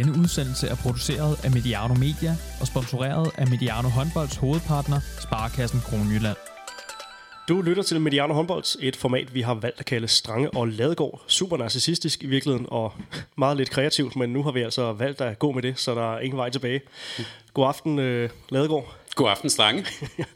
[0.00, 6.36] Denne udsendelse er produceret af Mediano Media og sponsoreret af Mediano Håndbolds hovedpartner, Sparkassen Kronjylland.
[7.48, 11.22] Du lytter til Mediano Håndbold, et format, vi har valgt at kalde Strange og Ladegård.
[11.26, 12.92] Super narcissistisk i virkeligheden, og
[13.38, 16.14] meget lidt kreativt, men nu har vi altså valgt at gå med det, så der
[16.14, 16.80] er ingen vej tilbage.
[17.54, 18.96] God aften, øh, Ladegård.
[19.14, 19.86] God aften, Strange.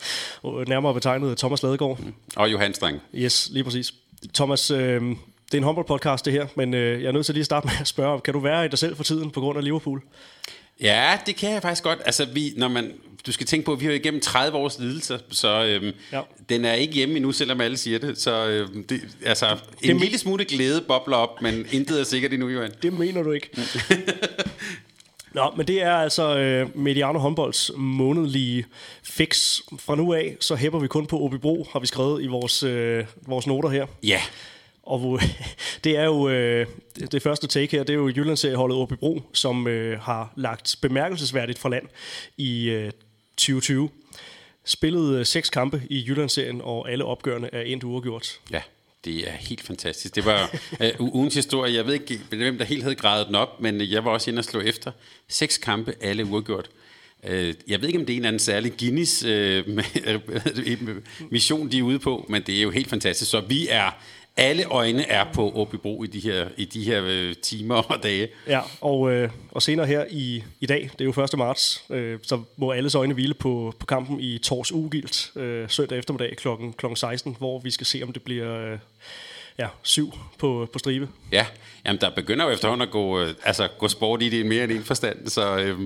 [0.73, 1.99] Nærmere betegnet Thomas Ladegård.
[2.37, 3.01] Og Johan Strange.
[3.15, 3.95] Yes, lige præcis.
[4.35, 5.03] Thomas, øh,
[5.47, 7.67] det er en håndboldpodcast det her, men øh, jeg er nødt til lige at starte
[7.67, 10.03] med at spørge, kan du være i dig selv for tiden på grund af Liverpool?
[10.81, 11.99] Ja, det kan jeg faktisk godt.
[12.07, 12.93] Altså, vi, når man,
[13.27, 16.21] du skal tænke på, at vi har igennem 30 års lidelse, så øhm, Ja.
[16.49, 18.19] den er ikke hjemme endnu, selvom alle siger det.
[18.19, 22.05] Så øhm, det, altså, en Det- det, lille smule glæde bobler op, men intet er
[22.05, 22.71] sikkert endnu, Johan.
[22.83, 23.51] Det mener du ikke.
[25.33, 28.65] Nå, men det er altså øh, Mediano Håndbolds månedlige
[29.03, 29.61] fix.
[29.79, 33.05] Fra nu af, så hæpper vi kun på Åbybro, har vi skrevet i vores, øh,
[33.27, 33.87] vores noter her.
[34.03, 34.21] Ja,
[34.87, 35.21] og hvor,
[35.85, 36.67] det er jo øh,
[37.13, 41.69] det- første take her, det er jo Jyllandsserieholdet Åbybro, som øh, har lagt bemærkelsesværdigt fra
[41.69, 41.87] land
[42.37, 42.91] i øh,
[43.37, 43.91] 2020.
[44.65, 48.41] Spillet øh, seks kampe i Jyllandsserien, og alle opgørende er endt uafgjort.
[48.51, 48.61] ja.
[49.05, 50.15] Det er helt fantastisk.
[50.15, 51.75] Det var øh, ugens historie.
[51.75, 54.31] Jeg ved ikke, hvem der helt havde grædet den op, men øh, jeg var også
[54.31, 54.93] inde og slå efter.
[55.29, 56.71] Seks kampe, alle uafgjort.
[57.25, 59.65] Øh, Jeg ved ikke, om det er en eller anden særlig Guinness øh,
[60.07, 60.21] øh
[61.31, 63.31] mission, de er ude på, men det er jo helt fantastisk.
[63.31, 63.91] Så vi er,
[64.37, 68.29] alle øjne er på Åbybro i de her, i de her øh, timer og dage.
[68.47, 71.39] Ja, og, øh, og senere her i, i dag, det er jo 1.
[71.39, 75.99] marts, øh, så må alles øjne hvile på, på kampen i Tors Ugilt øh, søndag
[75.99, 76.49] eftermiddag kl.
[76.77, 76.87] kl.
[76.95, 78.79] 16, hvor vi skal se, om det bliver øh,
[79.59, 81.09] ja, syv på, på stribe.
[81.33, 81.47] Ja,
[81.87, 84.73] jamen der begynder jo efterhånden at gå, øh, altså, gå sport i det mere end
[84.73, 85.79] en forstand, så øh,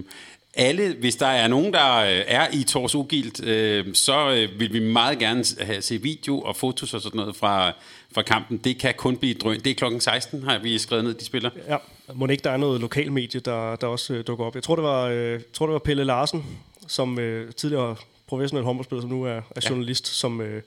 [0.55, 4.73] alle, hvis der er nogen, der øh, er i Tors Ugilt, øh, så øh, vil
[4.73, 7.73] vi meget gerne have, se video og fotos og sådan noget fra,
[8.15, 8.59] fra kampen.
[8.59, 9.61] Det kan kun blive drøn.
[9.61, 11.51] Det er klokken 16, har vi skrevet ned, de spiller.
[11.69, 11.77] Ja,
[12.15, 14.55] må ikke der er noget lokalmedie, der, der også øh, dukker op.
[14.55, 16.45] Jeg tror, det var, øh, tror, det var Pelle Larsen,
[16.87, 17.97] som øh, tidligere
[18.27, 20.63] professionel håndboldspiller, som nu er, er journalist, som øh,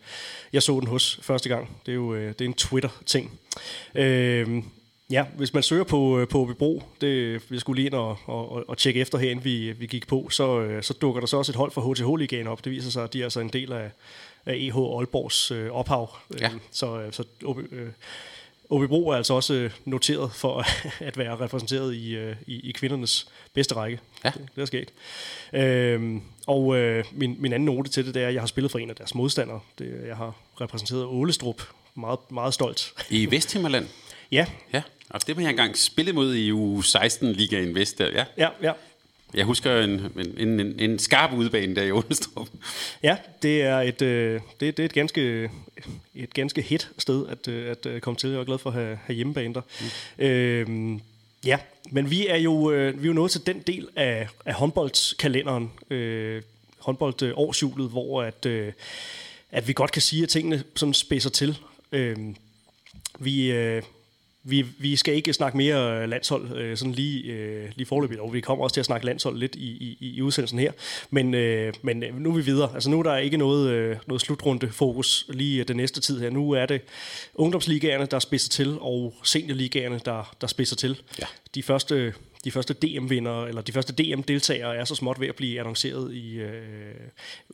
[0.53, 1.77] jeg så den hos første gang.
[1.85, 3.39] Det er jo øh, det er en Twitter-ting.
[3.95, 4.63] Øh,
[5.11, 8.69] ja, hvis man søger på, øh, på Åbybro, det vi skulle lige ind og, og,
[8.69, 11.37] og, tjekke efter her, inden vi, vi gik på, så, øh, så dukker der så
[11.37, 12.65] også et hold fra HTH-ligaen op.
[12.65, 13.91] Det viser sig, at de er altså en del af,
[14.45, 16.17] af EH Aalborgs øh, ophav.
[16.39, 16.45] Ja.
[16.45, 17.89] Øh, så øh, så OB, øh,
[18.69, 20.65] Åbybro er altså også øh, noteret for
[21.07, 23.99] at være repræsenteret i, øh, i, i kvindernes bedste række.
[24.23, 24.29] Ja.
[24.29, 24.89] Det, det er sket.
[25.53, 28.71] Øhm, og øh, min, min anden note til det, det er, at jeg har spillet
[28.71, 29.59] for en af deres modstandere.
[29.79, 31.61] Det, jeg har repræsenteret Ålestrup.
[31.95, 32.93] Meget, meget stolt.
[33.09, 33.87] I Vesthimmerland.
[34.31, 37.97] Ja, Ja, og det var jeg engang spillet mod i u 16 Ligaen Vest.
[37.97, 38.07] Der.
[38.07, 38.71] Ja, ja, ja.
[39.33, 40.01] Jeg husker en,
[40.37, 42.47] en, en, en skarp udbane der i Ålestrup.
[43.03, 45.49] Ja, det er et, øh, det, det er et ganske,
[46.15, 48.29] et ganske hit sted at, øh, at øh, komme til.
[48.29, 49.61] Jeg er glad for at have, have hjemmebane der.
[50.17, 50.25] Mm.
[50.25, 51.01] Øhm,
[51.45, 51.57] ja,
[51.91, 55.71] men vi er jo øh, vi er jo nået til den del af, af håndboldskalenderen,
[55.89, 56.41] øh,
[56.79, 58.73] håndboldårshjulet, hvor at, øh,
[59.51, 61.57] at vi godt kan sige, at tingene sådan spidser til.
[61.91, 62.35] Øhm,
[63.19, 63.83] vi, øh,
[64.43, 68.41] vi, vi skal ikke snakke mere landshold øh, sådan lige, øh, lige forløbigt, og vi
[68.41, 70.71] kommer også til at snakke landshold lidt i, i, i udsendelsen her.
[71.09, 72.73] Men, øh, men øh, nu er vi videre.
[72.73, 76.29] Altså nu er der ikke noget, øh, noget slutrunde fokus lige den næste tid her.
[76.29, 76.81] Nu er det
[77.35, 81.01] ungdomsligaerne, der spidser til, og seniorligaerne, der, der spidser til.
[81.19, 81.25] Ja.
[81.55, 82.13] De første
[82.43, 86.35] de første DM-vinder, eller de første DM-deltagere er så småt ved at blive annonceret i
[86.35, 86.95] øh,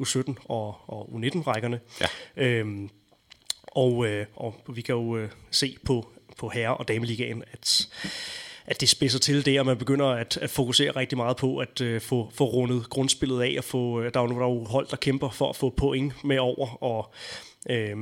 [0.02, 1.80] U17 og, og U19-rækkerne.
[2.02, 2.08] Ja.
[2.38, 2.90] Øhm,
[3.64, 6.10] og, øh, og vi kan jo øh, se på,
[6.40, 7.88] på herre- og dameligaen, at,
[8.66, 11.82] at det spidser til det, og man begynder at, at fokusere rigtig meget på at
[11.82, 14.64] øh, få, få rundet grundspillet af, og få, øh, der er jo, der er jo
[14.64, 17.14] hold, der kæmper for at få point med over, og
[17.70, 17.96] øh,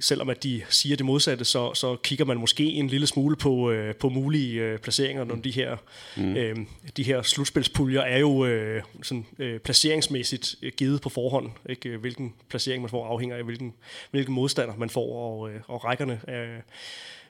[0.00, 3.70] selvom at de siger det modsatte, så, så kigger man måske en lille smule på,
[3.70, 5.76] øh, på mulige øh, placeringer, når de her,
[6.16, 6.36] mm.
[6.36, 6.56] øh,
[6.96, 11.50] de her slutspilspuljer er jo øh, sådan, øh, placeringsmæssigt øh, givet på forhånd.
[11.68, 11.88] Ikke?
[11.88, 13.74] Øh, Hvilken placering man får afhænger af, hvilken,
[14.10, 16.60] hvilken modstander man får, og, øh, og rækkerne øh,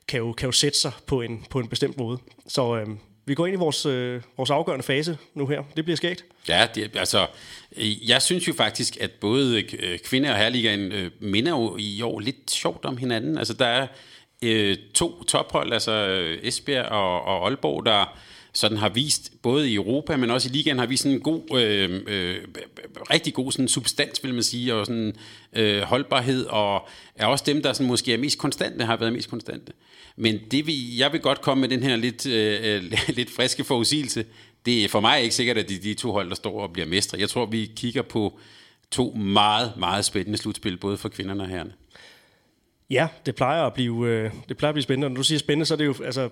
[0.09, 2.19] kan, jo, kan jo sætte sig på en, på en bestemt måde.
[2.49, 2.87] Så øh,
[3.27, 5.63] vi går ind i vores, øh, vores afgørende fase nu her.
[5.77, 6.25] Det bliver skægt.
[6.49, 7.27] Ja, det, altså,
[7.77, 12.03] øh, jeg synes jo faktisk, at både øh, kvinde- og herreligaen øh, minder jo i
[12.03, 13.39] år lidt sjovt om hinanden.
[13.39, 13.87] Altså, der er
[14.43, 18.19] øh, to tophold, altså øh, Esbjerg og, og Aalborg, der
[18.53, 21.61] sådan har vist, både i Europa, men også i ligaen, har vist sådan en god,
[21.61, 22.37] øh, øh,
[23.11, 25.17] rigtig god sådan substans, vil man sige, og sådan
[25.53, 29.31] øh, holdbarhed, og er også dem, der sådan måske er mest konstante, har været mest
[29.31, 29.73] konstante.
[30.17, 32.83] Men det vi, jeg vil godt komme med den her lidt, øh,
[33.19, 34.25] lidt friske forudsigelse.
[34.67, 36.87] Det er for mig ikke sikkert, at de, de to hold, der står og bliver
[36.87, 37.19] mestre.
[37.19, 38.39] Jeg tror, vi kigger på
[38.91, 41.73] to meget, meget spændende slutspil, både for kvinderne og herrerne.
[42.91, 45.09] Ja, det plejer at blive, øh, det plejer at blive spændende.
[45.09, 46.31] Når du siger spændende, så er det jo, altså,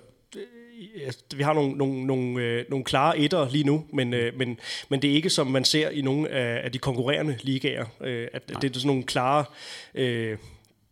[1.37, 4.58] vi har nogle, nogle, nogle, øh, nogle klare etter lige nu, men, øh, men,
[4.88, 8.28] men det er ikke som man ser i nogle af, af de konkurrerende ligaer, øh,
[8.32, 9.44] at, at det er sådan nogle klare...
[9.94, 10.38] Øh,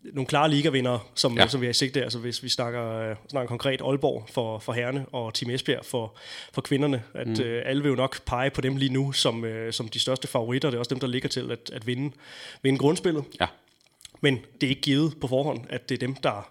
[0.03, 1.47] nogle klare ligavinder, som, ja.
[1.47, 2.03] som vi har i sigte.
[2.03, 6.17] Altså hvis vi snakker, øh, snakker konkret Aalborg for, for herrene og Team Esbjerg for,
[6.53, 7.43] for kvinderne, at mm.
[7.43, 10.29] øh, alle vil jo nok pege på dem lige nu som, øh, som de største
[10.29, 10.71] favoritter.
[10.71, 12.13] Det er også dem, der ligger til at, at vinde,
[12.63, 13.25] vinde grundspillet.
[13.41, 13.47] Ja.
[14.21, 16.51] Men det er ikke givet på forhånd, at det er dem, der,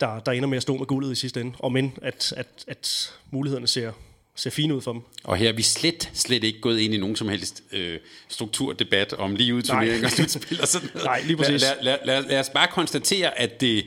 [0.00, 1.56] der, der ender med at stå med guldet i sidste ende.
[1.58, 3.92] Og men at, at, at mulighederne ser,
[4.36, 5.02] ser fine ud for dem.
[5.24, 7.98] Og her er vi slet, slet ikke gået ind i nogen som helst øh,
[8.28, 11.06] strukturdebat om lige ud turnering og slutspil og sådan noget.
[11.06, 11.62] Nej, lige præcis.
[11.62, 13.84] Lad, lad, lad, lad os bare konstatere, at det,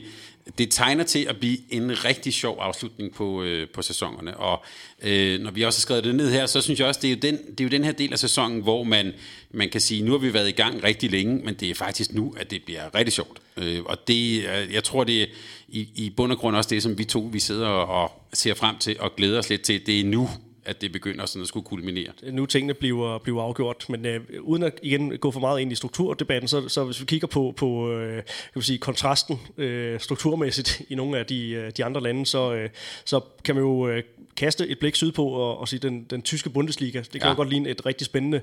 [0.58, 4.36] det tegner til at blive en rigtig sjov afslutning på, øh, på sæsonerne.
[4.36, 4.64] Og
[5.02, 7.14] øh, når vi også har skrevet det ned her, så synes jeg også, det er
[7.14, 9.12] jo den, det er jo den her del af sæsonen, hvor man,
[9.50, 12.12] man kan sige, nu har vi været i gang rigtig længe, men det er faktisk
[12.12, 13.38] nu, at det bliver rigtig sjovt.
[13.56, 15.26] Øh, og det, øh, jeg tror, det er
[15.68, 18.54] i, i bund og grund også det, som vi to vi sidder og, og ser
[18.54, 19.86] frem til og glæder os lidt til.
[19.86, 20.28] Det er nu,
[20.64, 22.12] at det begynder sådan at skulle kulminere.
[22.22, 25.74] Nu tingene bliver, bliver afgjort, men øh, uden at igen gå for meget ind i
[25.74, 28.24] strukturdebatten, så, så hvis vi kigger på, på øh, kan
[28.54, 32.70] vi sige, kontrasten øh, strukturmæssigt i nogle af de, øh, de andre lande, så, øh,
[33.04, 34.02] så kan man jo øh,
[34.36, 37.28] kaste et blik sydpå og, og sige, den, den tyske Bundesliga, det kan ja.
[37.28, 38.40] jo godt ligne et rigtig spændende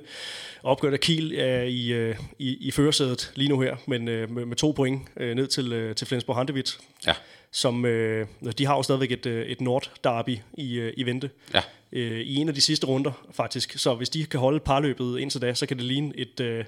[0.64, 4.46] opgør, der Kiel er i, øh, i, i førersædet lige nu her, men øh, med,
[4.46, 6.78] med to point øh, ned til, øh, til Flensborg Handewitt.
[7.08, 7.14] Ja
[7.52, 8.28] som øh,
[8.58, 11.30] de har jo stadigvæk et, øh, et Nord-derby i, øh, i vente.
[11.54, 11.62] Ja.
[11.92, 13.80] Øh, I en af de sidste runder, faktisk.
[13.80, 16.66] Så hvis de kan holde parløbet indtil da, så kan det ligne et, øh,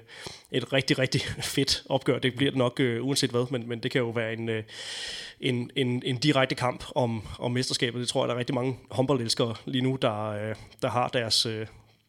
[0.50, 1.20] et rigtig, rigtig
[1.56, 2.18] fedt opgør.
[2.18, 4.62] Det bliver det nok øh, uanset hvad, men, men det kan jo være en, øh,
[5.40, 8.00] en, en, en direkte kamp om, om mesterskabet.
[8.00, 11.46] Det tror jeg, der er rigtig mange håndboldelskere lige nu, der, øh, der har deres
[11.46, 11.66] øh,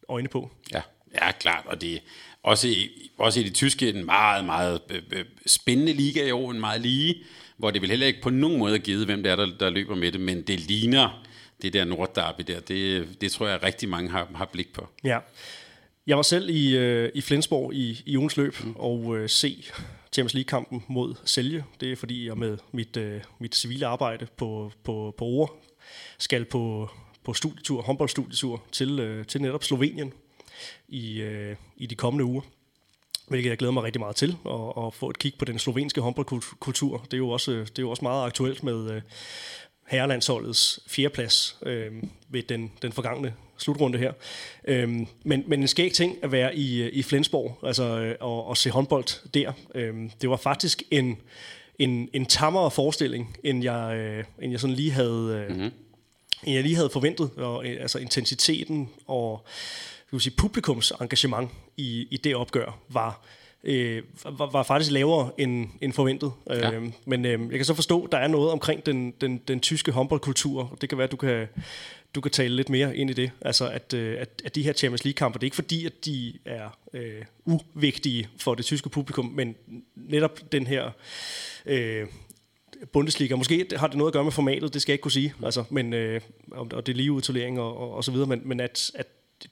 [0.08, 0.50] øjne på.
[0.72, 0.80] Ja.
[1.14, 1.64] ja, klart.
[1.66, 2.00] Og det
[2.42, 6.50] også i, også i det tyske en meget, meget øh, øh, spændende liga i år,
[6.50, 7.14] en meget lige
[7.56, 9.94] hvor det vil heller ikke på nogen måde givet, hvem det er, der, der løber
[9.94, 11.24] med det, men det ligner
[11.62, 12.60] det der Nordderby der.
[12.60, 14.88] Det, det tror jeg rigtig mange har, har blik på.
[15.04, 15.18] Ja.
[16.06, 18.74] Jeg var selv i, øh, i Flensborg i, i ugens løb mm.
[18.76, 19.64] og øh, se
[20.12, 21.64] Champions League-kampen mod Selje.
[21.80, 25.48] Det er fordi, jeg med mit, øh, mit civile arbejde på, på, på Ore
[26.18, 26.90] skal på,
[27.24, 30.12] på studietur, håndboldstudietur til, øh, til netop Slovenien
[30.88, 32.42] i, øh, i de kommende uger
[33.28, 36.00] hvilket jeg glæder mig rigtig meget til, og, og få et kig på den slovenske
[36.00, 36.98] håndboldkultur.
[36.98, 39.02] Det er jo også, det er jo også meget aktuelt med øh,
[39.86, 41.92] herrelandsholdets fjerdeplads øh,
[42.28, 44.12] ved den, den forgangne slutrunde her.
[44.64, 44.88] Øh,
[45.24, 48.70] men, men en skæg ting at være i, i Flensborg altså, øh, og, og se
[48.70, 49.52] håndbold der.
[49.74, 51.18] Øh, det var faktisk en,
[51.78, 55.46] en, en tammere forestilling, end jeg, øh, end jeg sådan lige havde...
[55.48, 55.72] Øh, mm-hmm
[56.44, 59.44] end jeg lige havde forventet, og, øh, altså intensiteten og
[60.10, 63.20] vil sige, publikums engagement i, i det opgør var,
[63.64, 66.32] øh, var, var faktisk lavere end, end forventet.
[66.50, 66.72] Ja.
[66.72, 69.60] Øh, men øh, jeg kan så forstå, at der er noget omkring den, den, den
[69.60, 70.78] tyske håndboldkultur.
[70.80, 71.46] Det kan være, at du kan,
[72.14, 73.30] du kan tale lidt mere ind i det.
[73.40, 76.32] Altså, at, øh, at, at de her Champions League-kampe, det er ikke fordi, at de
[76.44, 79.56] er øh, uvigtige for det tyske publikum, men
[79.96, 80.90] netop den her...
[81.66, 82.06] Øh,
[82.92, 83.36] Bundesliga.
[83.36, 85.64] Måske har det noget at gøre med formatet, det skal jeg ikke kunne sige, altså,
[85.70, 86.20] men, øh,
[86.50, 89.06] og det er lige udtolering og, og, og så videre, men, men at, at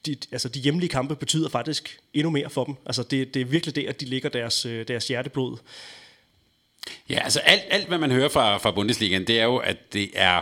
[0.05, 2.75] de, altså de hjemlige kampe betyder faktisk endnu mere for dem.
[2.85, 5.57] Altså det, det er virkelig det, at de ligger deres, øh, deres hjerteblod.
[7.09, 10.09] Ja, altså alt, alt, hvad man hører fra, fra Bundesligaen, det er jo, at det
[10.13, 10.41] er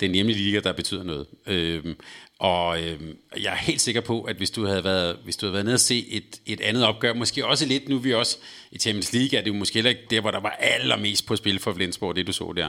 [0.00, 1.26] den hjemlige liga, der betyder noget.
[1.46, 1.96] Øhm,
[2.38, 5.52] og øhm, jeg er helt sikker på, at hvis du havde været, hvis du havde
[5.52, 8.38] været nede og se et, et andet opgør, måske også lidt, nu vi også
[8.70, 11.36] i Champions League, er det jo måske heller ikke der, hvor der var allermest på
[11.36, 12.68] spil for Flensborg, det du så der.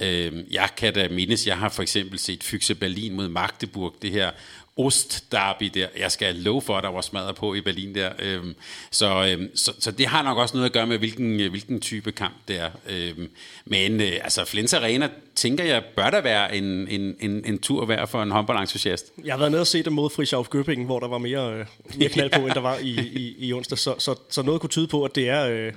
[0.00, 4.10] Øhm, jeg kan da mindes, jeg har for eksempel set Fyxe Berlin mod Magdeburg, det
[4.10, 4.30] her
[4.78, 5.86] Ostderby der.
[5.98, 8.10] Jeg skal love for, at der var smadret på i Berlin der.
[8.18, 8.54] Øhm,
[8.90, 11.80] så, øhm, så, så det har nok også noget at gøre med, hvilken, øh, hvilken
[11.80, 12.70] type kamp det er.
[12.88, 13.30] Øhm,
[13.64, 17.84] men øh, altså, Flens Arena, tænker jeg, bør der være en, en, en, en tur
[17.84, 19.12] værd for en håndboldentusiast.
[19.24, 21.66] Jeg har været nede og set det mod Frischauff Göppingen, hvor der var mere, øh,
[21.96, 23.78] mere knald på, end der var i, i, i onsdag.
[23.78, 25.48] Så, så, så noget kunne tyde på, at det er...
[25.48, 25.72] Øh,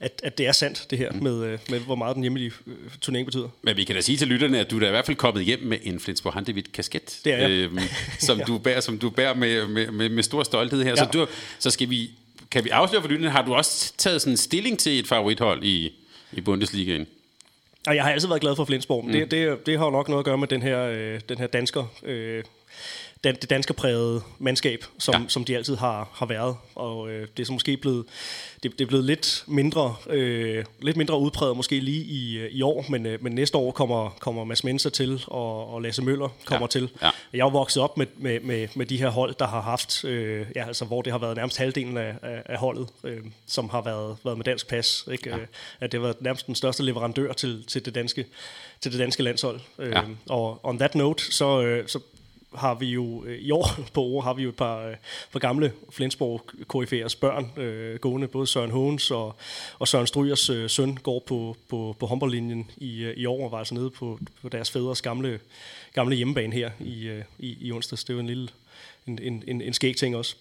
[0.00, 1.22] at, at det er sandt, det her, mm.
[1.22, 3.48] med, øh, med hvor meget den hjemlige øh, turnering betyder.
[3.62, 5.44] Men vi kan da sige til lytterne, at du er da i hvert fald kommet
[5.44, 7.50] hjem med en Flensborg Handewitt kasket, det er jeg.
[7.50, 7.78] Øhm,
[8.18, 8.44] som, ja.
[8.44, 10.90] du bærer, som du bærer med, med, med, med stor stolthed her.
[10.90, 10.96] Ja.
[10.96, 11.26] Så, du,
[11.58, 12.10] så skal vi,
[12.50, 15.64] kan vi afsløre for lytterne, har du også taget sådan en stilling til et favorithold
[15.64, 15.92] i,
[16.32, 17.06] i Bundesligaen?
[17.86, 19.20] Og jeg har altid været glad for Flensborg, men mm.
[19.20, 21.46] det, det, det har jo nok noget at gøre med den her, øh, den her
[21.46, 22.44] dansker, øh,
[23.24, 25.28] dan, det danske prægede mandskab, som, Ja.
[25.28, 26.56] som de altid har, har været.
[26.74, 28.04] Og øh, det er så måske blevet,
[28.62, 32.62] det, det er blevet lidt mindre, øh, lidt mindre udpræget måske lige i, øh, i
[32.62, 36.28] år, men, øh, men næste år kommer, kommer Mads Menser til, og, og Lasse Møller
[36.44, 36.68] kommer Ja.
[36.80, 36.90] til.
[37.02, 37.10] Ja.
[37.32, 40.46] Jeg er vokset op med, med, med, med de her hold, der har haft, øh,
[40.56, 43.82] ja, altså, hvor det har været nærmest halvdelen af, af, af holdet, øh, som har
[43.82, 45.04] været, været med dansk pas.
[45.12, 45.30] Ikke?
[45.30, 45.36] Ja.
[45.36, 45.46] Øh,
[45.80, 48.24] at det har været nærmest den største leverandør til, til, det, danske,
[48.80, 49.60] til det danske landshold.
[49.78, 50.02] Øh, Ja.
[50.28, 51.98] Og on that note, så, øh, så
[52.54, 54.96] har vi jo øh, i år på år har vi jo et par, øh,
[55.32, 56.42] par gamle Flensborg
[56.74, 58.28] KF'ers børn øh, gående.
[58.28, 59.36] Både Søren Hågens og,
[59.78, 63.52] og Søren Strygers øh, søn går på, på, på håndboldlinjen i, øh, i år og
[63.52, 65.40] var altså nede på, på deres fædres gamle,
[65.92, 68.04] gamle hjemmebane her i, øh, i, i onsdags.
[68.04, 68.48] Det er jo en lille
[69.06, 70.36] en, en, en, en skæg ting også.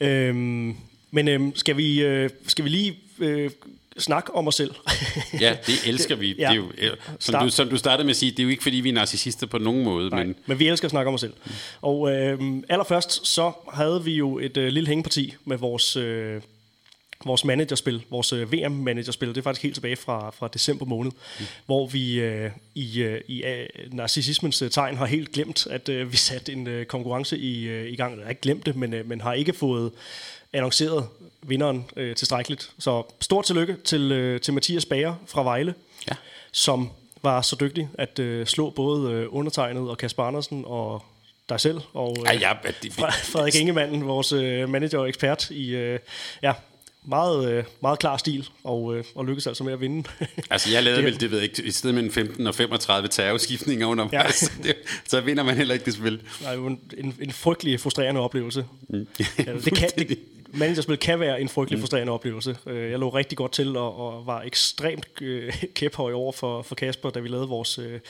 [0.00, 0.76] Øhm,
[1.10, 3.50] men øhm, skal, vi, øh, skal vi lige øh,
[3.98, 4.74] snakke om os selv?
[5.40, 6.34] Ja, det elsker vi.
[6.38, 6.42] Ja.
[6.42, 7.44] Det er jo, øh, som, Start.
[7.44, 9.46] du, som du startede med at sige, det er jo ikke fordi, vi er narcissister
[9.46, 11.32] på nogen måde, Nej, men men vi elsker at snakke om os selv.
[11.82, 16.42] Og øh, allerførst så havde vi jo et øh, lille hængeparti med vores, øh,
[17.24, 19.28] vores managerspil, vores øh, VM-managerspil.
[19.28, 21.46] Det er faktisk helt tilbage fra, fra december måned, mm.
[21.66, 26.12] hvor vi øh, i, øh, i øh, narcissismens øh, tegn har helt glemt, at øh,
[26.12, 28.16] vi satte en øh, konkurrence i, øh, i gang.
[28.16, 29.92] Jeg har ikke glemt det, men, øh, men har ikke fået
[30.52, 31.06] annonceret
[31.42, 32.70] vinderen øh, tilstrækkeligt.
[32.78, 35.74] Så stort tillykke til, øh, til Mathias Bager fra Vejle
[36.10, 36.14] ja.
[36.52, 36.90] som
[37.22, 41.04] var så dygtig at øh, slå både øh, undertegnet og Kasper Andersen og
[41.48, 45.70] dig selv og øh, Ja, ja, det, Frederik Ingemanden, vores øh, manager og ekspert i
[45.74, 45.98] øh,
[46.42, 46.52] ja,
[47.04, 50.08] meget, øh, meget klar stil og, øh, og lykkes altså med at vinde.
[50.50, 53.08] Altså, jeg lavede Det- vel, det ved jeg ikke, i stedet mellem 15 og 35
[53.08, 54.52] terrorskiftninger undervejs.
[54.64, 54.68] Ja.
[54.68, 54.72] Ja.
[55.10, 56.22] så vinder man heller ikke det spil.
[56.40, 58.64] det jo en, en, en frygtelig frustrerende oplevelse.
[58.88, 59.06] Mm.
[59.18, 60.18] Ja, det kan, det.
[60.52, 62.56] Managerspil kan være en frygtelig frustrerende oplevelse.
[62.66, 66.74] Øh, Jeg lå rigtig godt til og, og var ekstremt øh, kæphøj over for, for
[66.74, 68.00] Kasper, da vi lavede vores, øh,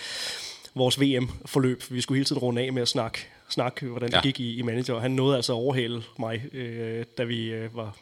[0.74, 1.82] vores VM-forløb.
[1.90, 3.18] Vi skulle hele tiden runde af med at snakke,
[3.48, 4.20] snakke hvordan det Ja.
[4.20, 4.98] gik i, i manager.
[4.98, 7.96] Han nåede altså at overhale mig, øh, da vi øh, var,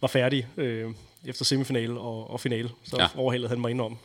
[0.00, 0.90] var færdige øh,
[1.26, 2.70] efter semifinale og, og finale.
[2.84, 3.06] Så ja.
[3.16, 3.98] overhalede han mig indenom.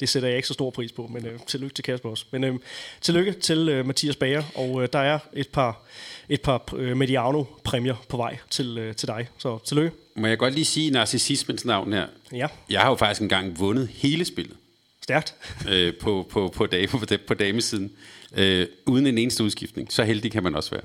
[0.00, 2.24] Det sætter jeg ikke så stor pris på, men øh, tillykke til Kasper også.
[2.30, 2.54] Men øh,
[3.00, 5.82] tillykke til øh, Mathias Bager, og øh, der er et par,
[6.28, 9.28] et par øh, Mediano-præmier på vej til, øh, til dig.
[9.38, 9.96] Så tillykke.
[10.16, 12.06] Må jeg godt lige sige narcissismens navn her?
[12.32, 14.56] Ja, Jeg har jo faktisk engang vundet hele spillet
[15.02, 15.34] stærkt.
[15.70, 17.92] øh, på, på, på, dame, på, på damesiden,
[18.36, 19.92] øh, uden en eneste udskiftning.
[19.92, 20.82] Så heldig kan man også være.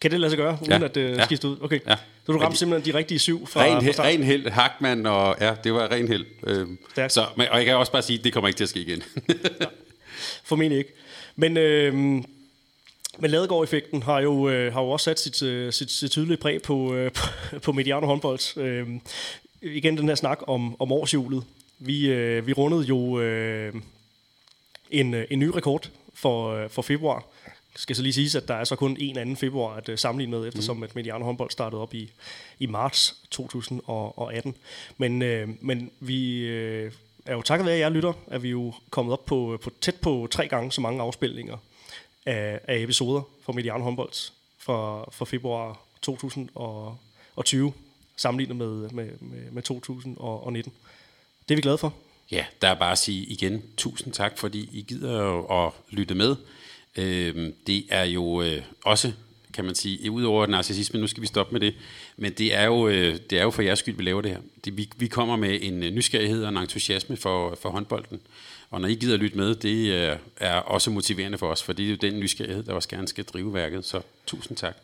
[0.00, 0.84] Kan det lade sig gøre, uden Ja.
[0.84, 1.24] at øh, Ja.
[1.24, 1.56] skifte ud?
[1.60, 1.80] Okay.
[1.86, 1.94] Ja.
[2.26, 4.06] Så du ramte simpelthen de rigtige syv fra, Ren, fra start?
[4.06, 6.26] ren held, Hackman, og ja, det var ren held.
[6.46, 7.12] Øh, Stærkt.
[7.12, 8.80] så, men, og jeg kan også bare sige, at det kommer ikke til at ske
[8.80, 9.02] igen.
[10.44, 10.92] Formentlig ikke.
[11.36, 16.10] Men, øh, men Ladegaard-effekten har jo, øh, har jo også sat sit, øh, sit, sit
[16.10, 17.10] tydelige præg på, øh,
[17.52, 18.58] på, på Mediano håndbold.
[18.58, 18.86] Øh,
[19.62, 21.44] igen den her snak om, om årshjulet.
[21.78, 23.74] Vi, øh, vi rundede jo øh,
[24.90, 27.24] en, øh, en ny rekord for, øh, for februar.
[27.80, 30.38] Skal så lige siges, at der er så kun en anden februar at øh, sammenligne
[30.38, 30.82] med, eftersom mm.
[30.82, 32.10] at Mediano håndbold startede op i,
[32.58, 34.56] i marts 2018.
[34.96, 36.92] Men, øh, men vi øh,
[37.26, 40.28] er jo takket være jer lytter, at vi jo kommet op på, på tæt på
[40.30, 41.56] tre gange så mange afspilninger
[42.26, 47.72] af, af episoder fra Mediano håndbold fra, fra februar 2020
[48.16, 50.72] sammenlignet med, med, med, med 2019.
[51.48, 51.94] Det er vi glade for.
[52.30, 56.36] Ja, der er bare at sige igen tusind tak, fordi I gider at lytte med.
[56.96, 59.12] Øhm, det er jo øh, også,
[59.54, 61.74] kan man sige, udover narcissisme, nu skal vi stoppe med det,
[62.16, 64.38] men det er jo, øh, det er jo for jeres skyld, vi laver det her.
[64.64, 68.20] Det, vi, vi kommer med en øh, nysgerrighed og en entusiasme for, for håndbolden,
[68.70, 71.72] og når I gider at lytte med, det øh, er også motiverende for os, for
[71.72, 74.76] det er jo den nysgerrighed, der også gerne skal drive værket, så tusind tak.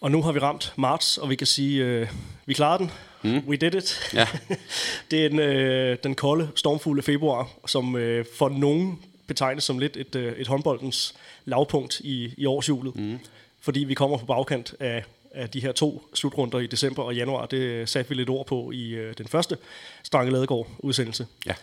[0.00, 2.08] Og nu har vi ramt marts, og vi kan sige, øh,
[2.46, 2.90] vi klarede den.
[3.22, 3.48] Mm.
[3.48, 4.10] We did it.
[4.14, 4.26] Ja.
[5.10, 9.96] det er den, øh, den kolde, stormfulde februar, som øh, for nogen betegnes som lidt
[9.96, 11.14] et, øh, et håndboldens
[11.44, 12.96] lavpunkt i, i årshjulet.
[12.96, 13.18] Mm.
[13.60, 17.46] Fordi vi kommer på bagkant af, af de her to slutrunder i december og januar.
[17.46, 19.58] Det satte vi lidt ord på i øh, den første
[20.02, 21.26] Strange Ladegaard udsendelse.
[21.46, 21.54] Ja.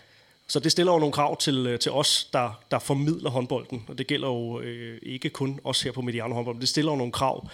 [0.46, 3.84] Så det stiller jo nogle krav til, øh, til os, der, der formidler håndbolden.
[3.88, 6.92] Og det gælder jo øh, ikke kun os her på Mediano håndbold, men det stiller
[6.92, 7.48] jo nogle krav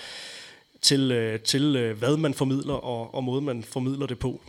[0.81, 4.41] til, øh, til øh, hvad man formidler og, og måde, man formidler det på,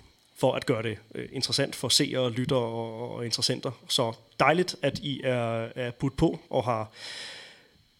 [0.41, 3.71] for at gøre det øh, interessant for seere, lyttere og, og interessenter.
[3.88, 6.91] Så dejligt, at I er, er budt på og har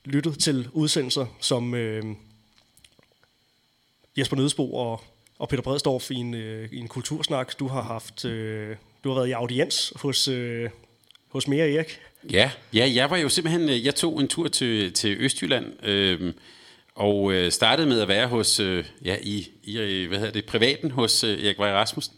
[0.05, 2.03] lyttet til udsendelser, som øh,
[4.17, 5.01] Jesper Nødesbo og,
[5.39, 7.60] og Peter Bredstorff i en, øh, i en kultursnak.
[7.60, 10.69] Du har haft, øh, du har været i audiens hos, øh,
[11.27, 12.00] hos Mere Erik.
[12.31, 16.33] Ja, ja, jeg var jo simpelthen, øh, jeg tog en tur til, til Østjylland, øh,
[16.95, 20.91] og øh, startede med at være hos, øh, ja, i, i, hvad hedder det, privaten
[20.91, 22.15] hos øh, Erik Vej Rasmussen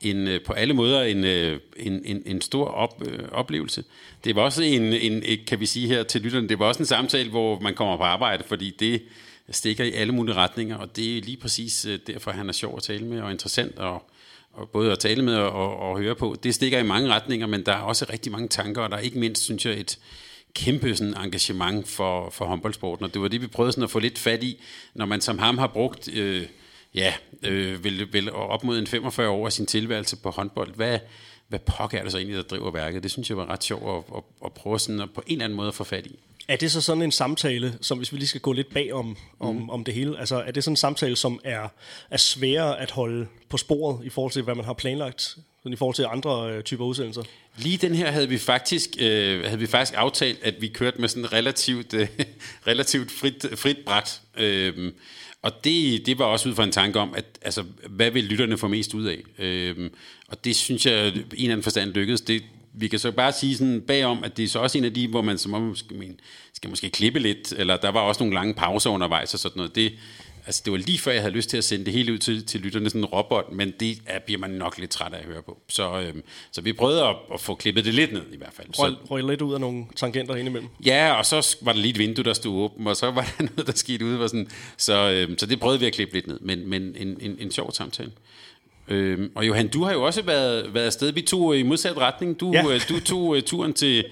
[0.00, 3.84] en, øh, på alle måder en, øh, en, en, en stor op, øh, oplevelse.
[4.24, 6.86] Det var også en, en, kan vi sige her til lytterne, det var også en
[6.86, 9.02] samtale, hvor man kommer på arbejde, fordi det
[9.50, 12.76] stikker i alle mulige retninger, og det er lige præcis øh, derfor, han er sjov
[12.76, 14.10] at tale med, og interessant, og,
[14.52, 16.36] og både at tale med og, og, og høre på.
[16.42, 19.00] Det stikker i mange retninger, men der er også rigtig mange tanker, og der er
[19.00, 19.98] ikke mindst, synes jeg, et,
[20.54, 23.98] kæmpe sådan, engagement for, for håndboldsporten, og det var det, vi prøvede sådan at få
[23.98, 24.60] lidt fat i,
[24.94, 26.46] når man som ham har brugt øh,
[26.94, 30.74] ja, øh, vel, vel op mod en 45 år af sin tilværelse på håndbold.
[30.74, 30.98] Hvad,
[31.48, 33.02] hvad pokker er det så egentlig, der driver værket?
[33.02, 35.44] Det synes jeg var ret sjovt at, at, at prøve sådan at på en eller
[35.44, 36.18] anden måde at få fat i.
[36.48, 39.16] Er det så sådan en samtale, som hvis vi lige skal gå lidt bag om,
[39.40, 39.70] om, mm.
[39.70, 41.68] om det hele, altså er det sådan en samtale, som er,
[42.10, 45.76] er sværere at holde på sporet i forhold til, hvad man har planlagt, sådan i
[45.76, 47.22] forhold til andre øh, typer udsendelser?
[47.56, 51.08] Lige den her havde vi faktisk, øh, havde vi faktisk aftalt, at vi kørte med
[51.08, 52.08] sådan relativt, øh,
[52.66, 54.20] relativt frit, frit bræt.
[54.36, 54.92] Øh,
[55.42, 58.58] og det, det var også ud fra en tanke om, at altså, hvad vil lytterne
[58.58, 59.18] få mest ud af?
[59.38, 59.90] Øhm,
[60.28, 62.20] og det synes jeg, en eller anden forstand lykkedes.
[62.20, 62.42] Det,
[62.72, 65.08] vi kan så bare sige sådan bagom, at det er så også en af de,
[65.08, 66.16] hvor man som om skal,
[66.52, 69.74] skal måske klippe lidt, eller der var også nogle lange pauser undervejs og sådan noget.
[69.74, 69.92] Det,
[70.48, 72.46] altså det var lige før, jeg havde lyst til at sende det hele ud til,
[72.46, 75.24] til lytterne, sådan en robot, men det er, bliver man nok lidt træt af at
[75.24, 75.58] høre på.
[75.68, 78.68] Så, øhm, så vi prøvede at, at få klippet det lidt ned i hvert fald.
[78.78, 80.68] Røg, røg lidt ud af nogle tangenter indimellem.
[80.86, 83.44] Ja, og så var der lige et vindue, der stod åbent, og så var der
[83.56, 84.18] noget, der skete ude.
[84.18, 87.18] Var sådan, så, øhm, så det prøvede vi at klippe lidt ned, men, men en,
[87.20, 88.10] en, en sjov samtale.
[88.88, 91.12] Øhm, og Johan, du har jo også været, været afsted.
[91.12, 92.40] Vi tog i modsat retning.
[92.40, 92.74] Du, ja.
[92.74, 94.04] øh, du tog uh, turen til,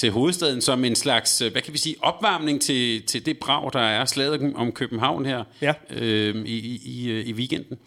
[0.00, 3.70] til hovedstaden som en slags, øh, hvad kan vi sige, opvarmning til, til det brag,
[3.72, 5.74] der er slaget om København her ja.
[5.90, 7.78] øh, i, i, øh, i weekenden.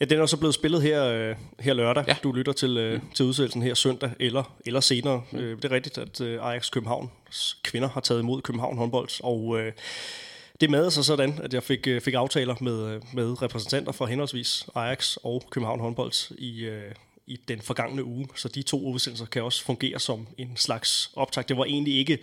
[0.00, 2.04] Ja, den er så blevet spillet her, øh, her lørdag.
[2.08, 2.16] Ja.
[2.22, 5.22] Du lytter til, øh, til udsendelsen her søndag eller, eller senere.
[5.30, 5.38] Mm.
[5.38, 9.60] Øh, det er rigtigt, at øh, Ajax Københavns kvinder har taget imod København håndbold, og
[9.60, 9.72] øh,
[10.60, 15.16] det med sig sådan, at jeg fik, fik aftaler med, med repræsentanter fra henholdsvis Ajax
[15.16, 16.68] og København håndbold i,
[17.26, 18.28] i den forgangne uge.
[18.34, 21.44] Så de to udsendelser kan også fungere som en slags optag.
[21.48, 22.18] Det var egentlig ikke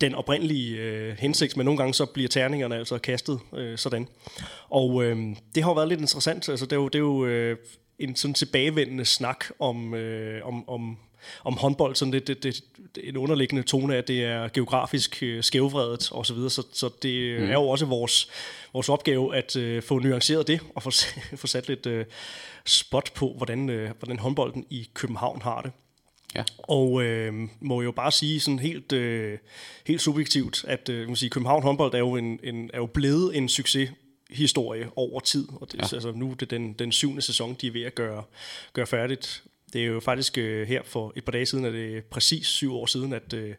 [0.00, 4.08] den oprindelige øh, hensigt, men nogle gange så bliver terningerne altså kastet øh, sådan.
[4.68, 6.48] Og øh, det har jo været lidt interessant.
[6.48, 7.56] Altså, det er jo, det er jo øh,
[7.98, 10.98] en sådan tilbagevendende snak om, øh, om, om,
[11.44, 12.62] om håndbold, sådan det, det, det,
[13.04, 16.50] en underliggende tone af, at det er geografisk øh, skævvredet osv., så, videre.
[16.50, 17.46] så, så det mm.
[17.46, 18.28] er jo også vores,
[18.72, 20.90] vores opgave at øh, få nuanceret det, og få,
[21.36, 22.04] få sat lidt øh,
[22.64, 25.72] spot på, hvordan, øh, hvordan håndbolden i København har det.
[26.34, 26.44] Ja.
[26.58, 29.38] Og øh, må jo bare sige sådan helt, øh,
[29.86, 33.36] helt subjektivt, at øh, man sige, København håndbold er jo, en, en, er jo blevet
[33.36, 33.90] en succes
[34.30, 35.96] historie over tid, og det, ja.
[35.96, 38.22] altså, nu er det den, den syvende sæson, de er ved at gøre,
[38.72, 39.42] gøre færdigt.
[39.76, 42.46] Det er jo faktisk øh, her for et par dage siden, at det er præcis
[42.46, 43.54] syv år siden, at, øh,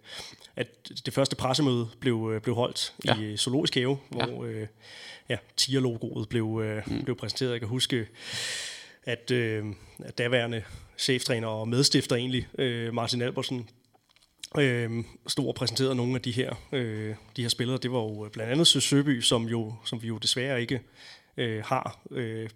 [0.55, 0.67] at
[1.05, 3.19] det første pressemøde blev, øh, blev holdt ja.
[3.19, 4.51] i Zoologisk Have, hvor ja.
[4.51, 4.67] Øh,
[5.29, 7.03] ja, Tier-logoet blev, øh, mm.
[7.03, 7.51] blev præsenteret.
[7.51, 8.07] Jeg kan huske,
[9.03, 9.65] at, øh,
[9.99, 10.63] at daværende
[10.97, 13.69] cheftræner og medstifter egentlig, øh, Martin Albertsen,
[14.57, 17.77] øh, stod og præsenterede nogle af de her, øh, de her spillere.
[17.77, 20.81] Det var jo blandt andet Søs Søby, som, jo, som vi jo desværre ikke
[21.37, 22.49] øh, har øh,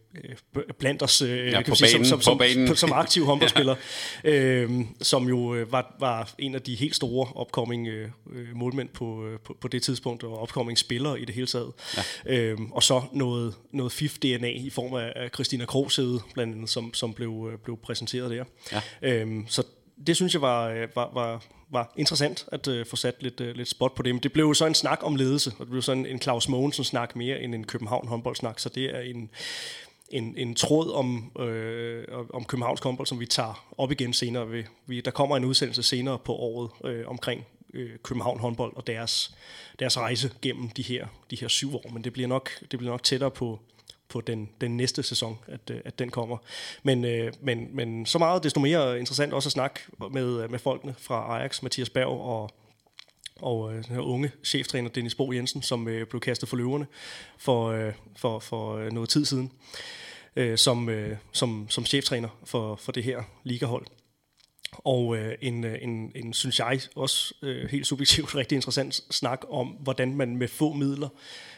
[0.80, 3.76] blandt os øh, ja, kan sige, som, som, som, som aktiv håndboldspiller,
[4.24, 4.30] ja.
[4.32, 8.10] øh, som jo øh, var, var en af de helt store upcoming øh,
[8.56, 11.72] målmænd på, øh, på, på det tidspunkt, og upcoming spillere i det hele taget.
[11.98, 12.36] Ja.
[12.36, 17.13] Øh, og så noget, noget FIF-DNA i form af Christina Krogsede, blandt andet, som, som
[17.13, 18.44] blev, blev præsenteret der.
[18.72, 18.82] Ja.
[19.02, 19.63] Øh, så
[20.08, 23.69] det synes jeg var, var, var var interessant at øh, få sat lidt, øh, lidt
[23.69, 24.15] spot på det.
[24.15, 26.49] Men det blev jo så en snak om ledelse, og det blev sådan en Claus
[26.49, 29.29] Mogensen-snak mere end en København håndboldsnak, så det er en,
[30.10, 32.03] en, en tråd om, øh,
[32.34, 34.49] om Københavns håndbold, som vi tager op igen senere.
[34.49, 38.88] Vi, vi, der kommer en udsendelse senere på året øh, omkring øh, København håndbold og
[38.88, 39.36] deres,
[39.79, 42.91] deres rejse gennem de her, de her syv år, men det bliver nok, det bliver
[42.91, 43.60] nok tættere på,
[44.12, 46.38] på den, den næste sæson, at, øh, at den kommer.
[46.84, 49.80] Men, øh, men, men så meget desto mere interessant også at snakke
[50.12, 52.52] med, øh, med folkene fra Ajax, Mathias Berg og,
[53.41, 56.88] og øh, den her unge cheftræner Dennis Bo Jensen, som øh, blev kastet for løverne
[57.38, 59.52] for, øh, for, for øh, noget tid siden,
[60.36, 63.86] øh, som, øh, som, som cheftræner for, for det her ligahold.
[64.77, 69.41] Og øh, en, øh, en, en, synes jeg, også øh, helt subjektivt rigtig interessant snak
[69.49, 71.10] om, hvordan man med få midler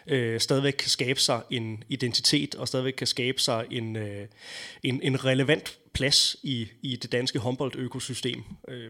[0.08, 4.28] øh, stadigvæk kan skabe sig en identitet, og stadigvæk kan skabe sig en, øh,
[4.84, 8.44] en, en relevant plads i, i det danske håndboldøkosystem.
[8.68, 8.90] Øh.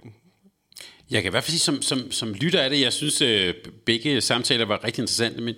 [1.11, 3.53] Jeg kan i hvert fald sige, som, som, som lytter af det, jeg synes, øh,
[3.85, 5.55] begge samtaler var rigtig interessante, men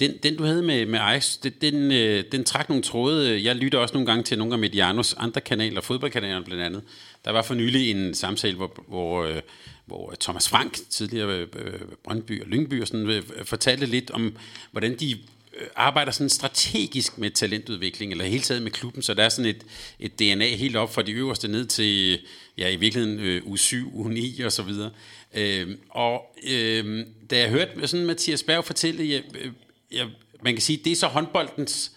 [0.00, 3.44] den, den du havde med, med Ajax, den, den, øh, den trak nogle tråde.
[3.44, 6.82] Jeg lytter også nogle gange til nogle af Medianos andre kanaler, fodboldkanalerne blandt andet.
[7.24, 9.40] Der var for nylig en samtale, hvor, hvor, øh,
[9.86, 14.36] hvor Thomas Frank, tidligere øh, Brøndby og Lyngby, og sådan, øh, fortalte lidt om,
[14.70, 15.12] hvordan de
[15.60, 19.50] øh, arbejder sådan strategisk med talentudvikling, eller hele taget med klubben, så der er sådan
[19.50, 19.62] et,
[20.00, 22.18] et DNA helt op fra de øverste ned til,
[22.58, 24.90] ja, i virkeligheden øh, U7, U9 og så videre.
[25.34, 29.52] Øh, og øh, da jeg hørte sådan Mathias Berg fortælle, jeg, øh,
[29.92, 30.06] ja,
[30.42, 31.92] man kan sige, det er så håndboldens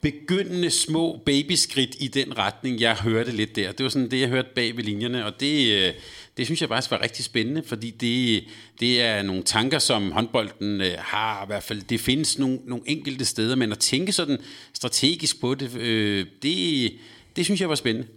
[0.00, 3.72] begyndende små babyskridt i den retning, jeg hørte lidt der.
[3.72, 5.94] Det var sådan det, jeg hørte bag ved linjerne, og det, øh,
[6.36, 8.44] det synes jeg faktisk var rigtig spændende, fordi det,
[8.80, 11.82] det er nogle tanker, som håndbolden øh, har i hvert fald.
[11.82, 14.38] Det findes nogle, nogle enkelte steder, men at tænke sådan
[14.72, 16.92] strategisk på det, øh, det,
[17.36, 18.08] det synes jeg var spændende.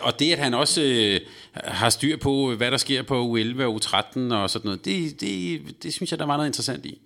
[0.00, 1.20] Og det, at han også øh,
[1.54, 5.60] har styr på, hvad der sker på U11 og U13 og sådan noget, det, det,
[5.82, 6.98] det synes jeg, der var noget interessant i.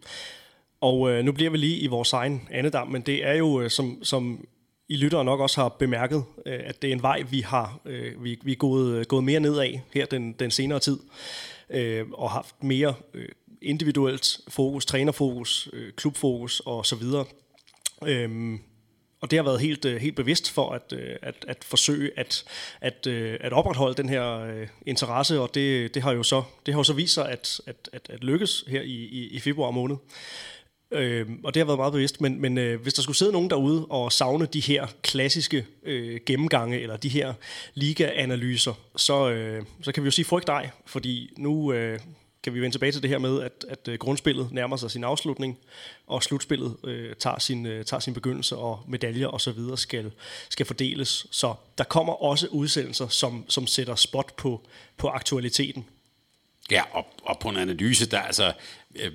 [0.80, 3.70] Og øh, nu bliver vi lige i vores egen andedam, men det er jo, øh,
[3.70, 4.46] som, som
[4.88, 8.24] I lyttere nok også har bemærket, øh, at det er en vej, vi har øh,
[8.24, 10.98] vi, vi er gået, øh, gået mere ned af her den, den senere tid,
[11.70, 13.28] øh, og haft mere øh,
[13.62, 17.24] individuelt fokus, trænerfokus, øh, klubfokus og så videre.
[18.06, 18.58] Øh,
[19.20, 22.44] og det har været helt, øh, helt bevidst for at, øh, at, at forsøge at,
[22.80, 23.06] at,
[23.40, 24.50] at opretholde den her
[24.86, 27.88] interesse, og det, det har jo så det har jo så vist sig at, at,
[27.92, 29.96] at, at lykkes her i, i, i februar måned.
[30.92, 33.50] Øh, og det har været meget bevidst, men, men øh, hvis der skulle sidde nogen
[33.50, 37.34] derude og savne de her klassiske øh, gennemgange, eller de her
[37.74, 41.98] liga-analyser, så, øh, så kan vi jo sige frygt dig, fordi nu øh,
[42.42, 45.04] kan vi vende tilbage til det her med, at, at øh, grundspillet nærmer sig sin
[45.04, 45.58] afslutning,
[46.06, 50.12] og slutspillet øh, tager, sin, øh, tager sin begyndelse, og medaljer og så videre skal,
[50.48, 51.26] skal fordeles.
[51.30, 54.60] Så der kommer også udsendelser, som, som sætter spot på,
[54.96, 55.84] på aktualiteten.
[56.70, 58.52] Ja, og, og på en analyse, der altså,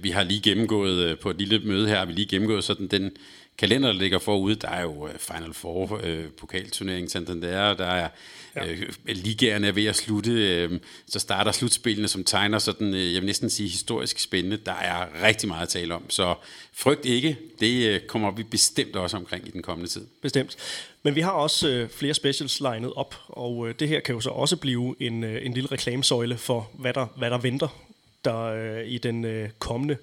[0.01, 3.11] vi har lige gennemgået øh, på et lille møde her, vi lige gennemgået sådan den
[3.57, 4.55] kalender, der ligger forude.
[4.55, 8.09] Der er jo øh, Final Four, øh, pokalturneringen Santander, der er
[8.55, 8.71] ja.
[8.71, 13.21] øh, ligaerne er ved at slutte, øh, så starter slutspillene, som tegner sådan, øh, jeg
[13.21, 14.57] vil næsten sige historisk spændende.
[14.57, 16.35] Der er rigtig meget at tale om, så
[16.73, 20.07] frygt ikke, det øh, kommer vi bestemt også omkring i den kommende tid.
[20.21, 20.57] Bestemt.
[21.03, 24.21] Men vi har også øh, flere specials legnet op, og øh, det her kan jo
[24.21, 27.84] så også blive en, øh, en lille reklamesøjle for, hvad der, hvad der venter
[28.25, 29.97] der øh, i den øh, kommende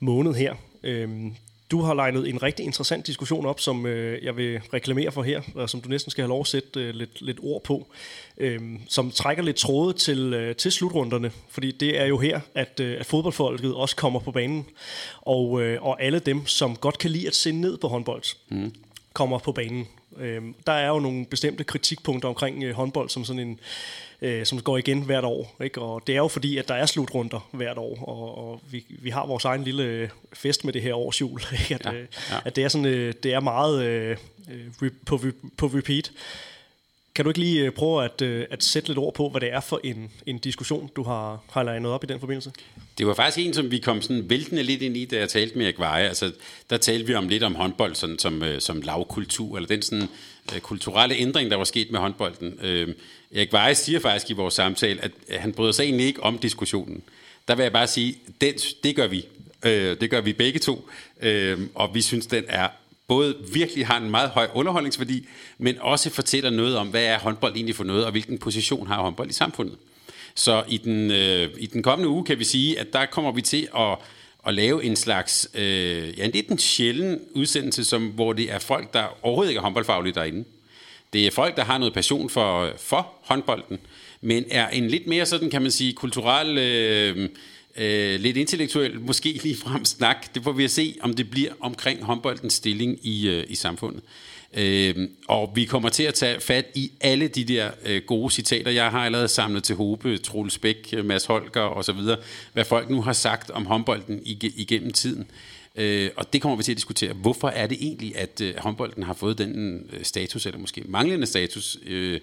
[0.00, 0.54] måned her.
[0.82, 1.34] Øhm,
[1.70, 5.42] du har legnet en rigtig interessant diskussion op, som øh, jeg vil reklamere for her,
[5.54, 7.86] og som du næsten skal have lov at sætte øh, lidt, lidt ord på,
[8.38, 12.80] øh, som trækker lidt tråde til, øh, til slutrunderne, fordi det er jo her, at,
[12.80, 14.66] øh, at fodboldfolket også kommer på banen,
[15.20, 18.74] og, øh, og alle dem, som godt kan lide at se ned på håndbold, mm.
[19.12, 19.86] kommer på banen.
[20.20, 23.60] Øh, der er jo nogle bestemte kritikpunkter omkring øh, håndbold, som sådan en
[24.22, 25.56] øh, som går igen hvert år.
[25.64, 25.80] Ikke?
[25.80, 29.10] Og det er jo fordi, at der er slutrunder hvert år, og, og vi, vi
[29.10, 31.40] har vores egen lille fest med det her års jul.
[31.60, 31.74] Ikke?
[31.74, 32.36] At, ja, øh, ja.
[32.44, 34.16] at det er sådan, øh, det er meget øh,
[34.50, 35.20] øh på,
[35.56, 36.12] på repeat.
[37.18, 39.52] Kan du ikke lige øh, prøve at, øh, at sætte lidt ord på, hvad det
[39.52, 42.52] er for en, en diskussion, du har, har legnet op i den forbindelse?
[42.98, 45.58] Det var faktisk en, som vi kom sådan væltende lidt ind i, da jeg talte
[45.58, 46.32] med Erik Altså,
[46.70, 50.08] der talte vi om lidt om håndbold sådan, som, øh, som lavkultur, eller den sådan
[50.54, 52.58] øh, kulturelle ændring, der var sket med håndbolden.
[52.62, 52.94] Øh,
[53.34, 57.02] Erik Veje siger faktisk i vores samtale, at han bryder sig egentlig ikke om diskussionen.
[57.48, 59.26] Der vil jeg bare sige, den, det gør vi.
[59.62, 60.88] Øh, det gør vi begge to.
[61.20, 62.68] Øh, og vi synes, den er
[63.08, 65.26] både virkelig har en meget høj underholdningsværdi,
[65.58, 69.02] men også fortæller noget om, hvad er håndbold egentlig for noget, og hvilken position har
[69.02, 69.76] håndbold i samfundet.
[70.34, 73.42] Så i den, øh, i den kommende uge kan vi sige, at der kommer vi
[73.42, 73.98] til at,
[74.46, 78.58] at lave en slags, øh, ja, det er den sjældne udsendelse, som, hvor det er
[78.58, 80.44] folk, der overhovedet ikke er håndboldfaglige derinde.
[81.12, 83.78] Det er folk, der har noget passion for, for håndbolden,
[84.20, 87.28] men er en lidt mere sådan, kan man sige, kulturel, øh,
[87.76, 90.34] øh, lidt intellektuel, måske lige frem snak.
[90.34, 94.02] Det får vi at se, om det bliver omkring håndboldens stilling i, øh, i samfundet.
[94.54, 98.70] Øh, og vi kommer til at tage fat i alle de der øh, gode citater.
[98.70, 102.00] Jeg har allerede samlet til Hobe, Troels Bæk, Mads Holger osv.,
[102.52, 105.30] hvad folk nu har sagt om håndbolden igennem tiden.
[105.76, 107.12] Øh, og det kommer vi til at diskutere.
[107.12, 111.26] Hvorfor er det egentlig, at øh, håndbolden har fået den øh, status, eller måske manglende
[111.26, 112.20] status, øh,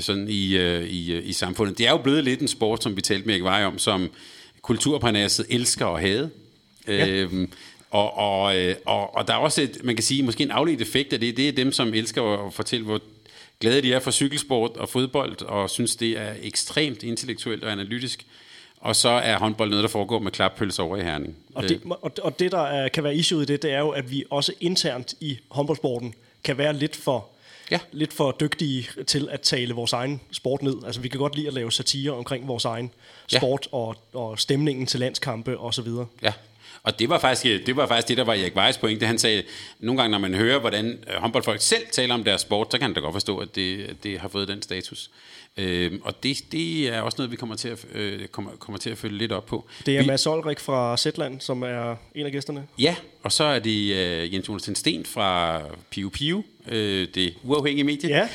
[0.00, 1.78] sådan i, øh, i, øh, i samfundet?
[1.78, 4.10] Det er jo blevet lidt en sport, som vi talte med Vej om, som
[4.62, 6.30] kulturparnasset elsker at have.
[6.88, 7.08] Ja.
[7.08, 7.48] Øh,
[7.90, 10.82] og, og, øh, og, og der er også et, man kan sige, måske en afledt
[10.82, 13.00] effekt af det, det er dem, som elsker at fortælle, hvor
[13.60, 18.26] glade de er for cykelsport og fodbold, og synes, det er ekstremt intellektuelt og analytisk.
[18.80, 21.36] Og så er håndbold noget, der foregår med klappølser over i herning.
[21.54, 21.90] Og det, øh.
[21.90, 24.24] og, og det der er, kan være issue i det, det er jo, at vi
[24.30, 27.28] også internt i håndboldsporten kan være lidt for,
[27.70, 27.78] ja.
[27.92, 30.76] lidt for dygtige til at tale vores egen sport ned.
[30.86, 32.90] Altså vi kan godt lide at lave satire omkring vores egen
[33.28, 33.76] sport ja.
[33.76, 35.88] og, og stemningen til landskampe osv.
[36.22, 36.32] Ja,
[36.82, 39.06] og det var faktisk det, var faktisk det der var Erik Weiss pointe.
[39.06, 39.42] Han sagde,
[39.78, 42.90] nogle gange når man hører, hvordan øh, håndboldfolk selv taler om deres sport, så kan
[42.90, 45.10] man da godt forstå, at det, at det har fået den status.
[45.56, 48.90] Øh, og det, det er også noget, vi kommer til at, øh, kommer, kommer til
[48.90, 49.68] at følge lidt op på.
[49.86, 52.66] Det er vi, Mads Olrik fra Zetland, som er en af gæsterne.
[52.78, 55.60] Ja, og så er det øh, Jens Jonathan Sten fra
[55.90, 58.08] Piu Piu, øh, det uafhængige medie.
[58.08, 58.28] Ja.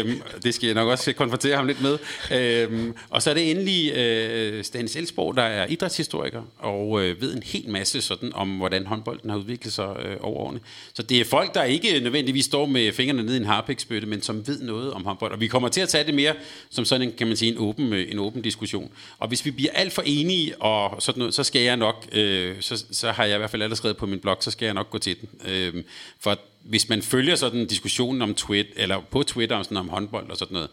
[0.00, 1.98] øhm, det skal jeg nok også konfrontere ham lidt med.
[2.32, 7.34] Øhm, og så er det endelig øh, Stanis Elsborg, der er idrætshistoriker, og øh, ved
[7.34, 10.60] en hel masse sådan om, hvordan håndbolden har udviklet sig øh, over årene.
[10.94, 14.22] Så det er folk, der ikke nødvendigvis står med fingrene ned i en harpæksbøtte, men
[14.22, 15.32] som ved noget om håndbold.
[15.32, 16.34] Og vi kommer til at tage det mere
[16.70, 18.90] som sådan en, kan man sige, en åben, øh, en åben diskussion.
[19.18, 22.56] Og hvis vi bliver alt for enige og sådan noget, så skal jeg nok, øh,
[22.60, 24.74] så, så har jeg i hvert fald allerede skrevet på min blog, så skal jeg
[24.74, 25.28] nok gå til den.
[25.50, 25.84] Øh,
[26.20, 30.30] for hvis man følger sådan diskussionen om Twitter, eller på Twitter om, sådan om håndbold
[30.30, 30.68] og sådan noget,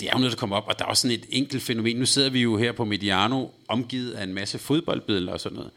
[0.00, 1.96] det er jo noget, der kommer op, og der er også sådan et enkelt fænomen.
[1.96, 5.70] Nu sidder vi jo her på Mediano, omgivet af en masse fodboldbilleder og sådan noget.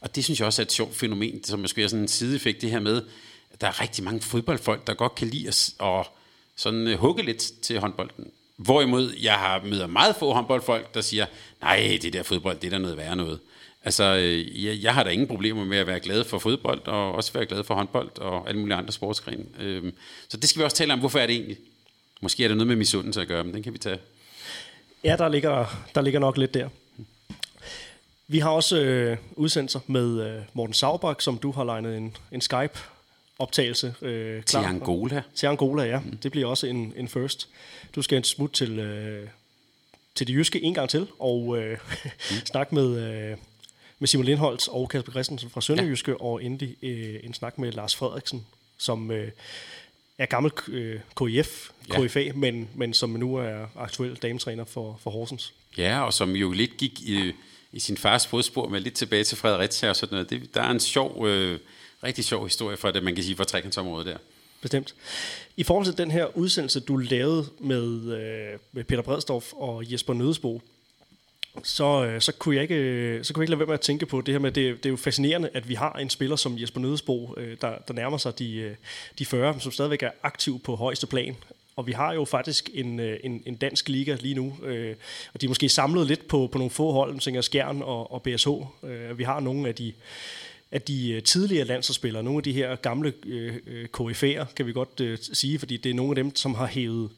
[0.00, 2.62] Og det synes jeg også er et sjovt fænomen, som måske er sådan en sideeffekt,
[2.62, 3.02] det her med,
[3.52, 5.72] at der er rigtig mange fodboldfolk, der godt kan lide at
[6.56, 8.30] sådan øh, hugge lidt til håndbolden.
[8.62, 11.26] Hvorimod jeg har møder meget få håndboldfolk, der siger,
[11.62, 13.38] nej, det der fodbold, det er der noget værre noget.
[13.84, 17.12] Altså, øh, jeg, jeg har da ingen problemer med at være glad for fodbold, og
[17.12, 19.44] også være glad for håndbold og alle mulige andre sportsgrene.
[19.60, 19.94] Øhm,
[20.28, 20.98] så det skal vi også tale om.
[20.98, 21.56] Hvorfor er det egentlig?
[22.20, 23.98] Måske er det noget med misundelse at gøre, men den kan vi tage.
[25.04, 26.68] Ja, der ligger, der ligger nok lidt der.
[28.28, 32.40] Vi har også øh, udsendelser med øh, Morten Saubak, som du har legnet en, en
[32.40, 32.78] Skype
[33.42, 34.62] Skype-optagelse øh, klar.
[34.62, 35.22] Til Angola.
[35.34, 35.98] Til Angola, ja.
[35.98, 36.16] Mm.
[36.16, 37.48] Det bliver også en, en first.
[37.94, 39.28] Du skal en smut til, øh,
[40.14, 41.78] til det jyske en gang til, og øh,
[42.30, 42.36] mm.
[42.52, 43.30] snakke med...
[43.32, 43.36] Øh,
[43.98, 46.16] med Simon Lindholtz og Kasper Christensen fra Sønderjyske, ja.
[46.22, 48.46] og endelig øh, en snak med Lars Frederiksen,
[48.78, 49.30] som øh,
[50.18, 52.06] er gammel øh, KIF, ja.
[52.06, 55.52] KFA, men, men som nu er aktuel dametræner for, for Horsens.
[55.78, 57.32] Ja, og som jo lidt gik i,
[57.72, 60.30] i sin fars fodspor med lidt tilbage til Fredericia og sådan noget.
[60.30, 61.58] Det, der er en sjov, øh,
[62.04, 64.16] rigtig sjov historie for det, man kan sige, for trekantsområdet der.
[64.60, 64.94] Bestemt.
[65.56, 70.14] I forhold til den her udsendelse, du lavede med, øh, med Peter Bredstorff og Jesper
[70.14, 70.62] Nødesbo,
[71.62, 73.80] så, øh, så, kunne jeg ikke, øh, så kunne jeg ikke lade være med at
[73.80, 76.36] tænke på det her med, det, det er jo fascinerende, at vi har en spiller
[76.36, 78.74] som Jesper Nødesbo, øh, der, der nærmer sig de, øh,
[79.18, 81.36] de 40, som stadigvæk er aktiv på højeste plan.
[81.76, 84.56] Og vi har jo faktisk en, øh, en, en dansk liga lige nu,
[85.34, 88.22] og de er måske samlet lidt på, på nogle få hold, som Skjern og, og
[88.22, 88.48] BSH.
[89.16, 89.92] vi har nogle af de,
[90.72, 95.18] af de tidligere landsholdsspillere, nogle af de her gamle øh, KF'er, kan vi godt øh,
[95.32, 97.10] sige, fordi det er nogle af dem, som har hævet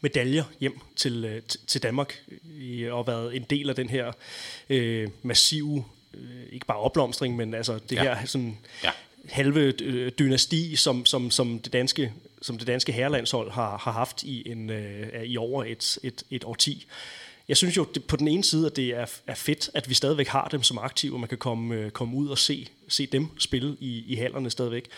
[0.00, 2.20] medaljer hjem til, øh, til Danmark
[2.90, 4.12] og været en del af den her
[4.70, 8.02] øh, massive, øh, ikke bare opblomstring, men altså det ja.
[8.02, 8.90] her sådan ja.
[9.28, 14.22] halve øh, dynasti, som, som, som det danske som det danske herrelandshold har, har haft
[14.22, 16.86] i, en, øh, i over et, et, et årti.
[17.48, 19.94] Jeg synes jo det, på den ene side, at det er, er fedt, at vi
[19.94, 23.06] stadigvæk har dem som aktive, og man kan komme, øh, komme ud og se, se
[23.06, 24.88] dem spille i, i hallerne stadigvæk.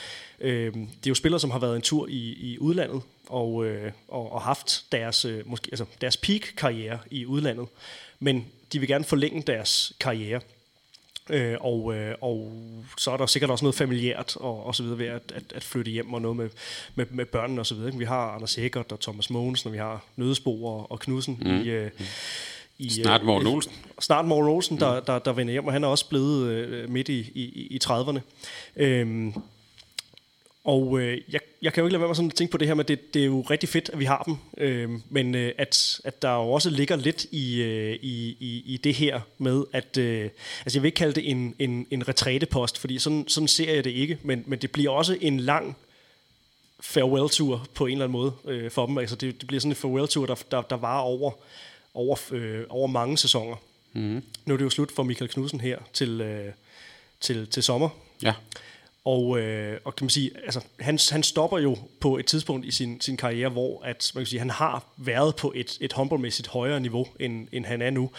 [0.40, 3.92] Øh, det er jo spillere, som har været en tur i, i udlandet, og, øh,
[4.08, 7.68] og, og haft deres, øh, måske, altså deres peak-karriere i udlandet,
[8.18, 10.40] men de vil gerne forlænge deres karriere.
[11.30, 12.52] Øh, og, øh, og
[12.98, 15.64] så er der sikkert også noget familiært og, og så videre ved at, at, at
[15.64, 16.48] flytte hjem og noget med,
[16.94, 17.94] med, med børnene og så videre.
[17.94, 21.60] Vi har Anders Hækkert og Thomas Mogensen, og vi har Nødesbo og, og Knudsen mm.
[21.60, 21.90] i, øh,
[22.78, 23.72] i, snart Morten øh, Olsen.
[24.00, 27.08] Snart Morten Olsen, der, der, der vender hjem, og han er også blevet øh, midt
[27.08, 28.20] i, i, i 30'erne.
[28.76, 29.34] Øhm,
[30.64, 32.66] og øh, jeg, jeg kan jo ikke lade være med sådan at tænke på det
[32.66, 35.52] her med, det, det er jo rigtig fedt, at vi har dem, øh, men øh,
[35.58, 39.64] at, at der jo også ligger lidt i, øh, i, i, i det her med,
[39.72, 40.30] at øh,
[40.64, 43.84] altså jeg vil ikke kalde det en, en, en retrætepost, fordi sådan, sådan ser jeg
[43.84, 45.76] det ikke, men, men det bliver også en lang
[46.80, 48.98] farewell-tur på en eller anden måde øh, for dem.
[48.98, 51.32] Altså det, det bliver sådan en farewell-tur, der, der, der varer over,
[51.94, 53.56] over, øh, over mange sæsoner.
[53.92, 54.22] Mm.
[54.46, 56.52] Nu er det jo slut for Michael Knudsen her til, øh,
[57.20, 57.88] til, til sommer.
[58.22, 58.32] Ja.
[59.08, 62.70] Og, øh, og kan man sige, altså, han, han stopper jo på et tidspunkt i
[62.70, 66.48] sin, sin karriere, hvor at, man kan sige, han har været på et, et håndboldmæssigt
[66.48, 68.10] højere niveau, end, end han er nu.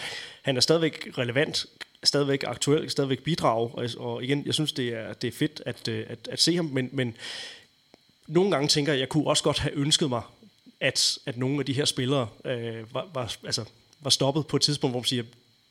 [0.41, 1.65] Han er stadigvæk relevant,
[2.03, 5.87] stadigvæk aktuel, stadigvæk bidrag, og, og igen, jeg synes, det er, det er fedt at,
[5.87, 7.15] øh, at, at se ham, men, men
[8.27, 10.21] nogle gange tænker jeg, jeg kunne også godt have ønsket mig,
[10.79, 13.65] at, at nogle af de her spillere øh, var, var, altså,
[13.99, 15.23] var stoppet på et tidspunkt, hvor man siger,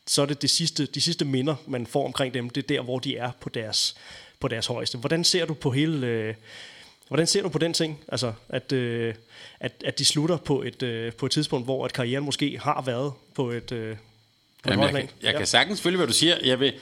[0.06, 2.82] så er det det sidste, de sidste minder, man får omkring dem, det er der,
[2.82, 3.96] hvor de er på deres,
[4.40, 4.98] på deres højeste.
[4.98, 6.06] Hvordan ser du på hele...
[6.06, 6.34] Øh,
[7.08, 9.14] hvordan ser du på den ting, altså at, øh,
[9.60, 12.82] at, at de slutter på et, øh, på et tidspunkt, hvor at karrieren måske har
[12.86, 13.96] været på et, øh,
[14.62, 15.38] på Jamen, jeg, kan, jeg ja.
[15.38, 16.36] kan sagtens følge, hvad du siger.
[16.44, 16.74] Jeg, vil,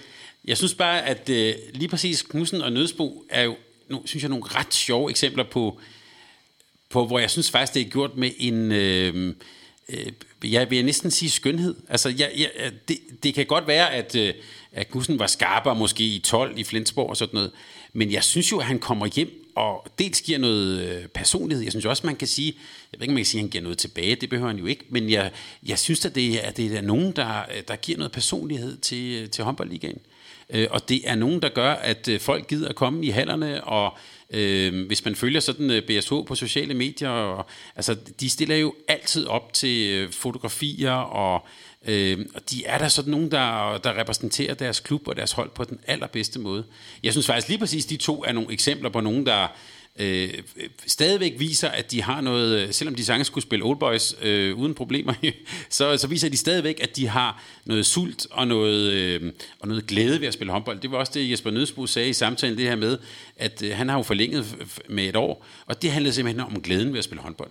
[0.45, 3.57] jeg synes bare, at øh, lige præcis Knudsen og Nødsbo er jo,
[3.88, 5.81] nu, synes jeg, nogle ret sjove eksempler på,
[6.90, 8.73] på, hvor jeg synes faktisk, det er gjort med en...
[8.73, 9.35] Øh,
[9.88, 10.12] øh,
[10.53, 11.75] jeg vil næsten sige skønhed.
[11.88, 14.35] Altså, jeg, jeg, det, det kan godt være, at, øh,
[14.72, 17.51] at Gussen var skarpere måske i 12 i Flensborg og sådan noget,
[17.92, 21.62] men jeg synes jo, at han kommer hjem og dels giver noget øh, personlighed.
[21.64, 22.55] Jeg synes også, man kan sige,
[22.92, 24.66] jeg ved ikke, man kan sige, at han giver noget tilbage, det behøver han jo
[24.66, 25.31] ikke, men jeg,
[25.66, 29.31] jeg synes, at det er, det er nogen, der, der giver noget personlighed til, øh,
[29.31, 29.99] til håndboldligaen.
[30.51, 33.64] Øh, og det er nogen, der gør, at øh, folk gider at komme i hallerne,
[33.64, 33.99] og
[34.31, 38.75] øh, hvis man følger sådan øh, BSH på sociale medier, og, altså de stiller jo
[38.89, 41.47] altid op til øh, fotografier, og,
[41.87, 45.51] øh, og de er der sådan nogen, der, der repræsenterer deres klub og deres hold
[45.51, 46.65] på den allerbedste måde.
[47.03, 49.49] Jeg synes faktisk lige præcis, de to er nogle eksempler på nogen, der
[49.98, 50.30] øh,
[50.87, 54.56] stadigvæk viser, at de har noget, øh, selvom de sagtens skulle spille Old Boys øh,
[54.56, 55.14] uden problemer,
[55.70, 59.87] så, så viser de stadigvæk, at de har noget sult og noget, øh, og noget
[59.87, 60.80] glæde ved at spille håndbold.
[60.80, 62.98] Det var også det, Jesper Nødsbo sagde i samtalen, det her med,
[63.37, 64.56] at øh, han har jo forlænget
[64.88, 67.50] med et år, og det handlede simpelthen om glæden ved at spille håndbold.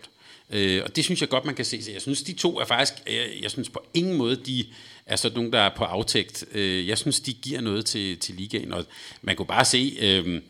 [0.50, 1.84] Øh, og det synes jeg godt, man kan se.
[1.84, 4.66] Så jeg synes, de to er faktisk, jeg, jeg synes på ingen måde, de
[5.06, 6.46] er sådan nogen, der er på aftægt.
[6.52, 8.86] Øh, jeg synes, de giver noget til, til ligaen, og
[9.22, 9.98] man kunne bare se...
[10.02, 10.42] Øh,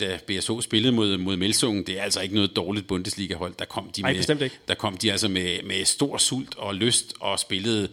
[0.00, 3.54] da BSO spillede mod, mod Melsungen, det er altså ikke noget dårligt Bundesliga-hold.
[3.58, 4.50] Der kom de, Ej, med.
[4.68, 7.88] Der kom de altså med, med stor sult og lyst og spillede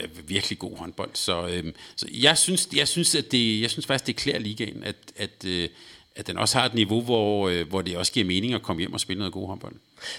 [0.00, 1.10] øh, virkelig god håndbold.
[1.14, 4.84] Så, øh, så jeg synes, jeg synes, at det, jeg synes faktisk, det klæder ligaen,
[4.84, 5.68] at, at, øh,
[6.18, 8.80] at den også har et niveau, hvor, øh, hvor det også giver mening at komme
[8.80, 9.74] hjem og spille noget god håndbold.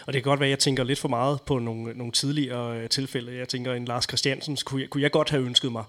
[0.06, 2.80] Og det kan godt være, at jeg tænker lidt for meget på nogle, nogle tidligere
[2.80, 3.38] øh, tilfælde.
[3.38, 5.84] Jeg tænker, en Lars Christiansen kunne jeg, kunne jeg godt have ønsket mig.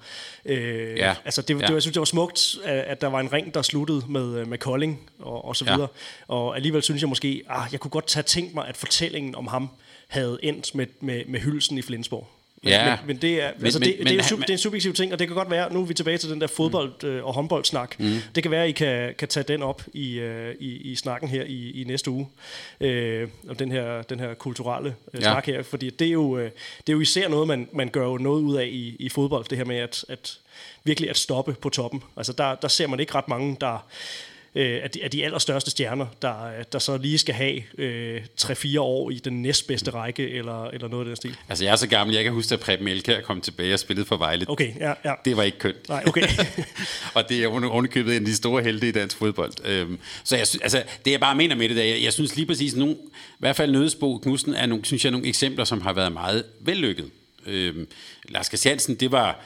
[0.45, 1.15] Øh, ja.
[1.25, 1.67] Altså, det, ja.
[1.67, 4.49] det, jeg synes, det var smukt, at der var en ring, der sluttede med, øh,
[4.49, 5.81] med Kolding og, og så videre.
[5.81, 6.35] Ja.
[6.35, 9.47] Og alligevel synes jeg måske, ah, jeg kunne godt have tænkt mig, at fortællingen om
[9.47, 9.69] ham
[10.09, 12.29] havde endt med, med, med hyldelsen i Flensborg.
[12.65, 12.97] Ja.
[12.97, 14.59] Men, men det er, men, altså det, men, det, er jo sub, det er en
[14.59, 17.07] subjektiv ting, og det kan godt være, nu er vi tilbage til den der fodbold-
[17.07, 18.19] øh, og håndboldsnak, mm.
[18.35, 21.29] det kan være, at I kan, kan tage den op i, øh, i, i snakken
[21.29, 22.29] her i, i næste uge,
[22.81, 25.33] øh, om den her, den her kulturelle øh, ja.
[25.33, 28.19] snak her, fordi det er jo, det er jo især noget, man, man gør jo
[28.19, 30.39] noget ud af i, i fodbold, det her med at, at
[30.85, 32.03] virkelig at stoppe på toppen.
[32.17, 33.87] Altså der, der ser man ikke ret mange, der
[34.55, 38.81] øh, af, de, af de allerstørste stjerner, der, der så lige skal have øh, 3-4
[38.81, 41.37] år i den næstbedste række, eller, eller noget af den stil.
[41.49, 44.07] Altså jeg er så gammel, jeg kan huske, at Preben Elkær kom tilbage og spillede
[44.07, 44.47] for Vejle.
[44.49, 45.15] Okay, ja, ja.
[45.25, 45.89] Det var ikke kønt.
[45.89, 46.23] Nej, okay.
[47.15, 49.53] og det er underkøbet en af de store helte i dansk fodbold.
[49.65, 52.47] Øhm, så jeg, altså, det jeg bare mener med det, der, jeg, jeg synes lige
[52.47, 55.93] præcis, nogle, i hvert fald Nødesbo Knudsen er nogle, synes jeg, nogle eksempler, som har
[55.93, 57.11] været meget vellykket.
[57.47, 57.89] Øhm,
[58.29, 59.41] Lars Christiansen, det var,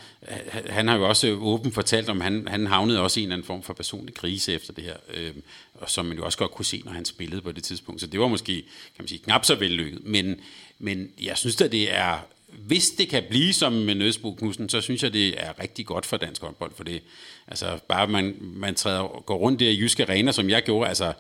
[0.66, 3.46] han har jo også åbent fortalt om, han, han havnede også i en eller anden
[3.46, 5.32] form for personlig krise efter det her, øh,
[5.74, 8.00] og som man jo også godt kunne se, når han spillede på det tidspunkt.
[8.00, 10.04] Så det var måske, kan man sige, knap så vellykket.
[10.04, 10.40] Men,
[10.78, 12.18] men jeg synes at det er,
[12.58, 16.06] hvis det kan blive som med Nødsbro Knudsen, så synes jeg, det er rigtig godt
[16.06, 17.02] for dansk håndbold, for det,
[17.48, 21.12] altså bare man, man træder, går rundt der i Jyske Arena, som jeg gjorde, altså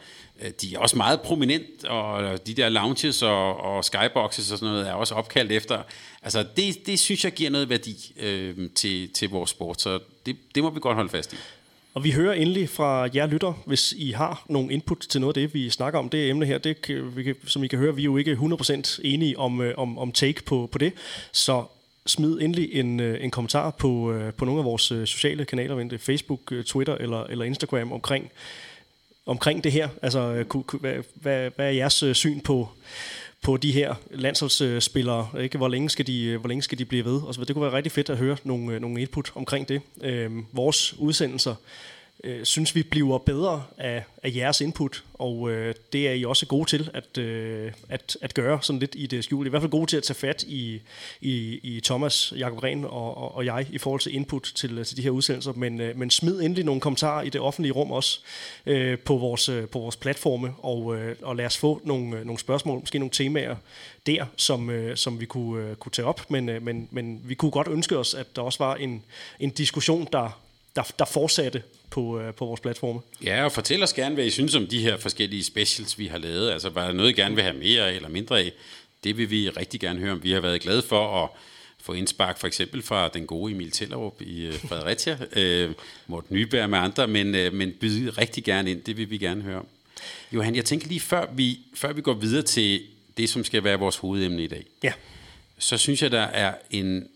[0.42, 4.72] øh, de er også meget prominent, og de der lounges og, og skyboxes og sådan
[4.74, 5.82] noget er også opkaldt efter.
[6.22, 10.36] Altså det, det synes jeg giver noget værdi øh, til, til vores sport, så det,
[10.54, 11.36] det må vi godt holde fast i.
[11.94, 15.42] Og vi hører endelig fra jer lytter, hvis I har nogle input til noget af
[15.42, 16.58] det, vi snakker om, det emne her.
[16.58, 16.76] Det,
[17.16, 19.98] vi kan, som I kan høre, vi er jo ikke 100% enige om, øh, om,
[19.98, 20.92] om take på, på det.
[21.32, 21.64] Så
[22.06, 25.98] smid endelig en, øh, en kommentar på, øh, på nogle af vores sociale kanaler, enten
[25.98, 28.30] Facebook, Twitter eller, eller Instagram, omkring
[29.26, 29.88] omkring det her?
[30.02, 30.44] Altså,
[30.80, 32.68] hvad, hvad, hvad er jeres syn på,
[33.44, 35.28] på de her landsholdsspillere?
[35.40, 35.58] Ikke?
[35.58, 37.22] Hvor, længe skal de, hvor længe skal de blive ved?
[37.22, 39.80] Og så, det kunne være rigtig fedt at høre nogle, øh, nogle input omkring det.
[40.00, 41.54] Øhm, vores udsendelser
[42.24, 46.46] øh, synes vi bliver bedre af, af jeres input, og øh, det er I også
[46.46, 49.48] gode til at, øh, at, at gøre sådan lidt i det skjulte.
[49.48, 50.80] I hvert fald gode til at tage fat i,
[51.20, 54.84] i, i Thomas, Jakob Ren og, og, og jeg i forhold til input til, øh,
[54.84, 57.92] til de her udsendelser, men, øh, men smid endelig nogle kommentarer i det offentlige rum
[57.92, 58.20] også
[58.66, 62.26] øh, på, vores, øh, på vores platforme, og, øh, og lad os få nogle, øh,
[62.26, 63.56] nogle spørgsmål, måske nogle temaer
[64.06, 67.34] der, som, øh, som vi kunne, øh, kunne tage op, men, øh, men, men vi
[67.34, 69.02] kunne godt ønske os, at der også var en,
[69.40, 70.43] en diskussion, der,
[70.76, 73.00] der, der fortsatte på, øh, på vores platforme.
[73.24, 76.18] Ja, og fortæl os gerne, hvad I synes om de her forskellige specials, vi har
[76.18, 76.50] lavet.
[76.50, 78.52] Altså, var der noget, I gerne vil have mere eller mindre af?
[79.04, 80.22] Det vil vi rigtig gerne høre om.
[80.22, 81.30] Vi har været glade for at
[81.80, 85.72] få indspark for eksempel fra den gode Emil Tellerup i øh, Fredericia, øh,
[86.06, 88.82] Morten Nyberg med andre, men, øh, men byde rigtig gerne ind.
[88.82, 89.66] Det vil vi gerne høre om.
[90.32, 92.82] Johan, jeg tænker lige før vi, før vi går videre til
[93.16, 94.66] det, som skal være vores hovedemne i dag.
[94.82, 94.92] Ja.
[95.58, 97.08] Så synes jeg, der er en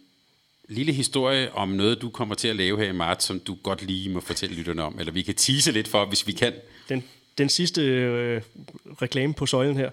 [0.69, 3.83] lille historie om noget, du kommer til at lave her i marts, som du godt
[3.83, 6.53] lige må fortælle lytterne om, eller vi kan tease lidt for, hvis vi kan.
[6.89, 7.05] Den,
[7.39, 8.43] den sidste øh,
[9.03, 9.91] reklame på søjlen her.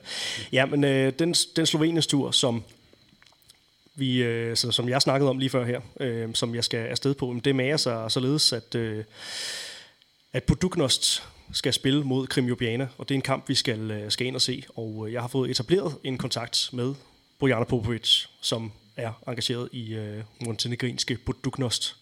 [0.51, 2.63] Ja, men øh, den, den Sloveniens tur, som
[3.95, 7.13] vi, øh, så, som jeg snakkede om lige før her, øh, som jeg skal afsted
[7.13, 9.03] på, det mager sig således, at, øh,
[10.33, 14.27] at Buduknost skal spille mod Krim og det er en kamp, vi skal, øh, skal
[14.27, 14.63] ind og se.
[14.75, 16.93] Og øh, jeg har fået etableret en kontakt med
[17.39, 21.95] Bojana Popovic, som er engageret i øh, montenegrinske Buduknost,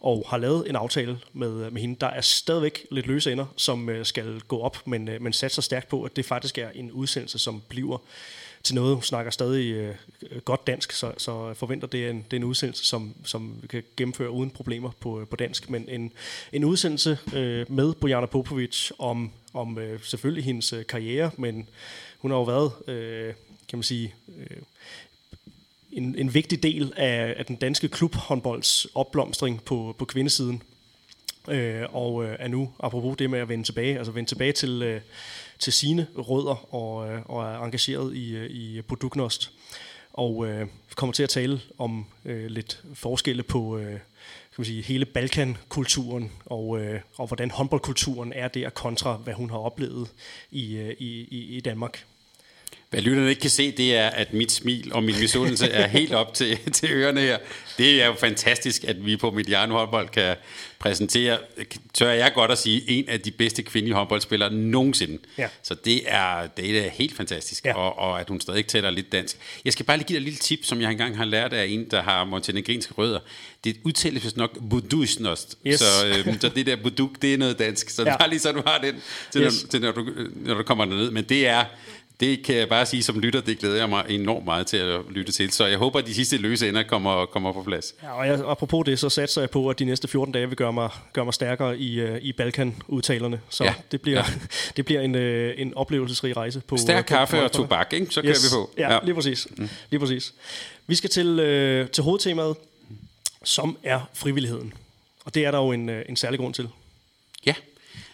[0.00, 1.96] og har lavet en aftale med, øh, med hende.
[2.00, 5.62] Der er stadigvæk lidt løse ender, som øh, skal gå op, men, øh, men satser
[5.62, 7.98] stærkt på, at det faktisk er en udsendelse, som bliver
[8.62, 8.94] til noget.
[8.94, 9.94] Hun snakker stadig øh,
[10.44, 13.66] godt dansk, så, så forventer, det er en, det er en udsendelse, som, som vi
[13.66, 15.70] kan gennemføre uden problemer på, øh, på dansk.
[15.70, 16.12] Men en,
[16.52, 21.68] en udsendelse øh, med Bojana Popovic om, om øh, selvfølgelig hendes øh, karriere, men
[22.18, 23.34] hun har jo været, øh,
[23.68, 24.14] kan man sige...
[24.38, 24.56] Øh,
[25.92, 30.62] en, en vigtig del af, af den danske klubhåndbolds opblomstring på, på kvindesiden.
[31.48, 34.82] Øh, og øh, er nu, apropos det med at vende tilbage, altså vende tilbage til,
[34.82, 35.00] øh,
[35.58, 39.52] til sine rødder og, øh, og er engageret i, øh, i Buduknost.
[40.12, 43.98] Og øh, kommer til at tale om øh, lidt forskelle på øh,
[44.60, 49.50] kan man sige, hele Balkankulturen og, øh, og hvordan håndboldkulturen er der kontra, hvad hun
[49.50, 50.08] har oplevet
[50.50, 52.04] i, øh, i, i Danmark.
[52.90, 56.12] Hvad lytterne ikke kan se, det er, at mit smil og min misundelse er helt
[56.12, 57.38] op til, til ørerne her.
[57.78, 60.36] Det er jo fantastisk, at vi på Mediano Håndbold kan
[60.78, 61.38] præsentere,
[61.94, 65.18] tør jeg godt at sige, en af de bedste kvindelige håndboldspillere nogensinde.
[65.38, 65.48] Ja.
[65.62, 67.74] Så det er, det er helt fantastisk, ja.
[67.74, 69.36] og, og at hun stadig taler lidt dansk.
[69.64, 71.66] Jeg skal bare lige give dig et lille tip, som jeg engang har lært af
[71.66, 73.20] en, der har montenegrinske rødder.
[73.64, 75.78] Det udtales vist nok budusnost, yes.
[75.78, 77.90] så, øh, så det der buduk, det er noget dansk.
[77.90, 78.16] Så ja.
[78.16, 79.62] bare lige så du har den, til, yes.
[79.62, 81.10] når, til når, du, når du kommer derned.
[81.10, 81.64] Men det er
[82.20, 85.00] det kan jeg bare sige som lytter, det glæder jeg mig enormt meget til at
[85.10, 85.50] lytte til.
[85.50, 87.94] Så jeg håber, at de sidste løse ender kommer, kommer på plads.
[88.02, 90.56] Ja, og jeg, apropos det, så satser jeg på, at de næste 14 dage vil
[90.56, 93.40] gøre mig, gøre mig stærkere i, uh, i Balkan-udtalerne.
[93.48, 93.74] Så ja.
[93.92, 94.24] det bliver, ja.
[94.76, 96.60] det bliver en, uh, en oplevelsesrig rejse.
[96.60, 98.06] På, Stærk på, kaffe på, og tobak, ikke?
[98.10, 98.44] så kører yes.
[98.44, 98.70] vi på.
[98.78, 99.48] Ja, ja, lige præcis.
[99.56, 99.68] Mm.
[99.90, 100.34] Lige præcis.
[100.86, 102.56] Vi skal til, uh, til hovedtemaet,
[103.44, 104.72] som er frivilligheden.
[105.24, 106.68] Og det er der jo en, uh, en særlig grund til.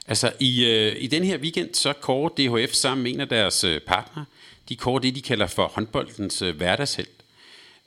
[0.08, 3.64] Altså i, øh, i den her weekend, så kårer DHF sammen med en af deres
[3.64, 4.24] øh, partnere,
[4.68, 7.24] de kårer det, de kalder for håndboldens øh, hverdagshelt.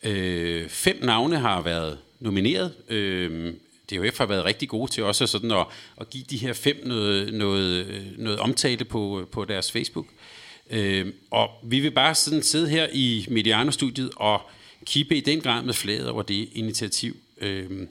[0.04, 2.74] Øh, fem navne har været nomineret.
[2.90, 3.54] Øh,
[3.92, 5.66] DHF har været rigtig gode til også sådan at,
[6.02, 10.06] at give de her fem noget, noget, øh, noget omtale på, øh, på deres Facebook.
[10.70, 14.42] Øh, og vi vil bare sådan sidde her i Mediano-studiet og
[14.86, 17.18] kippe i den grad med flaget over det initiativ.
[17.42, 17.88] Øh,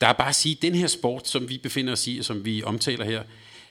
[0.00, 2.24] der er bare at sige, at den her sport, som vi befinder os i, og
[2.24, 3.22] som vi omtaler her,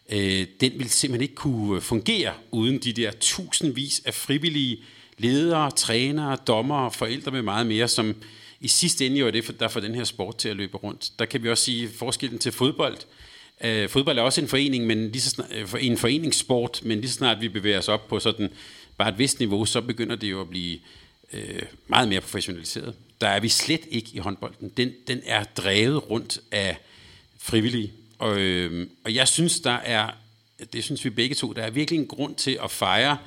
[0.10, 4.78] øh, den vil simpelthen ikke kunne øh, fungere uden de der tusindvis af frivillige
[5.18, 8.16] ledere, trænere, dommere, forældre med meget mere, som
[8.62, 11.12] i sidste ende jo er det, der får den her sport til at løbe rundt.
[11.20, 12.98] Der kan vi også sige forskellen til fodbold.
[13.64, 17.10] Øh, fodbold er også en forening, men lige så snart, øh, en foreningssport, men lige
[17.10, 18.50] så snart vi bevæger os op på sådan
[18.98, 20.80] bare et vist niveau, så begynder det jo at blive
[21.34, 22.96] øh, meget mere professionaliseret.
[23.22, 24.72] Der er vi slet ikke i håndbolden.
[24.78, 26.78] Den, den er drevet rundt af
[27.38, 27.92] frivillige.
[28.20, 30.10] Og, øh, og jeg synes, der er,
[30.74, 33.18] det synes vi begge to, der er virkelig en grund til at fejre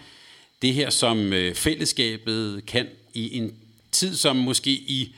[0.63, 3.55] det her, som øh, fællesskabet kan i en
[3.93, 5.15] tid, som måske i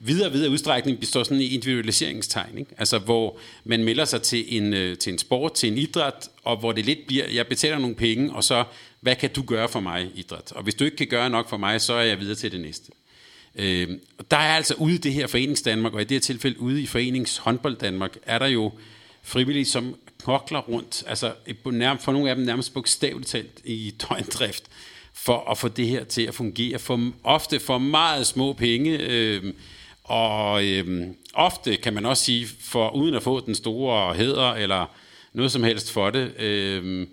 [0.00, 2.58] videre og videre udstrækning består sådan i individualiseringstegn.
[2.58, 2.70] Ikke?
[2.78, 6.56] Altså hvor man melder sig til en, øh, til en sport, til en idræt, og
[6.56, 8.64] hvor det lidt bliver, jeg betaler nogle penge, og så,
[9.00, 10.52] hvad kan du gøre for mig, idræt?
[10.52, 12.60] Og hvis du ikke kan gøre nok for mig, så er jeg videre til det
[12.60, 12.92] næste.
[13.54, 13.88] Øh,
[14.30, 16.82] der er altså ude i det her Forenings Danmark, og i det her tilfælde ude
[16.82, 18.72] i Forenings Håndbold Danmark, er der jo
[19.28, 21.32] frivillige, som knokler rundt, altså
[22.00, 24.64] for nogle af dem nærmest bogstaveligt talt i døgndrift,
[25.14, 29.54] for at få det her til at fungere, for ofte for meget små penge, øh,
[30.04, 34.86] og øh, ofte kan man også sige, for uden at få den store hæder, eller
[35.32, 37.06] noget som helst for det, øh,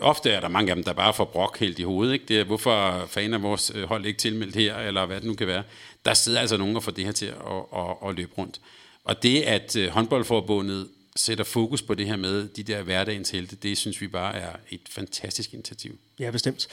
[0.00, 2.12] ofte er der mange af dem, der bare får brok helt i hovedet.
[2.12, 2.24] Ikke?
[2.28, 5.34] Det er, hvorfor fanden er vores øh, hold ikke tilmeldt her, eller hvad det nu
[5.34, 5.62] kan være.
[6.04, 8.60] Der sidder altså nogen og får det her til at, at, at, at løbe rundt.
[9.04, 13.56] Og det, at øh, håndboldforbundet sætter fokus på det her med de der hverdagens helte,
[13.56, 15.98] det synes vi bare er et fantastisk initiativ.
[16.18, 16.68] Ja, bestemt.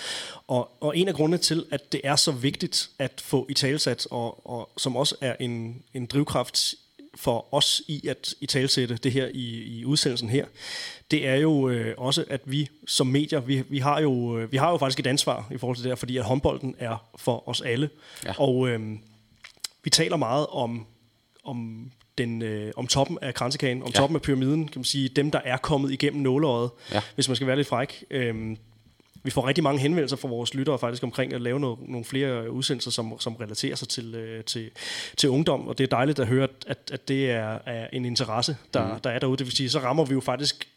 [0.48, 4.08] Og, og en af grundene til, at det er så vigtigt at få i talsat,
[4.12, 6.76] og, og som også er en, en drivkraft
[7.16, 10.46] for os i at i talsætte det her i, i udsendelsen her,
[11.12, 14.58] det er jo øh, også, at vi som medier, vi, vi, har jo, øh, vi
[14.58, 17.50] har jo faktisk et ansvar i forhold til det her, fordi at håndbolden er for
[17.50, 17.90] os alle.
[18.26, 18.34] Ja.
[18.38, 18.98] Og øh,
[19.84, 20.86] vi taler meget om,
[21.44, 21.92] om
[22.24, 24.00] den, øh, om toppen af kransekagen, om ja.
[24.00, 27.02] toppen af pyramiden, kan man sige, dem, der er kommet igennem nåleøjet, ja.
[27.16, 28.04] hvis man skal være lidt fræk.
[28.12, 28.58] Øhm,
[29.24, 32.52] vi får rigtig mange henvendelser fra vores lyttere faktisk omkring at lave noget, nogle flere
[32.52, 34.70] udsendelser, som, som relaterer sig til, øh, til,
[35.18, 38.58] til ungdom, og det er dejligt at høre, at, at det er, er en interesse,
[38.74, 39.00] der, mm.
[39.00, 39.38] der er derude.
[39.38, 40.68] Det vil sige, så rammer vi jo faktisk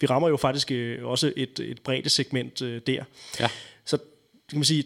[0.00, 3.04] vi rammer jo faktisk øh, også et, et bredt segment øh, der.
[3.40, 3.48] Ja.
[3.84, 3.98] Så
[4.48, 4.84] kan man sige,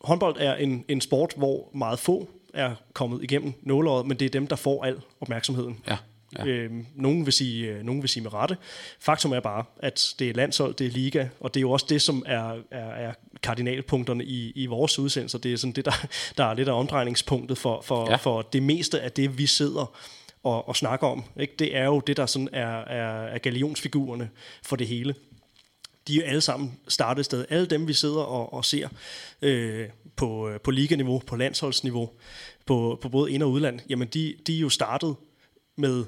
[0.00, 4.30] håndbold er en, en sport, hvor meget få er kommet igennem nåleåret, men det er
[4.30, 5.80] dem, der får al opmærksomheden.
[5.88, 5.96] Ja.
[6.38, 6.46] Ja.
[6.46, 8.56] Øhm, nogen, vil sige, øh, nogen vil sige med rette.
[9.00, 11.86] Faktum er bare, at det er landshold, det er liga, og det er jo også
[11.88, 15.38] det, som er, er, er kardinalpunkterne i, i vores udsendelser.
[15.38, 16.06] Det er sådan det, der,
[16.38, 18.16] der er lidt af omdrejningspunktet for, for, ja.
[18.16, 19.96] for det meste af det, vi sidder
[20.42, 21.24] og, og snakker om.
[21.40, 21.54] Ikke?
[21.58, 24.30] Det er jo det, der sådan er, er, er galionsfigurerne
[24.62, 25.14] for det hele
[26.08, 27.44] de er alle sammen startet sted.
[27.48, 28.88] Alle dem, vi sidder og, og ser
[29.42, 32.10] øh, på, på liganiveau, på landsholdsniveau,
[32.66, 35.14] på, på både ind- og udland, jamen de, de er jo startet
[35.76, 36.04] med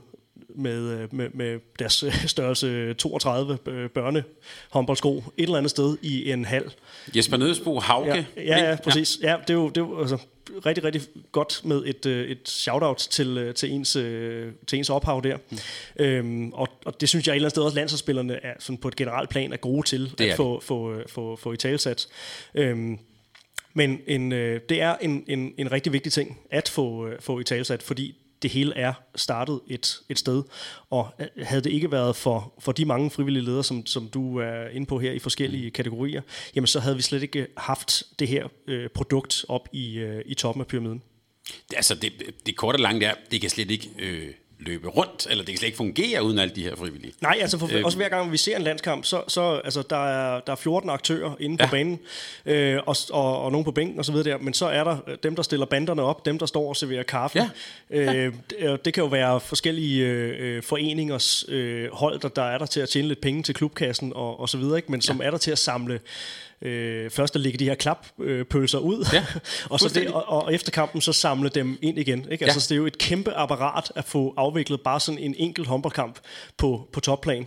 [0.54, 4.24] med, med, med deres størrelse 32 børne
[4.70, 6.72] håndboldsko et eller andet sted i en hal.
[7.16, 8.26] Jesper Nødsbo, Hauke.
[8.36, 9.18] Ja, ja, ja præcis.
[9.22, 10.18] Ja, det er jo, det er jo altså,
[10.66, 11.02] rigtig, rigtig
[11.32, 15.36] godt med et, øh, et shout-out til, øh, til, ens, øh, til ens ophav der.
[15.50, 15.59] Mm.
[16.04, 18.88] Øhm, og, og det synes jeg et eller andet sted også, landsholdsspillerne er sådan på
[18.88, 22.06] et generelt plan er gode til det at få, få, få, få i talsat.
[22.54, 22.98] Øhm,
[23.75, 27.45] men en, øh, det er en, en, en rigtig vigtig ting at få, få i
[27.45, 30.43] talsat, fordi det hele er startet et, et sted.
[30.91, 31.09] Og
[31.43, 34.87] havde det ikke været for, for de mange frivillige ledere, som, som du er inde
[34.87, 35.73] på her i forskellige mm.
[35.73, 36.23] kategorier,
[36.55, 40.35] jamen så havde vi slet ikke haft det her øh, produkt op i, øh, i
[40.35, 41.03] toppen af pyramiden.
[41.71, 42.12] Det, altså det,
[42.47, 45.59] det korte og lange der, det kan slet ikke øh, løbe rundt, eller det kan
[45.59, 47.12] slet ikke fungere uden alle de her frivillige.
[47.20, 50.09] Nej, altså for, øh, også hver gang vi ser en landskamp, så, så altså, der,
[50.09, 51.66] er, der er 14 aktører inde ja.
[51.66, 51.98] på banen,
[52.46, 54.14] øh, og, og, og nogen på bænken osv.
[54.14, 57.02] der, men så er der dem, der stiller banderne op, dem, der står og serverer
[57.02, 57.38] kaffe.
[57.90, 58.24] Ja.
[58.24, 62.66] Øh, det, det kan jo være forskellige øh, foreningers øh, hold, der, der er der
[62.66, 64.92] til at tjene lidt penge til klubkassen og, og så videre, ikke?
[64.92, 65.26] men som ja.
[65.26, 66.00] er der til at samle
[66.62, 69.26] øh, først at lægge de her klappølser ud, ja,
[69.70, 72.26] og, så det, og, og efter kampen så samle dem ind igen.
[72.30, 72.44] Ikke?
[72.44, 72.62] Altså, ja.
[72.62, 76.18] det er jo et kæmpe apparat at få afviklet bare sådan en enkelt håndboldkamp
[76.56, 77.46] på, på topplan.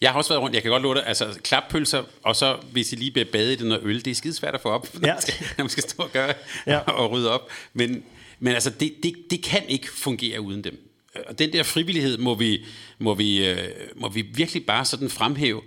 [0.00, 2.92] Jeg har også været rundt, jeg kan godt love dig, altså klappølser, og så hvis
[2.92, 5.00] I lige bliver badet i det noget øl, det er skidesvært at få op, ja.
[5.00, 6.34] når, man skal, når man skal stå og gøre
[6.66, 6.78] ja.
[7.00, 7.48] og rydde op.
[7.72, 8.02] Men,
[8.38, 10.82] men altså, det, det, det kan ikke fungere uden dem.
[11.26, 12.64] Og den der frivillighed må vi,
[12.98, 15.62] må vi, øh, må vi virkelig bare sådan fremhæve.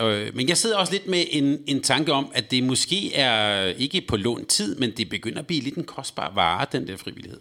[0.00, 3.64] Øh, men jeg sidder også lidt med en, en tanke om, at det måske er
[3.66, 6.96] ikke på lån tid, men det begynder at blive lidt en kostbar vare, den der
[6.96, 7.40] frivillighed.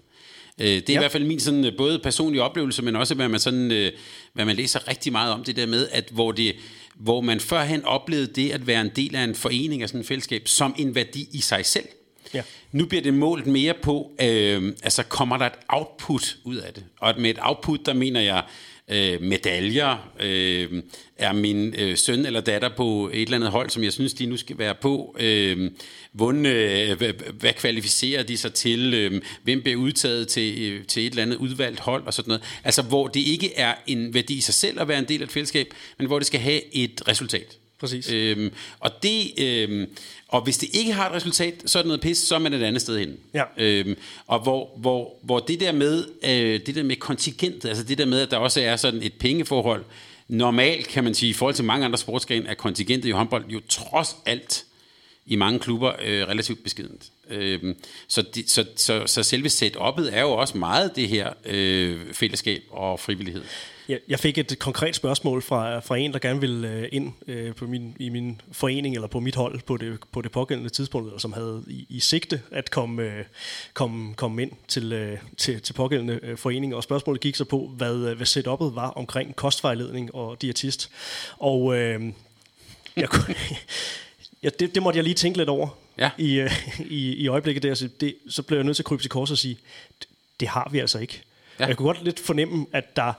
[0.60, 1.00] Øh, det er ja.
[1.00, 3.92] i hvert fald min sådan, øh, både personlige oplevelse, men også hvad man, sådan,
[4.34, 6.56] hvad man læser rigtig meget om det der med, at hvor, det,
[6.96, 10.08] hvor man førhen oplevede det at være en del af en forening af sådan et
[10.08, 11.86] fællesskab som en værdi i sig selv.
[12.34, 12.44] Ja.
[12.72, 16.84] Nu bliver det målt mere på, øh, altså kommer der et output ud af det.
[17.00, 18.44] Og med et output, der mener jeg
[18.94, 20.12] øh, medaljer.
[20.20, 20.84] Øh,
[21.18, 24.26] er min øh, søn eller datter på et eller andet hold, som jeg synes, de
[24.26, 25.16] nu skal være på?
[25.20, 25.72] Øh,
[26.14, 28.94] vunde, øh, hvad kvalificerer de sig til?
[28.94, 32.04] Øh, hvem bliver udtaget til, øh, til et eller andet udvalgt hold?
[32.06, 32.44] Og sådan noget.
[32.64, 35.26] Altså, hvor det ikke er en værdi i sig selv at være en del af
[35.26, 37.58] et fællesskab, men hvor det skal have et resultat.
[37.84, 38.12] Præcis.
[38.12, 39.88] Øhm, og det, øhm,
[40.28, 42.54] og hvis det ikke har et resultat, så er det noget pis, så er man
[42.54, 43.18] et andet sted hen.
[43.34, 43.44] Ja.
[43.58, 43.96] Øhm,
[44.28, 48.06] og hvor, hvor, hvor det der med øh, det der med kontingent, altså det der
[48.06, 49.84] med, at der også er sådan et pengeforhold,
[50.28, 53.62] normalt kan man sige, i forhold til mange andre sportsgrene, er kontingentet i håndbold jo
[53.70, 54.66] trods alt
[55.26, 57.12] i mange klubber øh, relativt beskedent.
[57.30, 57.76] Øh,
[58.08, 62.64] så, de, så, så, så selve setup'et er jo også meget det her øh, fællesskab
[62.70, 63.44] og frivillighed.
[63.90, 67.56] Jeg, jeg fik et konkret spørgsmål fra, fra en, der gerne ville øh, ind øh,
[67.56, 71.08] på min, i min forening eller på mit hold på det, på det pågældende tidspunkt,
[71.08, 73.26] eller som havde i, i sigte at komme, øh,
[73.74, 76.76] komme, komme ind til, øh, til, til pågældende øh, forening.
[76.76, 80.92] Og spørgsmålet gik så på, hvad, hvad setup'et var omkring kostvejledning og diætist.
[81.38, 82.02] Og øh,
[82.96, 83.36] jeg kunne,
[84.44, 85.68] ja, det, det måtte jeg lige tænke lidt over
[85.98, 86.10] ja.
[86.18, 87.74] i, øh, i, i øjeblikket der.
[87.74, 89.58] Så, det, så blev jeg nødt til at krybe til kors og sige,
[90.00, 90.08] det,
[90.40, 91.22] det har vi altså ikke.
[91.60, 91.66] Ja.
[91.66, 93.14] Jeg kunne godt lidt fornemme, at der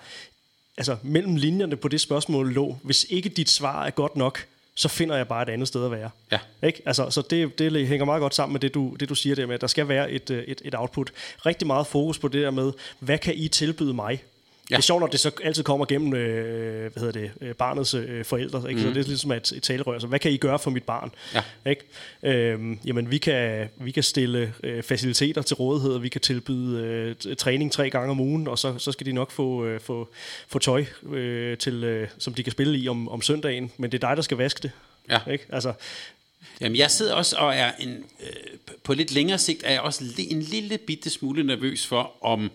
[0.77, 4.89] altså mellem linjerne på det spørgsmål lå, hvis ikke dit svar er godt nok, så
[4.89, 6.11] finder jeg bare et andet sted at være.
[6.33, 6.39] Ja.
[6.63, 6.83] Ikke?
[6.87, 9.47] Altså, så det, det hænger meget godt sammen med det du, det, du siger der
[9.47, 11.13] med, at der skal være et, øh, et, et output.
[11.47, 14.23] Rigtig meget fokus på det der med, hvad kan I tilbyde mig?
[14.71, 14.77] Ja.
[14.77, 17.95] Det er sjovt, når det så altid kommer gennem øh, hvad hedder det, øh, barnets
[17.95, 18.59] øh, forældre.
[18.69, 18.73] Ikke?
[18.73, 18.79] Mm.
[18.79, 18.95] Så mhm.
[18.95, 19.99] det er ligesom et, et talerør.
[19.99, 21.13] Så hvad kan I gøre for mit barn?
[21.35, 21.71] Ja.
[21.71, 21.83] Ikke?
[22.23, 26.83] Øhm, jamen, vi kan, vi kan stille øh, faciliteter til rådighed, og vi kan tilbyde
[27.27, 30.09] øh, træning tre gange om ugen, og så, så skal de nok få, øh, få,
[30.49, 33.73] få tøj, øh, til, øh, som de kan spille i om, om søndagen.
[33.77, 34.71] Men det er dig, der skal vaske det.
[35.11, 35.19] Ja.
[35.33, 35.45] Ikke?
[35.53, 35.73] Altså,
[36.61, 38.29] Jamen, jeg sidder også og er en, øh,
[38.83, 42.51] på lidt længere sigt er jeg også en lille bitte smule nervøs for, om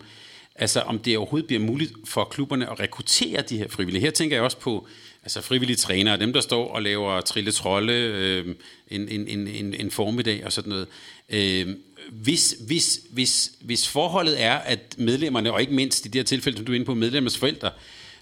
[0.60, 4.00] Altså om det overhovedet bliver muligt for klubberne at rekruttere de her frivillige.
[4.00, 4.86] Her tænker jeg også på
[5.22, 8.54] altså frivillige trænere, dem der står og laver trille trolde øh,
[8.88, 10.86] en, en, en, en formiddag og sådan noget.
[11.28, 11.68] Øh,
[12.10, 16.58] hvis, hvis, hvis, hvis forholdet er, at medlemmerne, og ikke mindst i det her tilfælde,
[16.58, 17.70] som du er inde på, medlemmers forældre,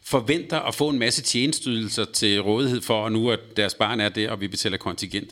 [0.03, 4.09] forventer at få en masse tjenestydelser til rådighed for, og nu at deres barn er
[4.09, 5.31] der, og vi betaler kontingent,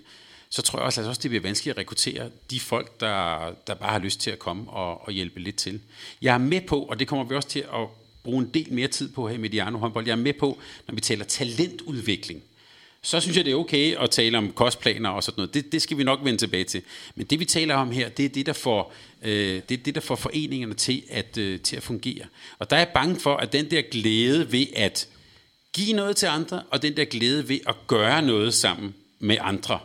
[0.50, 3.92] så tror jeg også, at det bliver vanskeligt at rekruttere de folk, der, der bare
[3.92, 5.80] har lyst til at komme og, og hjælpe lidt til.
[6.22, 7.88] Jeg er med på, og det kommer vi også til at
[8.22, 10.94] bruge en del mere tid på her i Mediano håndbold, jeg er med på, når
[10.94, 12.42] vi taler talentudvikling,
[13.06, 15.54] så synes jeg, det er okay at tale om kostplaner og sådan noget.
[15.54, 16.82] Det, det skal vi nok vende tilbage til.
[17.14, 19.94] Men det, vi taler om her, det er det, der får, øh, det, er det,
[19.94, 22.24] der får foreningerne til at, øh, til at fungere.
[22.58, 25.08] Og der er jeg bange for, at den der glæde ved at
[25.72, 29.78] give noget til andre, og den der glæde ved at gøre noget sammen med andre,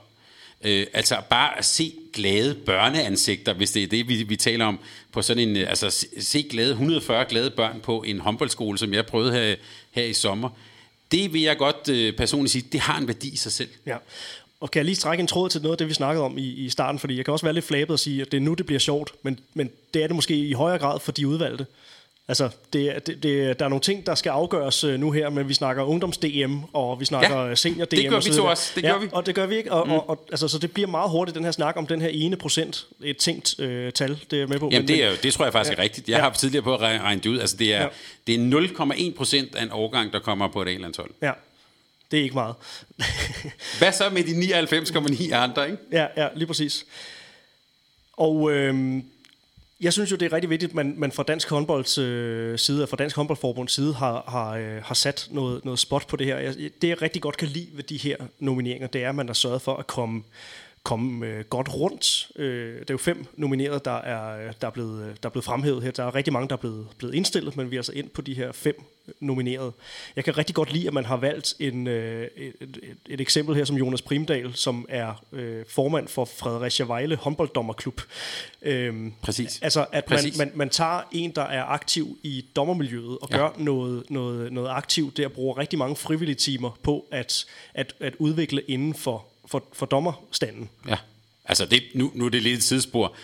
[0.64, 4.80] Øh, altså bare at se glade børneansigter, hvis det er det, vi, vi taler om,
[5.12, 9.06] på sådan en, øh, altså se glade, 140 glade børn på en håndboldskole, som jeg
[9.06, 9.56] prøvede her,
[9.92, 10.50] her i sommer.
[11.12, 13.70] Det vil jeg godt øh, personligt sige, det har en værdi i sig selv.
[13.86, 13.98] Ja.
[14.60, 16.42] Og kan jeg lige trække en tråd til noget af det, vi snakkede om i,
[16.42, 18.54] i starten, fordi jeg kan også være lidt flabet og sige, at det er nu,
[18.54, 21.66] det bliver sjovt, men, men det er det måske i højere grad for de udvalgte.
[22.32, 25.50] Altså, det, det, det, der er nogle ting, der skal afgøres uh, nu her, men
[25.50, 27.96] vi snakker ungdoms-DM, og vi snakker ja, senior-DM.
[27.96, 28.72] det gør vi to også.
[28.76, 29.08] Det ja, gør vi.
[29.12, 29.72] Og det gør vi ikke.
[29.72, 29.94] Og, mm.
[29.94, 32.36] og, og, altså, så det bliver meget hurtigt, den her snak om den her ene
[32.36, 34.70] procent, et tænkt uh, tal, det er jeg med på.
[34.72, 35.82] Jamen, men, det, er, det tror jeg faktisk ja.
[35.82, 36.10] er rigtigt.
[36.10, 36.24] Jeg ja.
[36.24, 37.40] har tidligere på at regne det ud.
[37.40, 37.88] Altså, det er, ja.
[38.28, 41.12] det er 0,1 procent af en årgang, der kommer på et A-landshold.
[41.22, 41.32] Ja.
[42.12, 42.56] Det er ikke meget.
[43.80, 44.62] Hvad så med de
[45.30, 45.78] 99,9 andre, ikke?
[45.92, 46.86] Ja, ja, lige præcis.
[48.14, 49.06] Og øhm,
[49.82, 52.88] jeg synes jo, det er rigtig vigtigt, at man, man fra Dansk Håndbolds øh, side,
[52.88, 56.38] fra Dansk Håndboldforbunds side, har, har, øh, har sat noget, noget spot på det her.
[56.38, 59.28] Jeg, det, jeg rigtig godt kan lide ved de her nomineringer, det er, at man
[59.28, 60.24] har sørget for at komme
[60.84, 62.32] komme øh, godt rundt.
[62.36, 65.84] Øh, det er jo fem nominerede, der er, der, er blevet, der er blevet fremhævet
[65.84, 65.92] her.
[65.92, 68.22] Der er rigtig mange, der er blevet, blevet indstillet, men vi er altså ind på
[68.22, 68.84] de her fem
[69.20, 69.72] nominerede.
[70.16, 73.56] Jeg kan rigtig godt lide, at man har valgt en, øh, et, et, et eksempel
[73.56, 78.02] her som Jonas Primdal, som er øh, formand for Fredericia Vejle håndbolddommerklub.
[78.62, 79.60] Øh, Præcis.
[79.62, 80.38] Altså, at Præcis.
[80.38, 83.38] Man, man, man tager en, der er aktiv i dommermiljøet, og ja.
[83.38, 88.16] gør noget, noget, noget aktivt der, bruger rigtig mange frivillige timer på at, at, at
[88.20, 90.70] udvikle inden for for, for dommerstanden.
[90.88, 90.96] Ja,
[91.46, 93.16] altså det, nu, nu er det lidt et sidespor.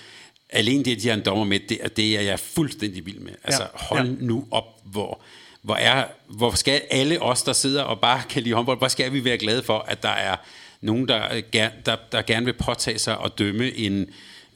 [0.50, 3.34] Alene det, at de har en dommer med, det, det er jeg fuldstændig vild med.
[3.44, 3.70] Altså ja.
[3.74, 4.26] hold ja.
[4.26, 5.22] nu op, hvor,
[5.62, 9.14] hvor, er, hvor skal alle os, der sidder og bare kan lide håndbold, hvor skal
[9.14, 10.36] vi være glade for, at der er
[10.82, 11.42] nogen, der,
[11.86, 14.06] der, der gerne vil påtage sig og dømme en,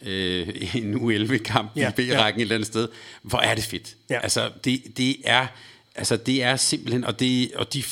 [0.02, 2.42] øh, en U11-kamp ja, i B-rækken ja.
[2.42, 2.88] et eller andet sted.
[3.22, 3.96] Hvor er det fedt.
[4.10, 4.20] Ja.
[4.20, 5.48] Altså, det, det er...
[5.96, 7.84] Altså, det er simpelthen, og, det, og de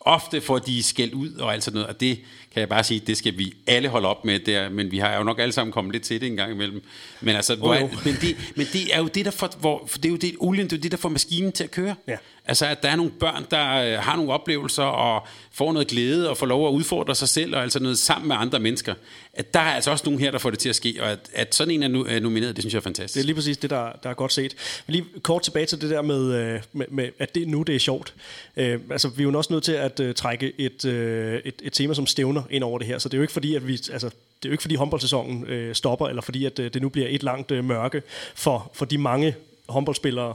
[0.00, 2.20] ofte får de skæld ud og alt sådan noget, og det
[2.52, 5.16] kan jeg bare sige, det skal vi alle holde op med der, men vi har
[5.16, 6.82] jo nok alle sammen kommet lidt til det en gang imellem.
[7.20, 10.04] Men altså, hvor er, men, det, men det er jo det, der får, hvor, det
[10.04, 11.94] er jo det, olien, det er det, der får maskinen til at køre.
[12.08, 12.16] Ja.
[12.46, 16.30] Altså, at der er nogle børn, der øh, har nogle oplevelser og får noget glæde
[16.30, 18.94] og får lov at udfordre sig selv og altså noget sammen med andre mennesker.
[19.34, 21.30] At der er altså også nogen her, der får det til at ske, og at,
[21.34, 23.14] at sådan en er, nu, er nomineret, det synes jeg er fantastisk.
[23.14, 24.54] Det er lige præcis det, der, der er godt set.
[24.86, 27.74] Men lige kort tilbage til det der med, øh, med, med at det nu det
[27.74, 28.14] er sjovt.
[28.56, 31.72] Uh, altså, vi er jo også nødt til at uh, trække et, uh, et, et
[31.72, 33.72] tema som stævner ind over det her, så det er jo ikke fordi, at vi...
[33.72, 34.10] Altså,
[34.42, 37.06] det er jo ikke fordi håndboldsæsonen øh, stopper, eller fordi at øh, det nu bliver
[37.10, 38.02] et langt øh, mørke
[38.34, 39.34] for, for de mange
[39.68, 40.34] håndboldspillere,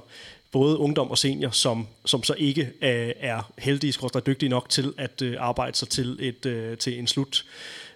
[0.52, 4.94] både ungdom og senior, som, som så ikke øh, er heldige, og dygtige nok til
[4.98, 7.46] at øh, arbejde sig til, et, øh, til en slut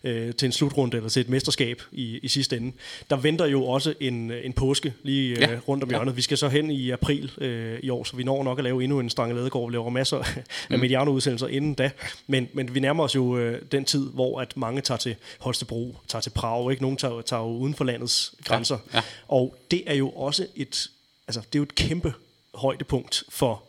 [0.04, 2.72] øh, til en slutrunde eller til et mesterskab i, i sidste ende.
[3.10, 5.60] Der venter jo også en, en påske lige øh, ja.
[5.68, 6.12] rundt om hjørnet.
[6.12, 6.16] Ja.
[6.16, 8.84] Vi skal så hen i april øh, i år, så vi når nok at lave
[8.84, 9.70] endnu en Stange Ladegård.
[9.70, 10.80] Vi laver masser af mm.
[10.80, 11.92] Mediano-udsendelser inden da.
[12.28, 15.96] Men, men vi nærmer os jo øh, den tid, hvor at mange tager til Holstebro,
[16.08, 16.72] tager til Prag.
[16.72, 16.84] Ikke?
[16.84, 18.78] Nogen tager, tager jo uden for landets grænser.
[18.94, 18.98] Ja.
[18.98, 19.04] Ja.
[19.28, 20.90] Og det er jo også et,
[21.28, 22.14] altså, det er jo et kæmpe
[22.54, 23.64] højdepunkt for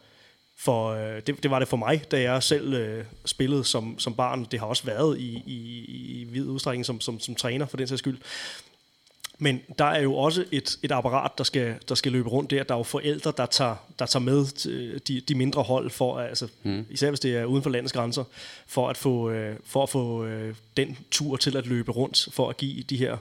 [0.65, 4.15] for øh, det, det var det for mig, da jeg selv øh, spillede som, som
[4.15, 4.47] barn.
[4.51, 5.85] Det har også været i, i,
[6.21, 8.19] i vid udstrækning som, som, som træner, for den sags skyld.
[9.39, 12.63] Men der er jo også et, et apparat, der skal, der skal løbe rundt der.
[12.63, 16.49] Der er jo forældre, der tager, der tager med de, de mindre hold, for, altså,
[16.63, 16.87] mm.
[16.91, 18.25] især hvis det er uden for landets grænser,
[18.67, 22.49] for at få, øh, for at få øh, den tur til at løbe rundt, for
[22.49, 23.17] at give de her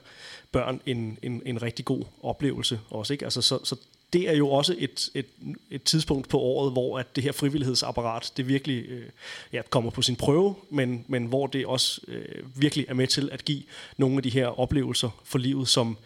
[0.51, 3.13] børn en, en, en rigtig god oplevelse også.
[3.13, 3.25] Ikke?
[3.25, 3.75] Altså, så, så
[4.13, 5.25] det er jo også et, et,
[5.71, 9.05] et tidspunkt på året, hvor at det her frivillighedsapparat, det virkelig øh,
[9.53, 13.29] ja, kommer på sin prøve, men, men hvor det også øh, virkelig er med til
[13.31, 13.63] at give
[13.97, 15.97] nogle af de her oplevelser for livet, som,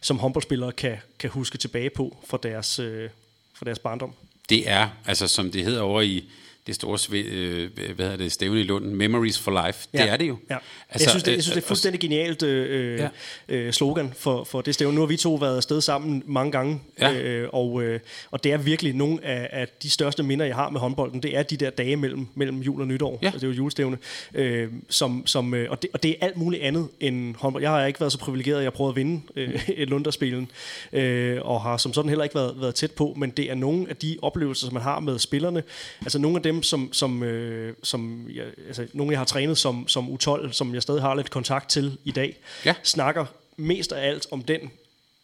[0.00, 3.10] som håndboldspillere kan, kan huske tilbage på for deres, øh,
[3.54, 4.14] for deres barndom.
[4.48, 6.24] Det er, altså som det hedder over i
[6.66, 9.88] det store øh, hvad hedder det, stævne i Lunden, Memories for Life.
[9.94, 10.02] Ja.
[10.02, 10.36] Det er det jo.
[10.50, 10.56] Ja.
[10.90, 13.08] Altså, jeg, synes, det, jeg synes, det er fuldstændig genialt øh, ja.
[13.48, 14.94] øh, slogan for, for det stævne.
[14.94, 17.12] Nu har vi to været afsted sammen mange gange, ja.
[17.12, 18.00] øh, og, øh,
[18.30, 21.22] og det er virkelig nogle af, af de største minder, jeg har med håndbolden.
[21.22, 23.18] Det er de der dage mellem, mellem jul og nytår.
[23.22, 23.26] Ja.
[23.26, 23.98] Altså, det er jo julestævne.
[24.34, 27.62] Øh, som, som, øh, og, det, og det er alt muligt andet end håndbold.
[27.62, 30.50] Jeg har ikke været så privilegeret, at jeg prøvet at vinde øh, et Lunderspelen,
[30.92, 33.86] øh, og har som sådan heller ikke været, været tæt på, men det er nogle
[33.88, 35.62] af de oplevelser, som man har med spillerne.
[36.00, 39.88] Altså nogle af dem, som, som, øh, som jeg, altså, nogle jeg har trænet som,
[39.88, 42.74] som U12, som jeg stadig har lidt kontakt til i dag, ja.
[42.82, 43.24] snakker
[43.56, 44.70] mest af alt om den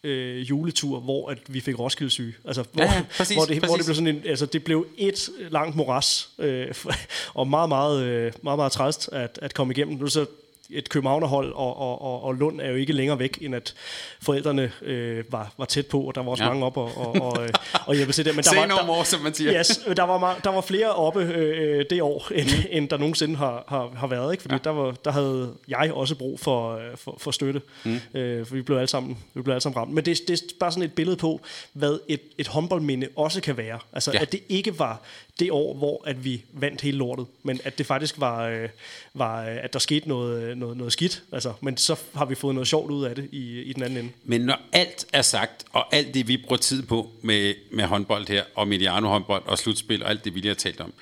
[0.03, 2.33] øh, juletur, hvor at vi fik Roskilde syge.
[2.45, 3.85] Altså, hvor, Ja, ja, præcis, hvor, det, hvor det præcis.
[3.85, 6.67] blev sådan en, altså det blev et langt moras, øh,
[7.33, 9.97] og meget, meget, øh, meget, meget træst at, at komme igennem.
[9.97, 10.25] Nu så
[10.73, 13.73] et københavnerhold, og, og, og, og Lund er jo ikke længere væk, end at
[14.21, 16.49] forældrene øh, var, var tæt på, og der var også Ja.
[16.49, 17.49] mange op og, og, og, øh,
[17.85, 18.35] og hjælpe til det.
[18.35, 19.59] Men der var, der, more, som man siger.
[19.59, 19.67] Yes,
[19.97, 23.91] der var, der var flere oppe øh, det år, end, end der nogensinde har, har,
[23.95, 24.33] har været.
[24.33, 24.41] Ikke?
[24.41, 24.59] Fordi ja.
[24.63, 27.99] der, var, der havde jeg også brug for, øh, for, for støtte, mm.
[28.13, 29.91] øh, for vi blev alle sammen, vi blev alle sammen ramt.
[29.93, 31.41] Men det, det er bare sådan et billede på,
[31.73, 33.79] hvad et, et håndboldminde også kan være.
[33.93, 34.19] Altså, Ja.
[34.21, 35.01] at det ikke var
[35.39, 38.69] det år, hvor at vi vandt hele lortet, men at det faktisk var, øh,
[39.13, 41.23] var øh, at der skete noget, noget, noget skidt.
[41.31, 43.97] Altså, men så har vi fået noget sjovt ud af det i, i den anden
[43.97, 44.11] ende.
[44.23, 48.27] Men når alt er sagt, og alt det, vi bruger tid på med, med håndbold
[48.27, 50.93] her, og Mediano håndbold og slutspil, og alt det, vi lige har talt om,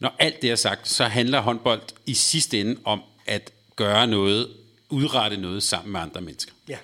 [0.00, 4.48] når alt det er sagt, så handler håndbold i sidste ende om at gøre noget,
[4.90, 6.52] udrette noget sammen med andre mennesker.
[6.68, 6.78] Ja.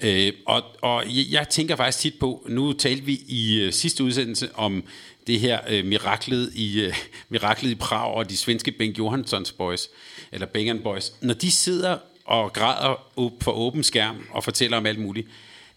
[0.00, 4.54] Øh, og, og jeg, tænker faktisk tit på, nu talte vi i øh, sidste udsendelse
[4.54, 4.84] om
[5.26, 6.94] det her øh, miraklet, i, øh,
[7.28, 9.88] miraklet i Prag og de svenske Bengt Johanssons boys,
[10.32, 14.86] eller Bengen boys, når de sidder og græder op for åben skærm og fortæller om
[14.86, 15.28] alt muligt.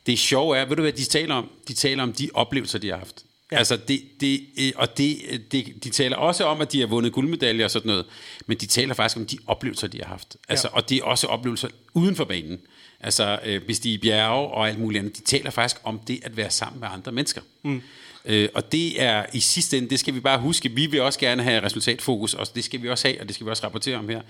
[0.05, 1.49] Det sjove er, ved du hvad de taler om?
[1.67, 3.23] De taler om de oplevelser, de har haft.
[3.51, 3.57] Ja.
[3.57, 6.87] Altså det, det, øh, og det, øh, det, de taler også om, at de har
[6.87, 8.05] vundet guldmedaljer og sådan noget,
[8.45, 10.37] men de taler faktisk om de oplevelser, de har haft.
[10.49, 10.75] Altså, Ja.
[10.75, 12.59] Og det er også oplevelser uden for banen.
[12.99, 15.17] Altså øh, hvis de er i bjerge og alt muligt andet.
[15.17, 17.41] De taler faktisk om det at være sammen med andre mennesker.
[17.63, 17.81] Mm.
[18.27, 20.71] Øh, og det er i sidste ende, det skal vi bare huske.
[20.71, 23.45] Vi vil også gerne have resultatfokus, og det skal vi også have, og det skal
[23.45, 24.21] vi også rapportere om her.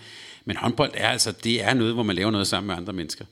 [0.45, 3.25] Men håndbold er altså, det er noget, hvor man laver noget sammen med andre mennesker.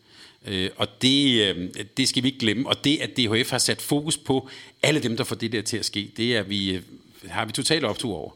[0.48, 2.70] Øh, og det, øh, det skal vi ikke glemme.
[2.70, 4.50] Og det, at DHF har sat fokus på
[4.84, 6.82] alle dem, der får det der til at ske, det er vi, øh,
[7.28, 8.32] har vi totalt optur over.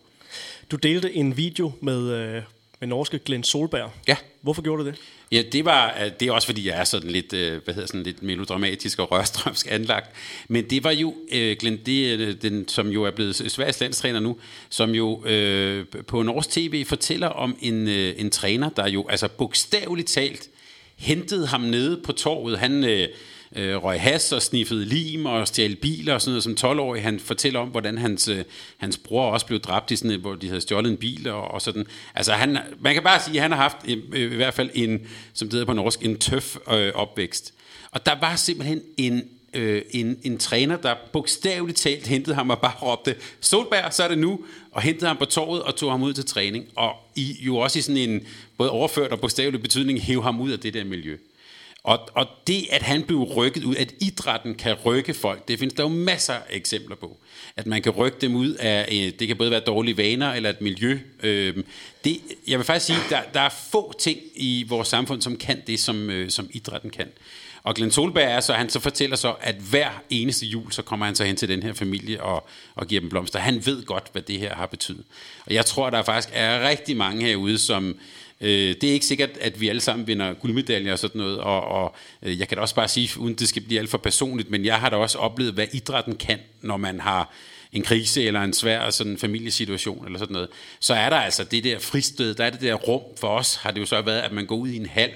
[0.71, 2.43] Du delte en video med, øh,
[2.79, 3.91] med norske Glenn Solberg.
[4.07, 4.15] Ja.
[4.41, 4.95] Hvorfor gjorde du det?
[5.31, 7.87] Ja, det var øh, det er også fordi jeg er sådan lidt øh, hvad hedder
[7.87, 10.11] sådan lidt melodramatisk og rørstrømsk anlagt.
[10.47, 14.19] Men det var jo øh, Glenn, det, øh, den som jo er blevet Sveriges landstræner
[14.19, 14.37] nu,
[14.69, 19.27] som jo øh, på norsk TV fortæller om en øh, en træner der jo altså
[19.27, 20.49] bogstaveligt talt
[20.95, 22.59] hentede ham nede på torvet.
[22.59, 23.07] Han øh,
[23.55, 27.03] øh, røg has og sniffede lim og stjal biler og sådan noget som 12-årig.
[27.03, 28.43] Han fortæller om, hvordan hans, øh,
[28.77, 31.51] hans bror også blev dræbt i sådan et, hvor de havde stjålet en bil og,
[31.51, 31.85] og sådan.
[32.15, 34.69] Altså han, man kan bare sige, at han har haft øh, øh, i hvert fald
[34.73, 37.53] en, som det hedder på norsk, en tøf øh, opvækst.
[37.91, 39.23] Og der var simpelthen en
[39.53, 44.07] øh, en, en træner, der bogstaveligt talt hentede ham og bare råbte, Solberg, så er
[44.07, 44.39] det nu,
[44.71, 46.65] og hentede ham på torvet og tog ham ud til træning.
[46.75, 48.27] Og i, jo også i sådan en
[48.57, 51.17] både overført og bogstavelig betydning, hæve ham ud af det der miljø.
[51.83, 55.73] Og, og det, at han blev rykket ud, at idrætten kan rykke folk, det findes
[55.73, 57.17] der jo masser af eksempler på.
[57.55, 60.49] At man kan rykke dem ud af, øh, det kan både være dårlige vaner eller
[60.49, 60.99] et miljø.
[61.23, 61.63] Øh,
[62.03, 65.61] det, jeg vil faktisk sige, der, der er få ting i vores samfund, som kan
[65.67, 67.07] det, som, øh, som idrætten kan.
[67.63, 71.05] Og Glenn Solberg er så, han så fortæller så, at hver eneste jul, så kommer
[71.05, 73.39] han så hen til den her familie og, og giver dem blomster.
[73.39, 75.03] Han ved godt, hvad det her har betydet.
[75.45, 77.95] Og jeg tror, der faktisk er rigtig mange herude, som...
[78.41, 81.61] Øh, det er ikke sikkert, at vi alle sammen vinder guldmedaljer og sådan noget, og,
[81.61, 84.49] og øh, jeg kan da også bare sige, uden det skal blive alt for personligt,
[84.49, 87.33] men jeg har da også oplevet, hvad idrætten kan, når man har
[87.71, 91.63] en krise eller en svær sådan familiesituation eller sådan noget, så er der altså det
[91.63, 93.01] der fristed, der er det der rum.
[93.19, 95.11] For os har det jo så været, at man går ud i en hal,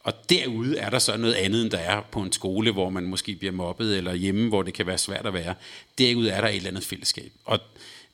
[0.00, 3.04] og derude er der så noget andet, end der er på en skole, hvor man
[3.04, 5.54] måske bliver mobbet, eller hjemme, hvor det kan være svært at være.
[5.98, 7.32] Derude er der et eller andet fællesskab.
[7.44, 7.58] Og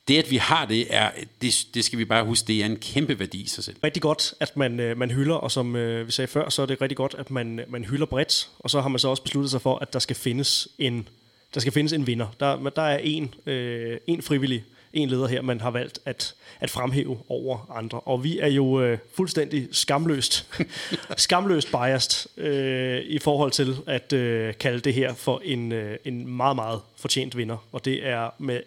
[0.07, 2.77] det, at vi har det, er, det, det skal vi bare huske, det er en
[2.77, 3.75] kæmpe værdi i sig selv.
[3.83, 6.65] Rigtig godt, at man, øh, man hylder, og som øh, vi sagde før, så er
[6.65, 9.51] det rigtig godt, at man, man hylder bredt, og så har man så også besluttet
[9.51, 11.07] sig for, at der skal findes en,
[11.53, 12.27] der skal findes en vinder.
[12.39, 16.69] Der, der er en, øh, en frivillig, en leder her, man har valgt at, at
[16.69, 17.99] fremhæve over andre.
[17.99, 20.47] Og vi er jo øh, fuldstændig skamløst,
[21.17, 26.27] skamløst biased øh, i forhold til at øh, kalde det her for en, øh, en
[26.27, 27.57] meget, meget fortjent vinder.
[27.71, 28.61] Og det er med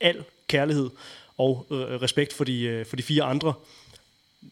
[0.00, 0.90] al kærlighed
[1.38, 3.52] og øh, respekt for de, øh, for de fire andre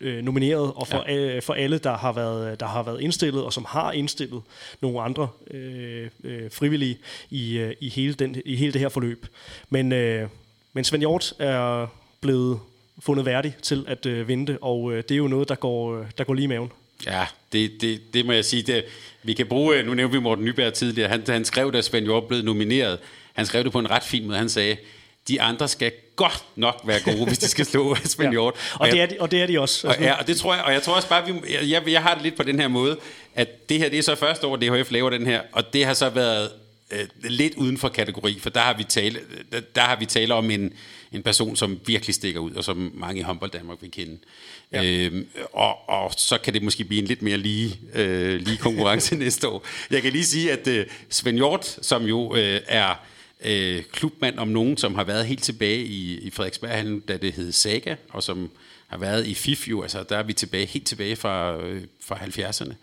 [0.01, 1.17] øh, nomineret, og for, ja.
[1.17, 4.43] øh, for alle, der har, været, der har været indstillet, og som har indstillet
[4.81, 6.99] nogle andre øh, øh, frivillige
[7.31, 9.27] i, øh, i, hele den, i hele det her forløb.
[9.71, 10.29] Men, øh,
[10.73, 11.87] men Svend Hjort er
[12.21, 12.61] blevet
[13.01, 16.01] fundet værdig til at øh, vinde det, og øh, det er jo noget, der går,
[16.01, 16.73] øh, der går lige i maven.
[17.07, 18.63] Ja, det, det, det må jeg sige.
[18.63, 18.85] Det,
[19.23, 22.25] vi kan bruge, nu nævnte vi Morten Nyberg tidligere, han, han skrev, da Svend Hjort
[22.25, 22.99] blev nomineret,
[23.33, 24.77] han skrev det på en ret fin måde, han sagde,
[25.29, 28.55] de andre skal godt nok være gode, hvis de skal slå Svend Hjort.
[28.75, 29.89] Og, jeg- det er de, og det er de også.
[29.89, 32.03] Og, ja, og det tror jeg, og jeg tror også bare, vi, jeg, jeg, jeg
[32.03, 32.99] har det lidt på den her måde,
[33.35, 35.95] at det her, det er så første år, DHF laver den her, og det har
[35.95, 36.51] så været
[36.91, 39.21] øh, lidt uden for kategori, for der har vi tale,
[39.53, 40.73] der, der har vi tale om en,
[41.13, 44.19] en person, som virkelig stikker ud, og som mange i håndbold Danmark vil kende.
[44.73, 44.85] Ja.
[44.85, 49.17] Øhm, og, og så kan det måske blive en lidt mere lige, øh, lige konkurrence
[49.25, 49.65] næste år.
[49.91, 52.95] Jeg kan lige sige, at øh, Svend Hjort, som jo øh, er
[53.45, 57.53] øh, klubmand om nogen, som har været helt tilbage i, i Frederiksberg, da det hed
[57.53, 58.51] Saga, og som
[58.87, 62.17] har været i FIF jo, altså der er vi tilbage, helt tilbage fra, øh, fra
[62.17, 62.75] 70'erne,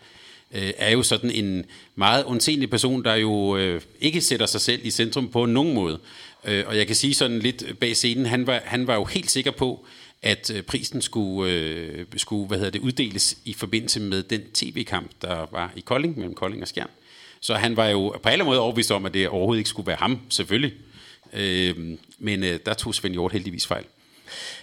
[0.54, 4.80] øh, er jo sådan en meget undsenlig person, der jo øh, ikke sætter sig selv
[4.86, 5.98] i centrum på nogen måde.
[6.44, 9.30] Øh, og jeg kan sige sådan lidt bag scenen, han var, han var jo helt
[9.30, 9.86] sikker på,
[10.22, 15.10] at øh, prisen skulle, øh, skulle hvad hedder det, uddeles i forbindelse med den tv-kamp,
[15.22, 16.90] der var i Kolding, mellem Kolding og Skjern.
[17.46, 19.96] Så han var jo på alle måder overbevist om, at det overhovedet ikke skulle være
[19.96, 20.72] ham, selvfølgelig.
[21.32, 23.84] Øh, men øh, der tog Svend Hjort heldigvis fejl.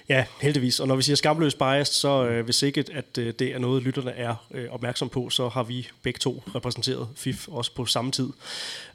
[0.09, 0.79] Ja, heldigvis.
[0.79, 3.83] Og når vi siger skamløs bias, så øh, hvis ikke at øh, det er noget,
[3.83, 8.11] lytterne er øh, opmærksom på, så har vi begge to repræsenteret FIF også på samme
[8.11, 8.29] tid,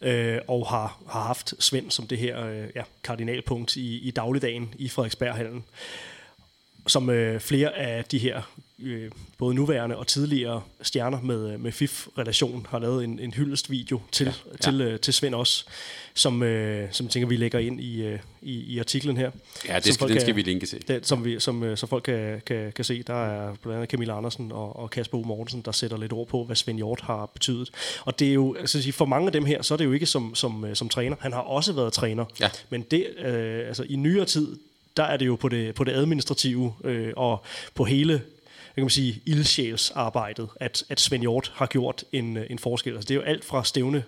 [0.02, 4.74] øh, og har, har haft Svend som det her øh, ja, kardinalpunkt i, i dagligdagen
[4.78, 5.64] i Frederiksberghallen
[6.86, 8.42] som øh, flere af de her
[8.82, 14.00] øh, både nuværende og tidligere stjerner med, øh, med FIF-relation har lavet en, en hyldestvideo
[14.12, 14.56] til, ja, ja.
[14.56, 15.64] til, øh, til Svend også,
[16.14, 19.30] som, øh, som tænker, vi lægger ind i, øh, i, i artiklen her.
[19.68, 20.88] Ja, det skal, den skal vi linke til.
[20.88, 23.02] Den, som, vi, som, øh, så folk kan, kan, kan se.
[23.02, 25.24] Der er blandt andet Camilla Andersen og, og Kasper U.
[25.24, 27.70] Mortensen, der sætter lidt ord på, hvad Svend Hjort har betydet.
[28.04, 30.06] Og det er jo, altså, for mange af dem her, så er det jo ikke
[30.06, 31.16] som, som, øh, som træner.
[31.20, 32.24] Han har også været træner.
[32.40, 32.50] Ja.
[32.70, 34.56] Men det, øh, altså, i nyere tid,
[34.96, 38.22] der er det jo på det, på det administrative øh, og på hele
[38.78, 42.94] kan man sige, ildsjælsarbejdet, at, at Svend Hjort har gjort en, øh, en forskel.
[42.94, 44.04] Altså, det er jo alt fra stævne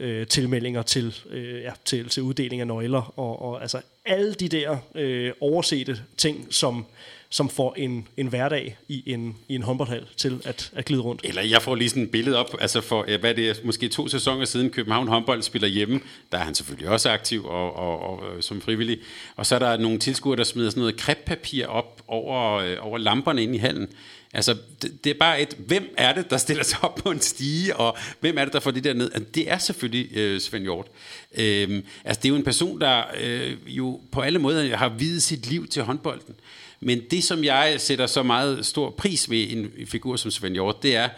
[0.00, 4.48] øh, tilmeldinger til, øh, ja, til, til uddeling af nøgler, og, og altså alle de
[4.48, 6.86] der øh, oversete ting, som
[7.28, 11.20] som får en, en hverdag i en, i en håndboldhal til at, at glide rundt.
[11.24, 13.88] Eller jeg får lige sådan et billede op, altså for, øh, hvad det er, måske
[13.88, 16.00] to sæsoner siden København håndbold spiller hjemme,
[16.32, 18.98] der er han selvfølgelig også aktiv og, og, og, og som frivillig.
[19.36, 22.98] Og så er der nogle tilskuere, der smider sådan noget kreppapir op over, øh, over
[22.98, 23.88] lamperne inde i hallen.
[24.32, 27.20] Altså, det, det er bare et, hvem er det, der stiller sig op på en
[27.20, 29.10] stige, og hvem er det, der får det der ned?
[29.14, 30.86] Altså, det er selvfølgelig øh, Svend Hjort.
[31.34, 35.22] Øhm, altså, det er jo en person, der øh, jo på alle måder har videt
[35.22, 36.34] sit liv til håndbolden.
[36.86, 40.82] Men det, som jeg sætter så meget stor pris ved en figur som Svend Hjort,
[40.82, 41.08] det er,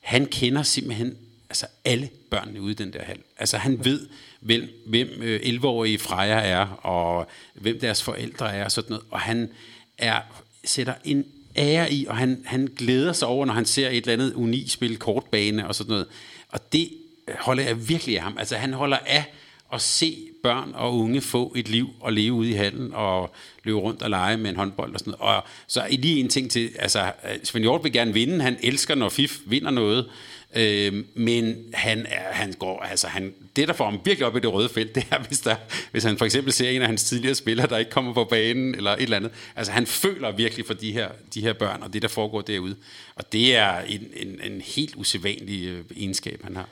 [0.00, 1.16] han kender simpelthen
[1.50, 3.18] altså alle børnene ude i den der hal.
[3.38, 4.08] Altså han ved,
[4.40, 9.04] hvem, hvem øh, 11-årige Freja er, og hvem deres forældre er, og sådan noget.
[9.10, 9.50] Og han
[9.98, 10.20] er,
[10.64, 11.24] sætter en
[11.56, 14.68] ære i, og han, han glæder sig over, når han ser et eller andet uni
[14.68, 16.06] spil kortbane og sådan noget.
[16.48, 16.90] Og det
[17.38, 18.38] holder jeg virkelig af ham.
[18.38, 19.24] Altså han holder af
[19.72, 23.78] at se børn og unge få et liv og leve ude i hallen og løbe
[23.78, 25.36] rundt og lege med en håndbold og sådan noget.
[25.36, 28.94] Og så lige en ting til, altså øh, Svend Hjort vil gerne vinde, han elsker,
[28.94, 30.10] når FIF vinder noget,
[30.56, 34.40] øh, men han, er, han går, altså han, det der får ham virkelig op i
[34.40, 35.56] det røde felt, det er, hvis, der,
[35.90, 38.74] hvis han for eksempel ser en af hans tidligere spillere, der ikke kommer på banen,
[38.74, 39.30] eller et eller andet.
[39.56, 42.76] Altså han føler virkelig for de her, de her børn, og det der foregår derude.
[43.14, 46.68] Og det er en, en, en helt usædvanlig øh, egenskab, han har.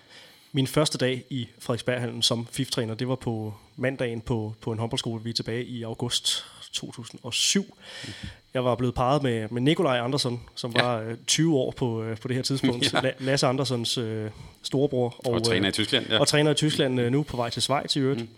[0.52, 5.24] Min første dag i Frederiksberghallen som FIF-træner, det var på mandagen på, på en håndboldskole.
[5.24, 7.76] Vi er tilbage i august 2007.
[8.54, 10.82] Jeg var blevet parret med, med Nikolaj Andersson, som ja.
[10.82, 12.92] var 20 øh, år på, øh, på det her tidspunkt.
[12.92, 13.10] ja.
[13.18, 14.30] Lasse Andersons øh,
[14.62, 15.16] storebror.
[15.18, 16.06] Og, og træner i Tyskland.
[16.10, 16.20] Ja.
[16.20, 18.20] Og træner i Tyskland øh, nu på vej til Schweiz i øvrigt.
[18.20, 18.28] Mm.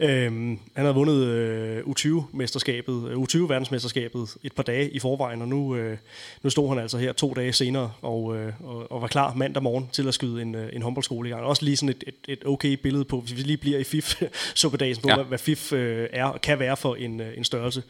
[0.00, 5.76] Øhm, han havde vundet øh, U20-mesterskabet, øh, U20-verdensmesterskabet et par dage i forvejen, og nu,
[5.76, 5.98] øh,
[6.42, 9.62] nu stod han altså her to dage senere og, øh, og, og var klar mandag
[9.62, 11.44] morgen til at skyde en, øh, en håndboldskole i gang.
[11.44, 14.22] Også lige sådan et, et, et okay billede på, hvis vi lige bliver i FIF,
[14.54, 15.14] så på dagen, på ja.
[15.14, 17.82] hvad, hvad FIF øh, er og kan være for en, øh, en størrelse.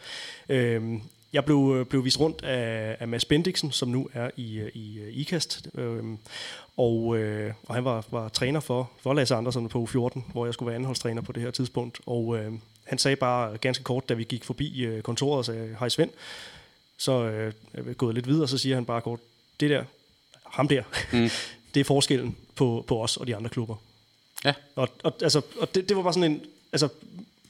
[0.48, 1.02] Øhm,
[1.34, 4.70] jeg blev, øh, blev vist rundt af, af Mads Bendiksen, som nu er i, øh,
[4.74, 5.68] i IKAST.
[5.74, 6.18] Øhm,
[6.76, 10.54] og, øh, og han var, var træner for, for Lasse Andersen på U14, hvor jeg
[10.54, 12.00] skulle være anholdstræner på det her tidspunkt.
[12.06, 12.52] Og øh,
[12.84, 16.10] han sagde bare ganske kort, da vi gik forbi øh, kontoret og sagde, hej Svend,
[16.96, 19.20] så øh, er vi gået lidt videre, så siger han bare kort,
[19.60, 19.84] det der,
[20.46, 20.82] ham der,
[21.12, 21.30] mm.
[21.74, 23.76] det er forskellen på, på os og de andre klubber.
[24.44, 24.54] Ja.
[24.76, 26.88] Og, og, altså, og det, det var bare sådan en, altså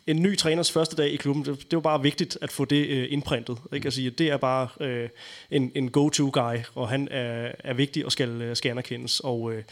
[0.06, 2.86] en ny træners første dag i klubben, det, det var bare vigtigt at få det
[2.86, 3.58] øh, indprintet.
[3.72, 3.86] Ikke?
[3.86, 5.08] Altså, det er bare øh,
[5.50, 9.20] en, en go-to-guy, og han er, er vigtig og skal, øh, skal anerkendes.
[9.20, 9.62] Og øh,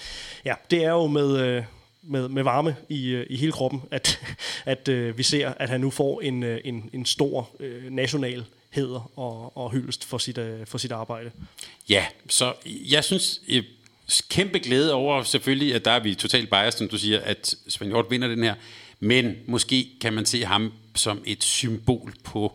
[0.45, 1.39] ja, det er jo med...
[1.39, 1.65] Øh,
[2.05, 4.21] med, med varme i, øh, i hele kroppen, at,
[4.65, 8.45] at øh, vi ser, at han nu får en, øh, en, en stor øh, national
[8.71, 11.31] heder og, og hyldest for sit, øh, for sit arbejde.
[11.89, 13.65] Ja, så jeg synes, øh,
[14.29, 18.11] kæmpe glæde over selvfølgelig, at der er vi totalt biased, som du siger, at Spaniard
[18.11, 18.55] vinder den her.
[19.05, 22.53] Men måske kan man se ham som et symbol på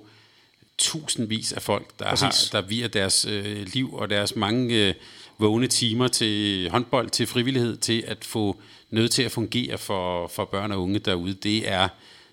[0.78, 4.94] tusindvis af folk, der, har, der virer deres øh, liv og deres mange øh,
[5.38, 8.58] vågne timer til håndbold, til frivillighed, til at få
[8.90, 11.34] nødt til at fungere for, for børn og unge derude.
[11.34, 11.88] Det er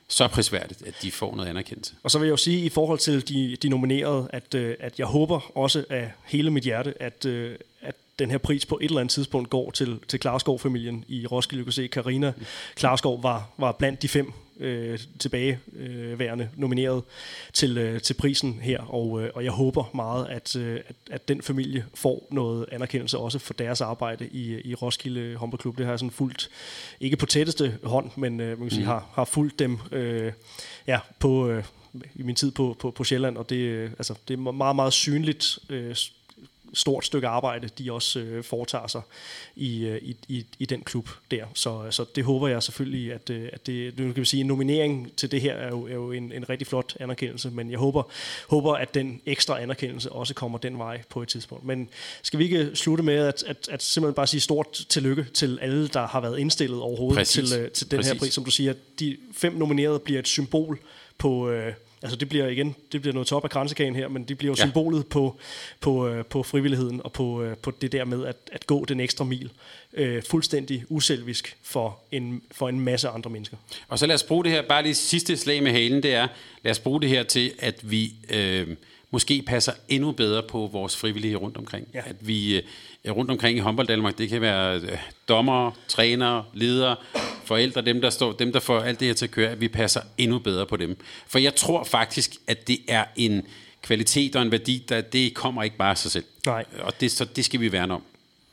[0.09, 1.95] så prisværdigt, at de får noget anerkendelse.
[2.03, 4.99] Og så vil jeg jo sige i forhold til de, de nominerede, at, øh, at
[4.99, 7.59] jeg håber også af hele mit hjerte, at, øh, at
[8.19, 11.61] den her pris på et eller andet tidspunkt går til, til Klarskov-familien i Roskilde.
[11.61, 12.33] Du kan se, Karina
[12.75, 17.03] Klarskov var, var blandt de fem øh, tilbageværende øh, nomineret
[17.53, 21.29] til, øh, til prisen her, og, øh, og jeg håber meget, at, øh, at, at
[21.29, 25.79] den familie får noget anerkendelse også for deres arbejde i, i Roskilde Håndboldklub.
[25.79, 26.51] Det har jeg sådan fulgt,
[27.01, 28.89] ikke på tætteste hånd, men øh, man kan sige, mm.
[28.89, 30.33] har, har fulgt dem øh,
[30.87, 31.49] ja, på...
[31.49, 31.65] Øh,
[32.15, 34.93] i min tid på, på, på Sjælland, og det, øh, altså, det er meget, meget
[34.93, 35.97] synligt øh,
[36.75, 39.03] stort stykke arbejde, de også øh, foretager sig
[39.57, 41.45] i, øh, i, i, i den klub der.
[41.55, 44.47] Så, så det håber jeg selvfølgelig, at, øh, at det, nu kan vi sige, en
[44.47, 47.79] nominering til det her er jo, er jo en, en rigtig flot anerkendelse, men jeg
[47.79, 48.03] håber,
[48.49, 51.65] håber, at den ekstra anerkendelse også kommer den vej på et tidspunkt.
[51.65, 51.89] Men
[52.23, 55.89] skal vi ikke slutte med at, at, at simpelthen bare sige stort tillykke til alle,
[55.89, 57.51] der har været indstillet overhovedet Præcis.
[57.51, 58.13] til, øh, til den Præcis.
[58.13, 60.79] her pris, som du siger, de fem nominerede bliver et symbol
[61.19, 61.73] på, øh,
[62.05, 64.57] altså det bliver igen, det bliver noget top af kransekagen her, men det bliver jo
[64.59, 64.65] Ja.
[64.67, 65.37] symbolet på,
[65.81, 69.01] på, øh, på frivilligheden og på, øh, på det der med at, at gå den
[69.01, 69.51] ekstra mil
[69.93, 73.57] øh, fuldstændig uselvisk for en, for en masse andre mennesker.
[73.89, 76.29] Og så lad os bruge det her, bare lige sidste slag med halen, det er,
[76.63, 78.69] lad os bruge det her til, at vi øh,
[79.15, 81.89] måske passer endnu bedre på vores frivillige rundt omkring.
[81.95, 82.03] Ja.
[82.07, 82.57] At vi
[83.05, 84.99] øh, rundt omkring i håndbold Danmark, det kan være øh,
[85.29, 86.97] dommere, trænere, ledere,
[87.45, 89.69] forældre, dem der, står, dem der får alt det her til at køre, at vi
[89.69, 90.97] passer endnu bedre på dem.
[91.27, 93.43] For jeg tror faktisk, at det er en
[93.83, 96.25] kvalitet og en værdi, der det kommer ikke bare af sig selv.
[96.47, 96.65] Nej.
[96.81, 98.03] Og det, så det skal vi værne om.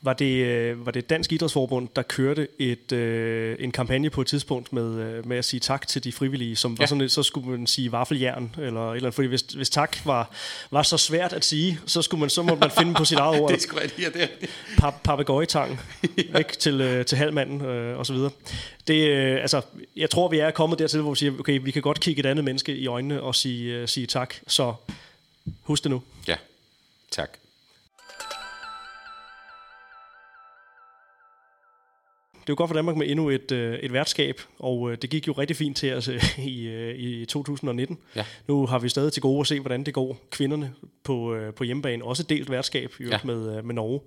[0.03, 4.27] Var det, øh, var det Dansk Idrætsforbund, der kørte et, øh, en kampagne på et
[4.27, 6.75] tidspunkt med, øh, med at sige tak til de frivillige, som ja.
[6.77, 6.87] var Ja.
[6.87, 10.31] sådan så skulle man sige vaffeljern, eller eller andet, fordi hvis, hvis tak var,
[10.71, 13.39] var så svært at sige, så, skulle man, så måtte man finde på sit eget
[13.41, 13.51] ord.
[13.51, 14.29] Det sgu rigtigt, ja, det
[14.77, 15.79] pap, papegøjetang
[16.17, 18.31] ikke, til, øh, til halvmanden øh, og så videre.
[18.87, 19.61] Det, øh, altså,
[19.95, 22.25] jeg tror, vi er kommet dertil, hvor vi siger, okay, vi kan godt kigge et
[22.25, 24.73] andet menneske i øjnene og sige, øh, sige tak, så
[25.63, 26.01] husk det nu.
[26.27, 26.35] Ja,
[27.11, 27.37] tak.
[32.51, 35.31] Jo godt for Danmark med endnu et, øh, et værtskab, og øh, det gik jo
[35.31, 37.97] rigtig fint til os øh, i, øh, i 2019.
[38.15, 38.25] Ja.
[38.47, 40.73] Nu har vi stadig til gode at se, hvordan det går kvinderne
[41.03, 42.03] på, øh, på hjemmebane.
[42.05, 43.27] Også delt værtskab øvrigt Ja.
[43.33, 43.99] med, øh, med Norge.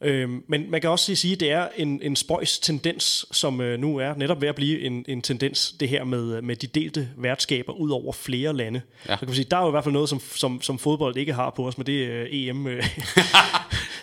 [0.00, 3.78] Øhm, men man kan også sige, at det er en, en spøjs tendens, som øh,
[3.80, 7.08] nu er netop ved at blive en, en tendens, det her med, med de delte
[7.16, 8.80] værtskaber ud over flere lande.
[9.08, 9.12] Ja.
[9.14, 11.16] Så kan man sige, der er jo i hvert fald noget, som, som, som fodbold
[11.16, 12.66] ikke har på os, men det øh, EM.
[12.66, 12.82] Øh,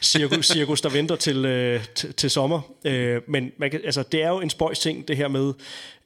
[0.04, 2.62] cirkus, cirkus, der venter til, øh, til, til sommer.
[2.86, 5.54] Øh, men man kan, altså, det er jo en spøjs ting, det her med,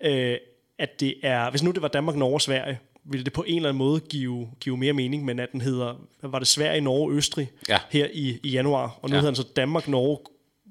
[0.04, 0.38] øh,
[0.80, 2.80] at det er, hvis nu det var Danmark, Norge Sverige,
[3.12, 6.02] ville det på en eller anden måde give, give mere mening, men at den hedder,
[6.22, 7.78] var det Sverige, Norge, Østrig Ja.
[7.90, 9.20] her i, i januar, og nu Ja.
[9.20, 10.18] hedder den så Danmark, Norge,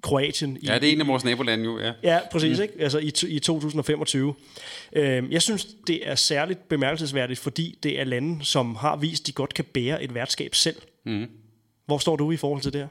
[0.02, 1.92] Kroatien i, Ja, det er en af vores nabolande jo, ja.
[2.02, 2.62] Ja, præcis, mm.
[2.62, 2.74] ikke?
[2.80, 4.34] Altså i, i 2025.
[4.92, 9.32] Øhm, jeg synes, det er særligt bemærkelsesværdigt, fordi det er lande, som har vist, de
[9.32, 10.76] godt kan bære et værtskab selv.
[11.06, 11.26] Mm.
[11.86, 12.88] Hvor står du i forhold til det her?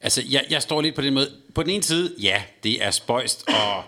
[0.00, 1.30] Altså, jeg, jeg står lidt på den måde.
[1.54, 3.84] På den ene side, ja, det er spøjst, og,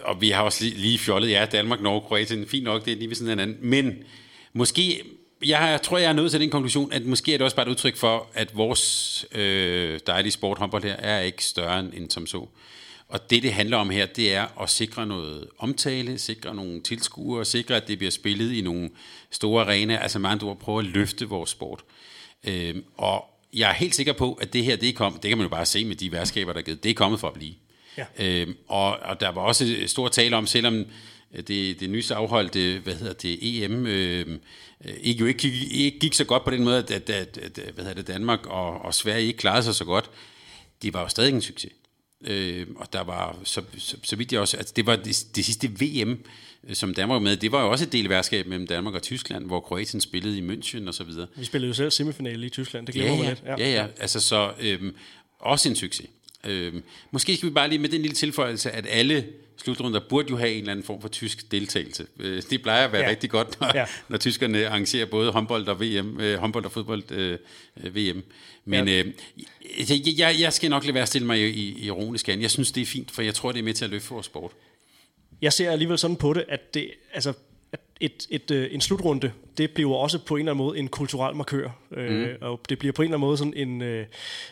[0.00, 2.96] og vi har også lige, lige fjollet, ja, Danmark, Norge, Kroatien, fint nok, det er
[2.96, 3.56] lige ved sådan en anden.
[3.60, 4.04] Men
[4.52, 5.02] måske,
[5.44, 7.66] jeg, jeg tror, jeg er nået til den konklusion, at måske er det også bare
[7.66, 12.26] et udtryk for, at vores øh, dejlige sport, håndbold her, er ikke større end, som
[12.26, 12.46] så.
[13.08, 17.44] Og det, det handler om her, det er at sikre noget omtale, sikre nogle tilskuere,
[17.44, 18.90] sikre, at det bliver spillet i nogle
[19.30, 21.84] store arenaer, altså med andre ord prøve at løfte vores sport.
[22.44, 25.38] Øh, og jeg er helt sikker på, at det her, det er kommet, det kan
[25.38, 27.34] man jo bare se med de værtskaber, der er givet, det er kommet for at
[27.34, 27.54] blive.
[27.96, 28.04] Ja.
[28.18, 30.86] Øhm, og, og der var også stor tale om, selvom
[31.36, 34.38] det, det nyeste afholdte, hvad hedder det, EM, øh,
[35.00, 37.74] ikke, jo ikke, gik, ikke gik så godt på den måde, at, at, at, at
[37.74, 40.10] hvad hedder det, Danmark og, og Sverige ikke klarede sig så godt,
[40.82, 41.72] det var jo stadig en succes.
[42.24, 45.44] Øh, og der var, så, så, så vidt jeg også, altså det var det, det
[45.44, 46.18] sidste VM,
[46.72, 49.46] som Danmark var med, det var jo også et del værtskab mellem Danmark og Tyskland,
[49.46, 51.26] hvor Kroatien spillede i München og så videre.
[51.36, 53.60] Vi spillede jo selv semifinale i Tyskland, det glemmer Ja, man ja, lidt.
[53.60, 53.86] ja, ja.
[54.00, 54.94] Altså så øhm,
[55.38, 56.06] også en succes.
[56.46, 60.36] Øhm, måske skal vi bare lige med den lille tilføjelse, at alle slutrunder burde jo
[60.36, 62.06] have en eller anden form for tysk deltagelse.
[62.20, 63.06] Øh, det plejer at være Ja.
[63.06, 63.10] ja.
[63.10, 63.78] rigtig godt, når, Ja.
[63.80, 63.86] ja.
[64.08, 67.38] når tyskerne arrangerer både håndbold og VM, øh, håndbold og fodbold øh,
[67.84, 68.22] øh, VM.
[68.64, 68.94] Men Ja.
[68.94, 69.00] ja.
[69.02, 69.12] øh,
[69.90, 72.42] jeg, jeg, jeg skal nok lade være at stille mig i, i ironisk an.
[72.42, 74.26] Jeg synes, det er fint, for jeg tror, det er med til at løfte vores
[74.26, 74.50] sport.
[75.42, 77.32] Jeg ser alligevel sådan på det, at det, altså,
[77.72, 80.88] at et, et, øh, en slutrunde, det bliver også på en eller anden måde en
[80.88, 81.70] kulturel markør.
[81.90, 81.96] Mm.
[81.96, 84.06] Øh, og det bliver på en eller anden måde sådan en, øh,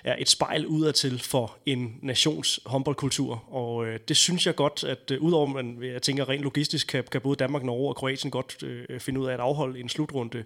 [0.04, 3.44] ja, et spejl udadtil for en nations håndboldkultur.
[3.54, 7.04] Og øh, det synes jeg godt, at øh, udover man, jeg tænker rent logistisk, kan,
[7.12, 10.44] kan både Danmark, Norge og Kroatien godt øh, finde ud af at afholde en slutrunde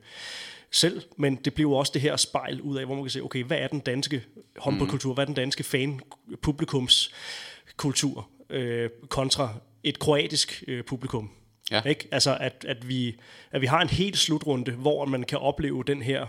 [0.71, 3.45] selv, men det bliver også det her spejl ud af, hvor man kan se, okay,
[3.45, 4.23] hvad er den danske
[4.57, 7.15] håndboldkultur, hvad er den danske fan-publikums
[7.77, 8.29] kultur.
[8.51, 9.55] øh, kontra
[9.85, 11.31] et kroatisk øh, publikum.
[11.71, 11.83] Ja.
[11.83, 12.09] Ikke?
[12.13, 13.17] Altså, at, at, vi,
[13.51, 16.27] at vi har en helt slutrunde, hvor man kan opleve den her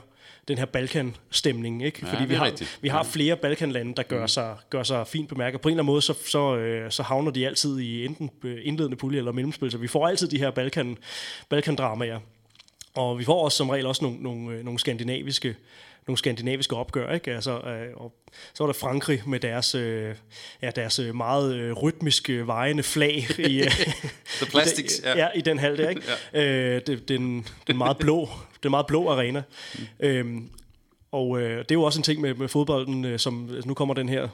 [0.48, 2.00] den her Balkan-stemning, ikke?
[2.06, 2.80] Ja, Fordi vi har, rigtigt.
[2.82, 4.28] vi har flere Balkanlande, der gør, mm.
[4.28, 5.62] sig, gør sig fint bemærket.
[5.62, 8.58] På en eller anden måde, så, så, øh, så havner de altid i enten øh,
[8.64, 10.98] indledende pulje eller mellemspil, så vi får altid de her Balkan,
[11.50, 12.20] Balkan-dramaer.
[12.94, 15.56] Og vi får også som regel også nogle, nogle, øh, nogle skandinaviske
[16.08, 17.32] nogle skandinaviske opgør, ikke?
[17.32, 18.14] Altså, øh, og
[18.54, 20.16] så var der Frankrig med deres, øh,
[20.62, 23.72] ja, deres meget øh, rytmiske vejende flag i, øh,
[24.42, 25.24] The Plastics, i, den, ja.
[25.24, 25.30] ja.
[25.36, 26.02] i den halv der, ikke?
[26.34, 26.44] ja.
[26.44, 28.30] øh, det, den, den meget blå,
[28.64, 29.44] den meget blå arena.
[29.76, 29.86] Mm.
[30.00, 30.50] Øhm,
[31.12, 33.74] og øh, det er jo også en ting med, med fodbolden, øh, som altså, nu
[33.74, 34.28] kommer den her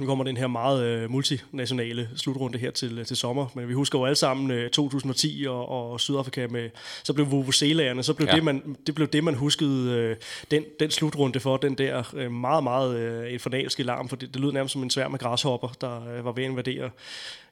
[0.00, 3.72] nu kommer den her meget øh, multinationale slutrunde her til, øh, til sommer, men vi
[3.74, 6.70] husker jo alle sammen øh, 2010 og, og Sydafrika med,
[7.02, 8.34] så blev Vuvuzelaerne, så blev Ja.
[8.34, 10.16] det, man, det blev det, man huskede øh,
[10.50, 14.40] den, den slutrunde for, den der øh, meget, meget øh, infernalske larm, for det, det
[14.40, 16.90] lød nærmest som en svær med græshopper, der øh, var ved at invadere,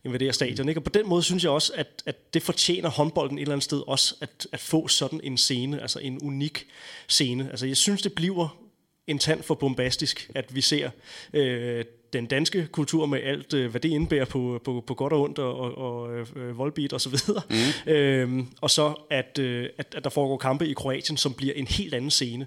[0.05, 0.69] invadere stadion.
[0.69, 0.79] Ikke?
[0.79, 3.65] Og på den måde synes jeg også, at, at det fortjener håndbolden et eller andet
[3.65, 6.67] sted også at, at få sådan en scene, altså en unik
[7.09, 7.49] scene.
[7.51, 8.59] Altså jeg synes, det bliver
[9.07, 10.91] en tand for bombastisk, at vi ser
[11.33, 15.23] øh, den danske kultur med alt, øh, hvad det indebærer på, på, på godt og
[15.23, 17.43] ondt og, og, og øh, voldbeat og så videre.
[17.87, 17.93] Mm.
[17.93, 21.67] Øhm, og så at, øh, at, at der foregår kampe i Kroatien, som bliver en
[21.67, 22.47] helt anden scene.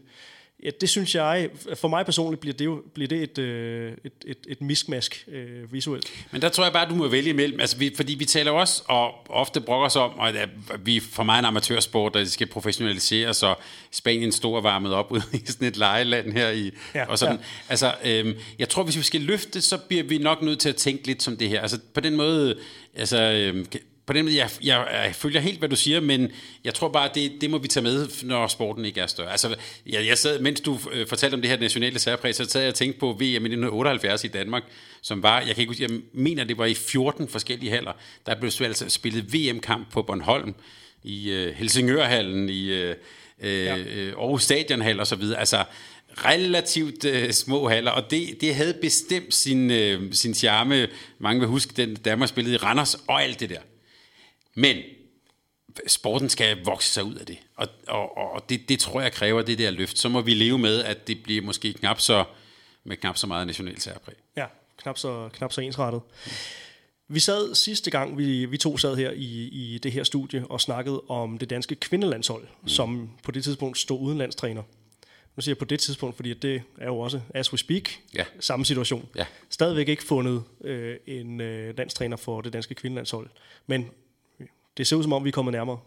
[0.64, 4.12] Ja, det synes jeg, for mig personligt bliver det jo bliver det et, øh, et,
[4.26, 6.06] et, et miskmask øh, visuelt.
[6.32, 7.60] Men der tror jeg bare, du må vælge imellem.
[7.60, 10.50] Altså, vi, fordi vi taler også, og ofte brokker os om, at
[10.80, 13.60] vi for mig er en amatørsport, der det skal professionaliseres, og
[13.92, 16.50] Spanien står og varmet op ude i sådan et lejeland her.
[16.50, 17.36] I, Ja, og sådan.
[17.36, 17.42] ja.
[17.70, 20.76] Altså, øhm, jeg tror, hvis vi skal løfte, så bliver vi nok nødt til at
[20.76, 21.62] tænke lidt som det her.
[21.62, 22.58] Altså, på den måde,
[22.96, 23.66] altså, øhm,
[24.06, 26.32] på den måde, jeg, jeg, jeg følger helt, hvad du siger, men
[26.64, 29.32] jeg tror bare, det, det må vi tage med, når sporten ikke er større.
[29.32, 29.56] Altså,
[29.88, 32.70] jeg, jeg sad, mens du øh, fortalte om det her nationale særpræg, så sad jeg
[32.70, 34.64] og tænkte på VM i 1978 i Danmark,
[35.02, 37.92] som var, jeg kan ikke huske, jeg mener, det var i 14 forskellige haller.
[38.26, 40.56] Der blev spillet, altså, spillet VM-kamp på Bornholm,
[41.04, 42.96] i øh, Helsingørhallen, i øh,
[43.42, 43.78] øh, Ja.
[43.78, 45.40] øh, Aarhus Stadionhal og så videre.
[45.40, 45.64] Altså,
[46.18, 50.88] relativt øh, små haller, og det, det havde bestemt sin, øh, sin charme.
[51.20, 53.60] Mange vil huske, den Danmark spillede i Randers og alt det der.
[54.56, 54.78] Men
[55.88, 59.42] sporten skal vokse sig ud af det, og, og, og det, det tror jeg kræver
[59.42, 59.98] det der løft.
[59.98, 62.24] Så må vi leve med, at det bliver måske knap så,
[62.84, 64.16] med knap så meget nationalt særpræg.
[64.38, 64.46] Ja,
[64.78, 66.02] knap så, knap så ensrettet.
[67.08, 70.62] Vi sad sidste gang, vi, vi to sad her i, i det her studie og
[70.62, 72.68] snakkede om det danske kvindelandshold, mm.
[72.68, 74.64] som på det tidspunkt stod uden landstræner.
[75.36, 78.26] Nu siger jeg på det tidspunkt, fordi det er jo også, as we speak, Ja.
[78.40, 79.10] samme situation.
[79.16, 79.26] Ja.
[79.50, 83.30] Stadigvæk ikke fundet øh, en øh, landstræner for det danske kvindelandshold.
[83.68, 83.90] Men
[84.78, 85.80] det ser ud som om, vi er kommet nærmere.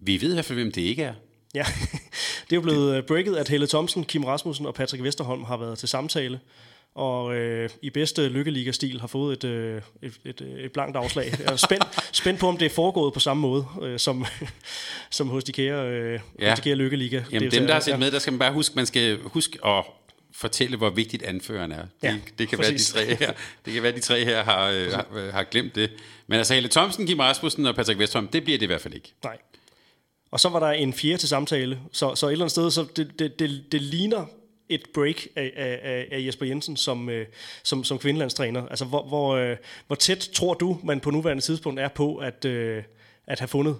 [0.00, 1.14] Vi ved i hvert fald, hvem det ikke er.
[1.54, 1.64] Ja,
[2.44, 5.56] det er jo blevet øh, breaket, at Helle Thomsen, Kim Rasmussen og Patrick Vesterholm har
[5.56, 6.40] været til samtale,
[6.94, 11.32] og øh, i bedste lykkeliga-stil har fået et, øh, et, et, øh, et blankt afslag.
[11.38, 11.84] Jeg er spændt,
[12.22, 14.24] spændt på, om det er foregået på samme måde, øh, som,
[15.10, 16.50] som hos de kære, øh, Ja.
[16.50, 17.22] hos de kære lykkeliga.
[17.32, 19.84] Jamen dem, der har set med, der skal man bare huske, man skal huske at
[20.36, 21.86] fortælle, hvor vigtigt anføreren er.
[22.02, 23.32] Ja, det, det, kan være, de tre her,
[23.64, 25.90] det kan være, de tre her har, øh, har, har glemt det.
[26.26, 28.94] Men altså Helle Thomsen, Kim Rasmussen og Patrick Vestholm, det bliver det i hvert fald
[28.94, 29.12] ikke.
[29.24, 29.38] Nej.
[30.30, 32.86] Og så var der en fjerde til samtale, så, så et eller andet sted, så
[32.96, 34.26] det, det, det, det ligner
[34.68, 37.26] et break af, af, af- Jesper Jensen som, øh,
[37.62, 38.68] som, som kvindelandstræner.
[38.68, 39.56] Altså, hvor, hvor, øh,
[39.86, 42.82] hvor tæt tror du, man på nuværende tidspunkt er på at, øh,
[43.26, 43.76] at have fundet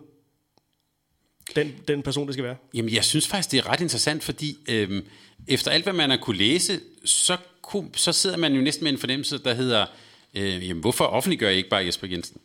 [1.57, 2.57] den, den person, det skal være?
[2.75, 5.07] Jamen, jeg synes faktisk, det er ret interessant, fordi øhm,
[5.49, 8.93] efter alt, hvad man har kunne læse, så, kunne, så sidder man jo næsten med
[8.93, 9.87] en fornemmelse, der hedder,
[10.35, 12.41] øh, jamen, hvorfor offentliggør I ikke bare Jesper Jensen?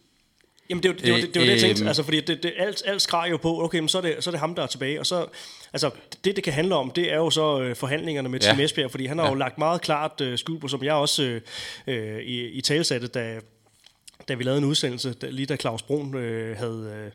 [0.70, 1.82] Jamen, det er jo det, det, det, jo det jeg tænkte.
[1.82, 1.88] Øhm.
[1.88, 4.30] Altså, fordi det, det, alt, alt skræg jo på, okay, men så er, det, så
[4.30, 5.00] er det ham, der er tilbage.
[5.00, 5.26] Og så,
[5.74, 5.90] altså,
[6.24, 8.52] det, det kan handle om, det er jo så øh, forhandlingerne med Ja.
[8.52, 9.32] Tim Esbjerg, fordi han har Ja.
[9.32, 11.42] jo lagt meget klart øh, skjul på, som jeg også øh,
[11.88, 13.40] øh, i, i talsatte, da,
[14.28, 17.12] da vi lavede en udsendelse, da, lige da Claus Brun øh, havde,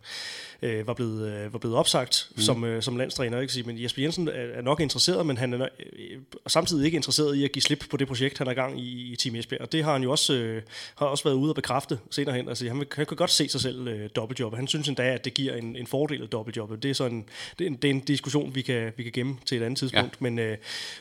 [0.62, 2.42] øh, øh, var, blevet, øh, var blevet opsagt mm.
[2.42, 3.40] som, øh, som landstræner.
[3.40, 3.62] Ikke?
[3.66, 7.44] Men Jesper Jensen er, er nok interesseret, men han er øh, samtidig ikke interesseret i
[7.44, 9.60] at give slip på det projekt, han er i gang i, i Team Esbjerg.
[9.60, 10.62] Og det har han jo også, øh,
[10.94, 12.48] har også været ude og bekræfte senere hen.
[12.48, 14.58] Altså, han, han kan godt se sig selv øh, dobbeltjobbet.
[14.58, 16.82] Han synes endda, at det giver en, en fordel af dobbeltjobbet.
[16.82, 17.24] Det er, sådan,
[17.58, 19.78] det, er en, det er en diskussion, vi kan, vi kan gemme til et andet
[19.78, 20.16] tidspunkt.
[20.20, 20.24] Ja.
[20.24, 20.56] Men, øh,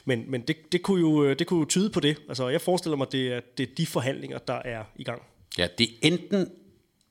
[0.05, 2.17] men, men det, det, kunne jo, det kunne jo tyde på det.
[2.27, 5.21] Altså, jeg forestiller mig, det er, det er de forhandlinger, der er i gang.
[5.57, 6.51] Ja, det er enten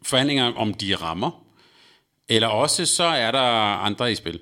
[0.02, 1.44] forhandlinger om de rammer,
[2.28, 3.40] eller også så er der
[3.78, 4.40] andre i spil.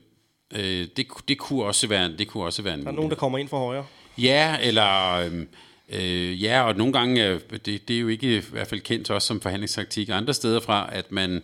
[0.55, 3.17] Øh, det, det, kunne også være, det kunne også være en Der er nogen, der
[3.17, 3.87] kommer ind fra højre.
[4.19, 5.13] Ja, eller...
[5.13, 5.49] øhm,
[5.95, 9.11] Øh, ja, og nogle gange, øh, det, det er jo ikke i hvert fald kendt
[9.11, 11.43] også som forhandlingstaktik andre steder fra, at man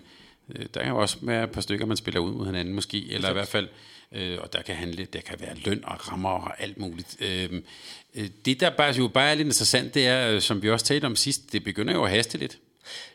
[0.54, 3.12] Øh, der kan jo også være et par stykker, man spiller ud mod hinanden måske,
[3.12, 3.68] eller i hvert fald,
[4.12, 7.16] øh, og der kan handle, der kan være løn og rammer og alt muligt.
[7.20, 7.60] Øh, øh,
[8.44, 11.04] det, der bare, jo bare er lidt interessant, det er, øh, som vi også talte
[11.06, 12.58] om sidst, det begynder jo at haste lidt.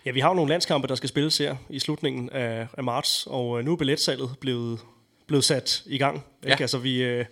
[0.06, 3.28] Ja, vi har jo nogle landskampe, der skal spilles her i slutningen af, af marts,
[3.28, 4.80] og øh, nu er billetsalget blevet,
[5.28, 6.26] blevet sat i gang.
[6.44, 6.52] Ja.
[6.52, 6.64] Ikke?
[6.64, 7.26] Altså, vi, øh,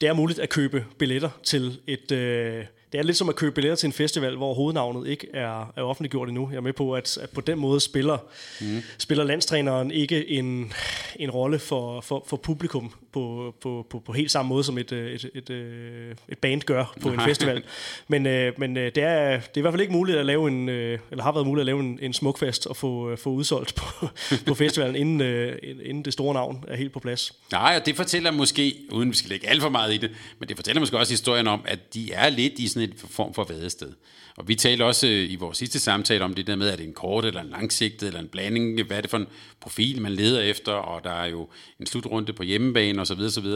[0.00, 2.12] det er muligt at købe billetter til et...
[2.12, 5.72] Øh, det er lidt som at købe billetter til en festival, hvor hovednavnet ikke er,
[5.76, 6.48] er offentliggjort endnu.
[6.50, 8.18] Jeg er med på, at, at på den måde spiller,
[8.60, 8.82] mm.
[8.98, 10.72] spiller landstræneren ikke en,
[11.16, 14.92] en rolle for, for, for publikum på, på, på, på helt samme måde, som et,
[14.92, 17.62] et, et, et, et band gør på en festival.
[18.08, 20.68] Men, øh, men det, er, det er i hvert fald ikke muligt at lave en,
[20.68, 24.08] øh, eller har været muligt at lave en, en smukfest og få, få udsolgt på,
[24.46, 27.32] på festivalen, inden, øh, inden det store navn er helt på plads.
[27.52, 30.48] Nej, og det fortæller måske, uden vi skal lægge alt for meget i det, men
[30.48, 33.44] det fortæller måske også historien om, at de er lidt i sådan et form for
[33.44, 33.92] vadested.
[34.36, 36.84] Og vi talte også øh, i vores sidste samtale om det der med, at det
[36.84, 39.26] er en kort eller en langsigtet eller en blanding, hvad er det for en
[39.60, 41.48] profil, man leder efter, og der er jo
[41.80, 43.20] en slutrunde på hjemmebane osv.
[43.20, 43.46] osv.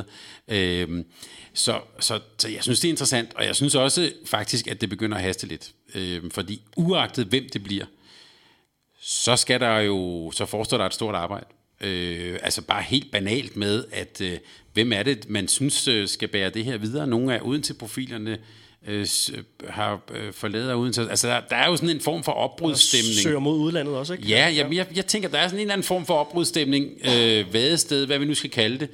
[0.49, 1.05] Øhm,
[1.55, 4.89] så, så, så jeg synes, det er interessant, og jeg synes også faktisk, at det
[4.89, 5.73] begynder at haste lidt.
[5.95, 7.85] Øhm, fordi uagtet hvem det bliver,
[9.01, 11.47] så skal der jo, så forestår der et stort arbejde.
[11.81, 14.39] Øh, altså bare helt banalt med, at øh,
[14.73, 17.07] hvem er det, man synes øh, skal bære det her videre.
[17.07, 18.39] Nogle af uden til profilerne
[18.87, 19.07] øh,
[19.69, 21.09] har øh, forladet uden til.
[21.09, 23.15] Altså der, der er jo sådan en form for opbrudsstemning.
[23.15, 24.27] Søger mod udlandet også, ikke?
[24.27, 27.55] Ja, jeg, jeg, jeg tænker, der er sådan en eller anden form for opbrudsstemning, øh,
[27.55, 28.89] vadested, hvad vi nu skal kalde det.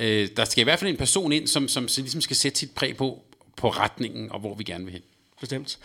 [0.00, 2.70] Øh, der skal i hvert fald en person ind, som, som ligesom skal sætte sit
[2.70, 3.22] præg på,
[3.56, 5.02] på retningen og hvor vi gerne vil hen
[5.40, 5.78] bestemt.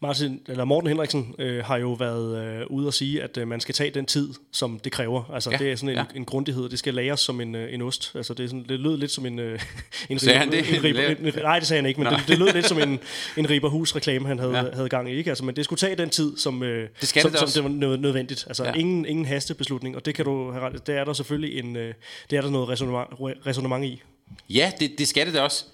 [0.00, 3.60] Martin, eller Morten Henriksen øh, har jo været øh, ude og sige, at øh, man
[3.60, 5.30] skal tage den tid, som det kræver.
[5.34, 6.04] Altså, ja, det er sådan en, ja.
[6.14, 8.12] en grundighed, det skal læres som en, øh, en ost.
[8.14, 9.38] Altså, det, er sådan, det lød lidt som en...
[9.38, 9.60] Øh,
[10.10, 10.76] en sagde han det?
[10.76, 12.78] En, riber, en, en, nej, det sagde han ikke, men det, det lød lidt som
[12.78, 12.98] en,
[13.36, 14.70] en Riberhus-reklame, han havde, ja.
[14.72, 15.14] havde gang i.
[15.14, 15.30] Ikke?
[15.30, 17.88] Altså, men det skulle tage den tid, som, øh, det, skal som, det, som det
[17.88, 18.44] var nødvendigt.
[18.46, 18.72] Altså, ja.
[18.72, 20.86] ingen, ingen hastebeslutning, og det kan du have ret.
[20.86, 21.94] Det er der selvfølgelig en, øh,
[22.30, 23.08] det er der noget resonemang,
[23.46, 24.02] resonemang i.
[24.50, 25.64] Ja, det, det skal det da også.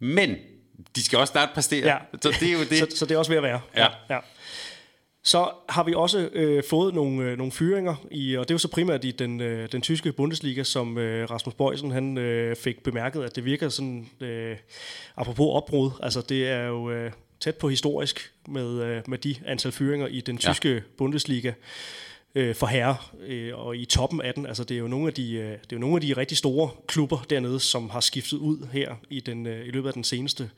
[0.00, 0.36] Men
[0.96, 1.86] de skal også snart præstere.
[1.86, 1.96] Ja.
[2.22, 2.78] Så det er jo det.
[2.78, 3.60] så, så det er også ved at være.
[3.76, 3.86] Ja.
[4.10, 4.18] ja.
[5.26, 8.58] Så har vi også øh, fået nogle, øh, nogle fyringer, i, og det er jo
[8.58, 12.82] så primært i den, øh, den tyske Bundesliga, som øh, Rasmus Bøjsen han, øh, fik
[12.82, 14.56] bemærket, at det virker sådan, øh,
[15.16, 19.72] apropos opbrud, altså det er jo øh, tæt på historisk med, øh, med de antal
[19.72, 20.80] fyringer i den tyske ja.
[20.98, 21.52] Bundesliga
[22.34, 22.96] øh, for herre
[23.26, 24.46] øh, og i toppen af den.
[24.46, 26.38] Altså det er jo nogle af de øh, det er jo nogle af de rigtig
[26.38, 30.04] store klubber dernede, som har skiftet ud her i den øh, i løbet af den
[30.04, 30.50] seneste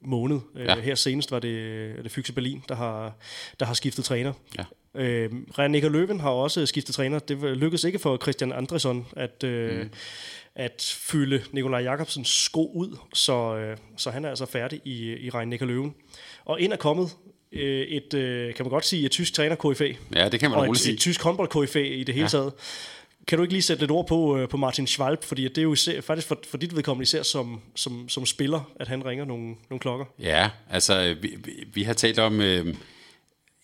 [0.00, 0.40] måned.
[0.56, 0.80] Øh, ja.
[0.80, 3.12] Her senest var det det Fyxe Berlin, der har
[3.60, 4.32] der har skiftet træner.
[4.58, 4.64] Ja.
[4.94, 7.18] Øh, René Løven har også skiftet træner.
[7.18, 9.90] Det lykkedes ikke for Christian Andresson at øh, mm.
[10.54, 15.28] at fylde Nikolaj Jakobsens sko ud, så øh, så han er altså færdig i i
[15.28, 15.94] René Løven.
[16.44, 19.92] Og ind er kommet øh, et, øh, kan man godt sige, et tysk træner KFA.
[20.14, 20.92] Ja, det kan man roligt sige.
[20.92, 22.28] Et, et tysk håndbold KFA i det hele ja.
[22.28, 22.52] taget.
[23.26, 25.62] Kan du ikke lige sætte lidt ord på, øh, på Martin Schwalb, fordi det er
[25.62, 29.24] jo især, faktisk for, for dit vedkommende især som, som, som spiller, at han ringer
[29.24, 30.04] nogle, nogle klokker.
[30.18, 32.74] Ja, altså vi, vi, vi har talt om, øh,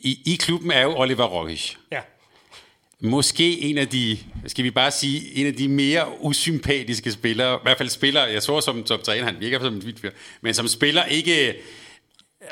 [0.00, 1.74] i, i klubben er jo Oliver Rogic.
[1.92, 2.00] Ja.
[3.00, 7.58] Måske en af de, skal vi bare sige, en af de mere usympatiske spillere, i
[7.62, 10.68] hvert fald spillere, jeg tror som, som træner, han virker som en vild men som
[10.68, 11.54] spiller ikke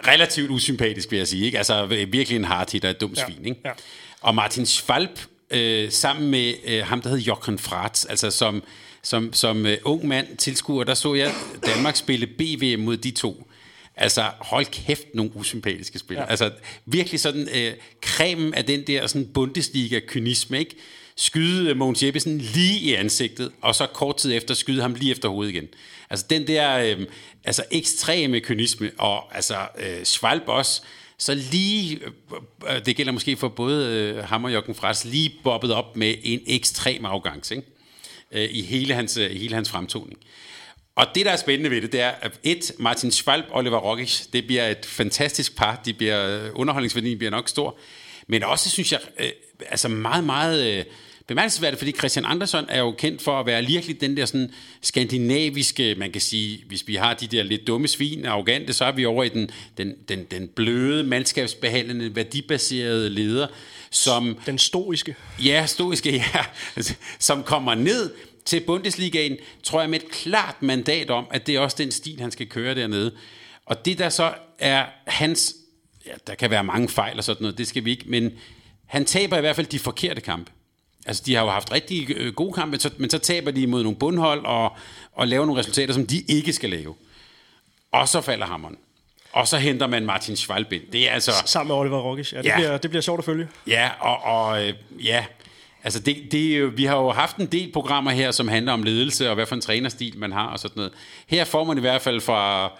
[0.06, 1.46] relativt usympatisk, vil jeg sige.
[1.46, 1.58] Ikke?
[1.58, 3.26] Altså virkelig en hardhitter, et dumt ja.
[3.26, 3.44] svin.
[3.44, 3.60] Ikke?
[3.64, 3.70] Ja.
[4.20, 5.18] Og Martin Schwalb,
[5.50, 8.62] øh, sammen med øh, ham, der hed Jochen Fratz, altså som,
[9.02, 11.32] som, som øh, ung mand tilskuer, der så jeg
[11.66, 13.48] Danmark spille BVM mod de to.
[13.96, 16.24] Altså, hold kæft, nogle usympatiske spillere.
[16.24, 16.30] Ja.
[16.30, 16.50] Altså,
[16.86, 20.76] virkelig sådan, øh, kremen af den der sådan Bundesliga-kynisme, ikke?
[21.16, 25.10] Skyde øh, Mogens Jeppesen lige i ansigtet, og så kort tid efter skyde ham lige
[25.10, 25.68] efter hovedet igen.
[26.10, 27.06] Altså, den der øh,
[27.44, 30.82] altså, ekstreme kynisme, og altså, øh, Schwalb også,
[31.18, 35.34] så lige, øh, øh det gælder måske for både øh, ham og Jokken Fras, lige
[35.44, 37.68] bobbet op med en ekstrem arrogance, ikke?
[38.32, 40.18] Øh, i, hele hans, øh, i hele hans fremtoning.
[40.96, 43.78] Og det, der er spændende ved det, det er, at et, Martin Schwalb og Oliver
[43.78, 45.82] Rogic, det bliver et fantastisk par.
[45.84, 47.78] De bliver, underholdningsværdien bliver nok stor.
[48.26, 49.30] Men også, synes jeg, øh,
[49.70, 50.84] altså meget, meget øh,
[51.26, 54.50] bemærkelsesværdigt, fordi Christian Andersson er jo kendt for at være virkelig den der sådan
[54.82, 58.84] skandinaviske, man kan sige, hvis vi har de der lidt dumme svin og arrogante, så
[58.84, 63.46] er vi over i den, den, den, den bløde, mandskabsbehandlende, værdibaserede leder,
[63.90, 64.38] som...
[64.46, 65.16] Den stoiske.
[65.44, 66.44] Ja, stoiske, ja.
[67.18, 68.10] Som kommer ned
[68.44, 72.20] til Bundesligaen, tror jeg med et klart mandat om, at det er også den stil,
[72.20, 73.12] han skal køre dernede.
[73.66, 75.54] Og det der så er hans,
[76.06, 78.32] ja, der kan være mange fejl og sådan noget, det skal vi ikke, men
[78.86, 80.50] han taber i hvert fald de forkerte kampe.
[81.06, 83.62] Altså, de har jo haft rigtig øh, gode kampe, men så, men så taber de
[83.62, 84.72] imod nogle bundhold og,
[85.12, 86.94] og laver nogle resultater, som de ikke skal lave.
[87.92, 88.76] Og så falder hammeren.
[89.32, 90.82] Og så henter man Martin Schwalb ind.
[90.92, 91.32] Det er altså...
[91.44, 92.32] Sammen med Oliver Rogic.
[92.32, 92.56] Ja, det, ja.
[92.56, 93.48] Bliver, det bliver sjovt at følge.
[93.66, 94.74] Ja, og, og øh,
[95.04, 95.24] ja,
[95.84, 99.28] Altså, det, det, vi har jo haft en del programmer her, som handler om ledelse,
[99.28, 100.92] og hvad for en trænerstil man har, og sådan noget.
[101.26, 102.72] Her får man i hvert fald fra,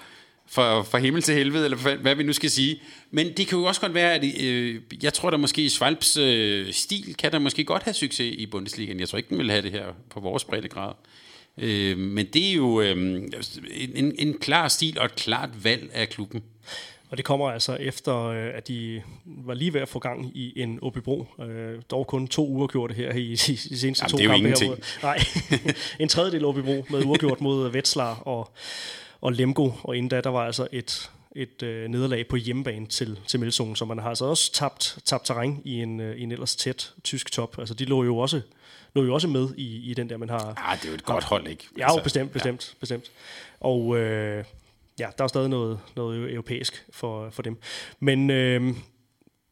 [0.55, 2.81] fra, fra himmel til helvede, eller hvad vi nu skal sige.
[3.11, 6.17] Men det kan jo også godt være, at øh, jeg tror, der måske i Schwalbs
[6.17, 9.01] øh, stil, kan der måske godt have succes i Bundesligaen.
[9.01, 10.93] Jeg tror ikke, den vil have det her på vores breddegrad.
[11.59, 12.97] Øh, men det er jo øh,
[13.95, 16.43] en, en klar stil og et klart valg af klubben.
[17.11, 20.53] Og det kommer altså efter, øh, at de var lige ved at få gang i
[20.57, 21.27] en OB-bro.
[21.49, 24.49] Øh, dog kun to uger gjort her i de seneste Jamen, to det er kampe.
[24.49, 25.19] Her mod, nej,
[26.03, 28.51] en tredjedel OB-bro med uafgjort mod Vetslar og,
[29.25, 29.71] og Lemgo.
[29.83, 33.77] Og inden da, der var altså et, et øh, nederlag på hjemmebane til, til Melsungen,
[33.77, 36.93] så man har altså også tabt, tabt terræn i en, øh, i en ellers tæt
[37.05, 37.59] tysk top.
[37.59, 38.41] Altså de lå jo også
[38.95, 40.55] lå jo også med i, i den der, man har...
[40.57, 41.65] Ah, det er jo et godt hold, ikke?
[41.79, 42.81] Ja, altså, bestemt, bestemt, ja.
[42.81, 43.11] bestemt.
[43.61, 44.45] Og øh,
[44.99, 47.57] ja, der er stadig noget, noget europæisk for, for dem.
[48.01, 48.75] Men øh,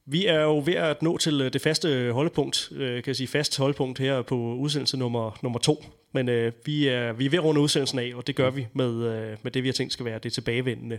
[0.07, 3.27] vi er jo ved at nå til øh, det faste holdepunkt, øh, kan jeg sige
[3.29, 5.85] fast holdepunkt her på udsendelse nummer, nummer to.
[6.13, 8.67] Men øh, vi, er, vi er ved at runde udsendelsen af, og det gør vi
[8.73, 10.99] med, øh, med det, vi har tænkt skal være det tilbagevendende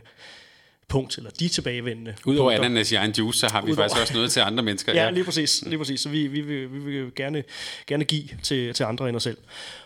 [0.88, 3.88] punkt, eller de tilbagevendende Udover ananas i egen juice, så har vi Udover.
[3.88, 4.94] faktisk også noget til andre mennesker.
[4.94, 5.64] ja, ja, lige præcis.
[5.66, 6.00] Lige præcis.
[6.02, 7.44] Så vi, vi, vi, vi vil gerne,
[7.88, 9.38] gerne give til, til andre end os selv.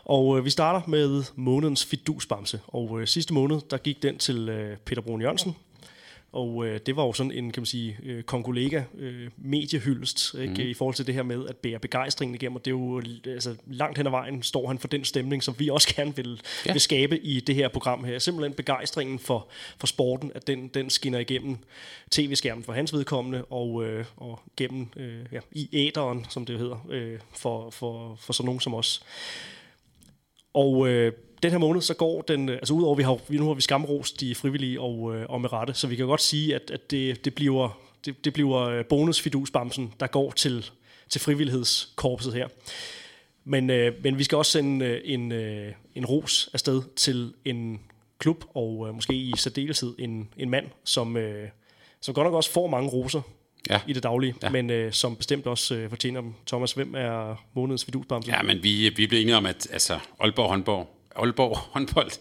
[0.06, 2.60] Og øh, vi starter med månedens fidusbamse.
[2.68, 5.56] Og øh, sidste måned, der gik den til øh, Peter Brun Jørgensen,
[6.32, 10.54] og øh, det var jo sådan en, kan man sige, øh, kongolega øh, mediehyldest ikke?
[10.54, 10.70] Mm.
[10.70, 12.56] i forhold til det her med at bære begejstringen igennem.
[12.56, 15.56] Og det er jo altså, langt hen ad vejen står han for den stemning, som
[15.60, 16.72] vi også gerne vil, ja.
[16.72, 18.20] vil skabe i det her program her.
[18.20, 19.48] Simpelthen begejstringen for,
[19.78, 21.58] for sporten, at den, den skinner igennem
[22.12, 26.86] tv-skærmen for hans vedkommende, og, øh, og gennem øh, ja, i æderen, som det hedder,
[26.90, 29.04] øh, for, for, for sådan nogen som os.
[30.54, 31.14] Og øh,
[31.44, 34.36] den her måned, så går den, altså udover vi har, nu har vi skamrost de
[34.36, 37.36] frivillige og, øh, og med rette, så vi kan godt sige, at, at det, det
[37.36, 40.70] bliver, det, det bliver øh, bonusfidusbamsen, der går til,
[41.10, 42.48] til frivillighedskorpset her.
[43.44, 47.80] Men, øh, men vi skal også sende øh, en, øh, en ros afsted til en
[48.20, 51.50] klub, og øh, måske i særdeleshed en, en mand, som, øh,
[52.02, 53.22] som godt nok også får mange roser
[53.70, 53.80] ja.
[53.88, 54.50] i det daglige, ja.
[54.50, 56.34] men øh, som bestemt også øh, fortjener dem.
[56.48, 58.32] Thomas, hvem er månedens fidusbamse?
[58.32, 62.12] Ja, men vi, vi blev enige om, at altså, Aalborg håndborg Aalborg håndbold,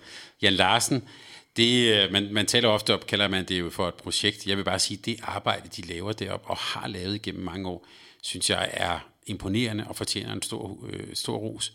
[0.43, 1.09] Jan Larsen,
[1.57, 4.47] det, øh, man, man taler ofte op, kalder man det jo for et projekt.
[4.47, 7.87] Jeg vil bare sige, det arbejde, de laver derop og har lavet gennem mange år,
[8.23, 11.73] synes jeg er imponerende og fortjener en stor, øh, stor ros.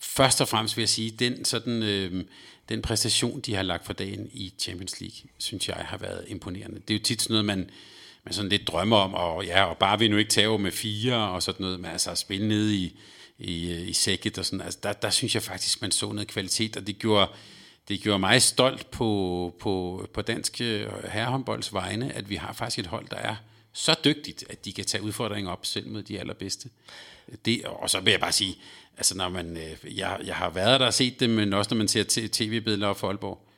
[0.00, 2.24] Først og fremmest vil jeg sige, den, sådan, øh,
[2.68, 6.80] den præstation, de har lagt for dagen i Champions League, synes jeg har været imponerende.
[6.88, 7.70] Det er jo tit sådan noget, man,
[8.24, 11.16] man sådan lidt drømmer om, og, ja, og bare vi nu ikke tage med fire
[11.16, 12.98] og sådan noget, men altså at spille ned i,
[13.42, 14.60] i, i sækket og sådan.
[14.60, 17.30] Altså, der, der synes jeg faktisk, man så noget kvalitet, og det gjorde,
[17.88, 22.78] det gjorde mig stolt på, på, på dansk øh, herrehåndbolds vegne, at vi har faktisk
[22.78, 23.36] et hold, der er
[23.72, 26.68] så dygtigt, at de kan tage udfordringer op selv mod de allerbedste.
[27.44, 28.58] Det, og så vil jeg bare sige,
[28.96, 31.78] altså når man, øh, jeg, jeg har været der og set det, men også når
[31.78, 33.48] man ser tv-billeder op for Aalborg,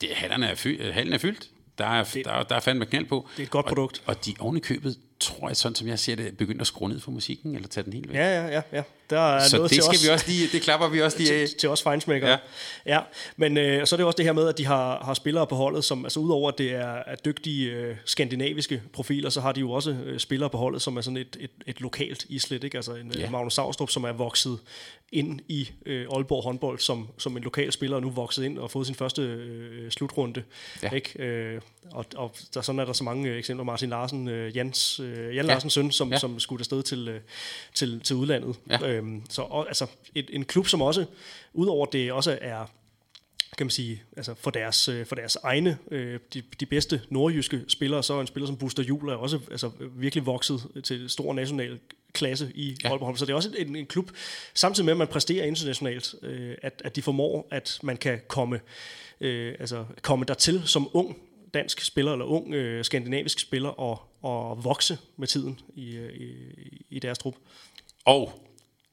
[0.00, 1.50] det, er, fyldt, hallen er fyldt.
[1.78, 3.28] Der er, det, der, der er fandme knald på.
[3.36, 4.02] Det er et godt produkt.
[4.06, 6.66] Og, og de oven i købet, tror jeg, sådan som jeg ser det, begynder at
[6.66, 8.16] skrue ned for musikken, eller tage den helt væk.
[8.16, 8.62] Ja, ja, ja.
[8.72, 8.82] ja.
[9.10, 11.18] Der er så noget det til skal os, vi også lige, det klapper vi også
[11.18, 11.48] lige af.
[11.48, 12.30] Til, til os fejnsmækkere.
[12.30, 12.38] Ja.
[12.86, 13.00] ja.
[13.36, 15.54] Men øh, så er det også det her med, at de har, har spillere på
[15.54, 19.60] holdet, som altså udover at det er, er dygtige øh, skandinaviske profiler, så har de
[19.60, 22.78] jo også øh, spillere på holdet, som er sådan et, et, et lokalt islet, ikke?
[22.78, 23.30] Altså en ja.
[23.30, 24.58] Magnus Saustrup, som er vokset
[25.12, 28.70] ind i øh, Aalborg håndbold som, som en lokal spiller, og nu vokset ind og
[28.70, 30.42] fået sin første øh, slutrunde.
[30.82, 30.90] Ja.
[30.90, 31.22] Ikke?
[31.22, 33.64] Øh, og, og der, sådan er der så mange øh, eksempler.
[33.64, 35.52] Martin Larsen, øh, Jans, øh, Jan ja.
[35.52, 36.18] Larsens søn, som, ja.
[36.18, 37.20] som skulle afsted til, øh,
[37.74, 38.56] til, til udlandet.
[38.70, 38.88] Ja.
[38.88, 41.04] Øhm, så og, altså et, en klub, som også,
[41.52, 42.66] udover det også er
[43.58, 47.64] kan man sige, altså for deres, øh, for deres egne, øh, de, de bedste nordjyske
[47.68, 51.32] spillere, så er en spiller som Buster Jul er også altså, virkelig vokset til stor
[51.32, 51.78] national
[52.12, 52.88] klasse i ja.
[52.88, 53.18] Aalborg.
[53.18, 54.10] Så det er også en, en klub,
[54.54, 58.60] samtidig med at man præsterer internationalt, øh, at, at de formår, at man kan komme,
[59.20, 61.16] øh, altså, komme dertil som ung
[61.54, 66.32] dansk spiller, eller ung øh, skandinavisk spiller, og, og vokse med tiden i, i,
[66.90, 67.34] i deres trup.
[68.04, 68.48] Og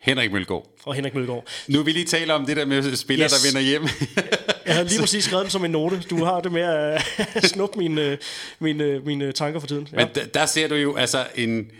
[0.05, 0.67] Henrik Mølgaard.
[0.83, 1.47] Og Henrik Mølgaard.
[1.67, 3.31] Nu vil vi lige tale om det der med spillere, yes.
[3.31, 3.83] der vender hjem.
[4.67, 6.01] jeg har lige præcis skrevet dem som en note.
[6.09, 7.01] Du har det med at
[7.53, 8.17] snuppe mine,
[8.59, 9.87] mine, mine tanker for tiden.
[9.91, 9.97] Ja.
[9.97, 11.71] Men der, der ser du jo altså en,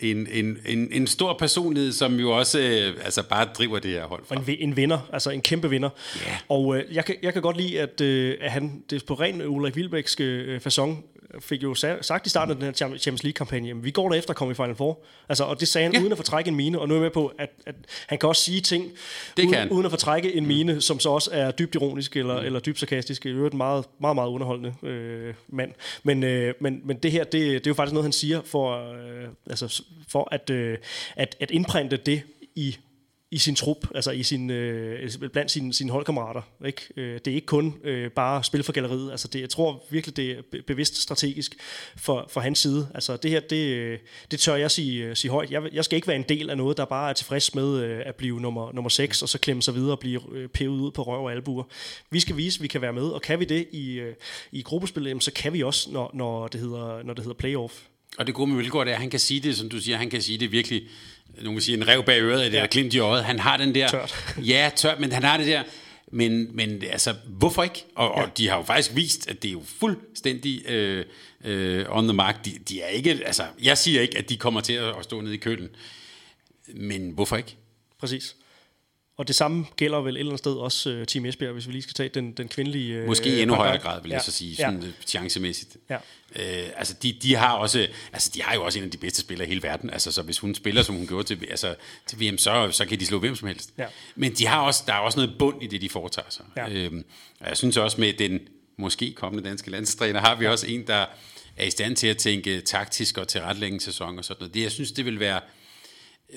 [0.00, 4.04] en, en, en, en stor personlighed, som jo også øh, altså bare driver det her
[4.04, 4.34] hold fra.
[4.34, 5.90] En, en vinder, altså en kæmpe vinder.
[6.26, 6.36] Yeah.
[6.48, 9.42] Og øh, jeg, kan, jeg kan godt lide, at, øh, at han det på ren
[9.42, 11.04] Ulrik Wilbækske øh, fasong
[11.40, 14.36] fik jo sagt i starten af den her Champions League-kampagne, vi går der efter at
[14.36, 14.98] komme i Final Four.
[15.28, 16.00] Altså, og det sagde han ja.
[16.00, 17.74] uden at fortrække en mine, og nu er jeg med på, at, at
[18.06, 18.84] han kan også sige ting,
[19.36, 19.70] det uden, kan.
[19.70, 20.80] uden at fortrække en mine, mm.
[20.80, 22.46] som så også er dybt ironisk eller, mm.
[22.46, 23.24] eller dybt sarkastisk.
[23.24, 25.72] Det er jo et meget, meget, meget underholdende øh, mand.
[26.02, 28.92] Men, øh, men, men det her, det, det er jo faktisk noget, han siger for,
[28.92, 30.78] øh, altså, for at, øh,
[31.16, 32.22] at, at indprinte det
[32.54, 32.76] i
[33.32, 36.42] i sin trup, altså i sin, øh, blandt sine, sine holdkammerater.
[36.66, 36.82] Ikke?
[36.96, 39.10] Øh, det er ikke kun øh, bare spil for galleriet.
[39.10, 41.56] Altså det, jeg tror virkelig, det er bevidst strategisk
[41.96, 42.88] for, for hans side.
[42.94, 43.98] Altså det her, det, øh,
[44.30, 45.50] det tør jeg sige, øh, sige højt.
[45.50, 48.02] Jeg, jeg skal ikke være en del af noget, der bare er tilfreds med øh,
[48.06, 50.90] at blive nummer, nummer 6, og så klemme sig videre og blive øh, pevet ud
[50.90, 51.64] på røv og albuer.
[52.10, 54.14] Vi skal vise, at vi kan være med, og kan vi det i, øh,
[54.52, 57.74] i gruppespillet, så kan vi også, når, når, det, hedder, når det hedder playoff.
[58.18, 60.10] Og det gode med Vilgaard er, at han kan sige det, som du siger, han
[60.10, 60.82] kan sige det virkelig,
[61.38, 62.66] nogen vil sige, en rev bag øret, eller ja.
[62.70, 63.24] glimt i øjet.
[63.24, 63.88] Han har den der...
[63.88, 64.34] Tørt.
[64.38, 65.62] ja, tørt, men han har det der...
[66.12, 67.84] Men, men altså, hvorfor ikke?
[67.94, 68.22] Og, ja.
[68.22, 71.04] og de har jo faktisk vist, at det er jo fuldstændig øh,
[71.44, 72.44] øh, on the mark.
[72.44, 75.34] De, de er ikke, altså, jeg siger ikke, at de kommer til at stå nede
[75.34, 75.68] i kølen.
[76.74, 77.56] Men hvorfor ikke?
[77.98, 78.36] Præcis.
[79.20, 81.72] Og det samme gælder vel et eller andet sted også uh, Team Esbjerg, hvis vi
[81.72, 83.00] lige skal tage den, den kvindelige...
[83.00, 84.22] Uh, Måske i endnu højere grad, vil jeg ja.
[84.24, 84.88] så sige, sådan ja.
[85.06, 85.76] chancemæssigt.
[85.90, 85.96] Ja.
[85.96, 89.20] Uh, altså, de, de, har også, altså, de har jo også en af de bedste
[89.20, 89.90] spillere i hele verden.
[89.90, 91.74] Altså, så hvis hun spiller, som hun gjorde til, altså,
[92.06, 93.70] til VM, så, så kan de slå hvem som helst.
[93.78, 93.86] Ja.
[94.14, 96.44] Men de har også, der er også noget bund i det, de foretager sig.
[96.56, 96.86] Ja.
[96.86, 97.02] Uh,
[97.46, 98.40] jeg synes også med den
[98.76, 101.06] måske kommende danske landstræner, har vi også en, der
[101.56, 104.54] er i stand til at tænke taktisk og tilrettelægge sæson og sådan noget.
[104.54, 105.40] Det, jeg synes, det vil være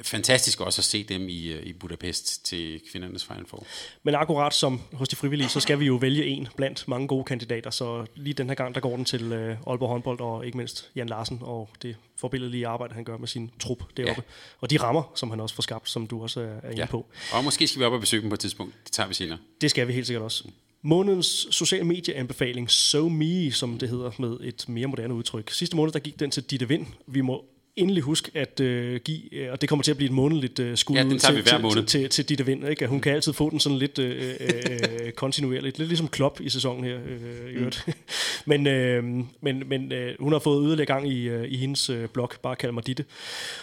[0.02, 3.66] fantastisk også at se dem i, øh, i Budapest til kvindernes Final Four.
[4.04, 7.24] Men akkurat som hos de frivillige, så skal vi jo vælge en blandt mange gode
[7.24, 10.58] kandidater, så lige den her gang, der går den til uh, Aalborg håndbold og ikke
[10.58, 14.24] mindst Jan Larsen og det forbilledelige arbejde, han gør med sin trup deroppe.
[14.28, 14.34] Ja.
[14.62, 16.86] Og de rammer, som han også får skabt, som du også er, inde ja.
[16.86, 17.06] på.
[17.34, 18.74] Og måske skal vi op og besøge dem på et tidspunkt.
[18.84, 19.38] Det tager vi senere.
[19.62, 20.44] Det skal vi helt sikkert også.
[20.82, 25.52] Månedens social medieanbefaling, So Me, som det hedder med et mere moderne udtryk.
[25.52, 26.86] Sidste måned, der gik den til Ditte Vind.
[27.08, 27.46] Vi må
[27.76, 30.78] endelig huske at øh, give, øh, og det kommer til at blive et månedligt øh,
[30.78, 31.76] skud ja, den til, vi hver måned.
[31.76, 32.68] til, til, til Ditte Vind.
[32.68, 32.88] Ikke?
[32.88, 36.84] Hun kan altid få den sådan lidt øh, øh, kontinuerligt, lidt ligesom Klopp i sæsonen
[36.84, 37.00] her.
[37.08, 37.72] Øh, mm.
[38.46, 39.04] men øh,
[39.42, 42.56] men, men øh, hun har fået yderligere gang i, øh, i hendes øh, blog, bare
[42.56, 43.06] kald mig Ditte,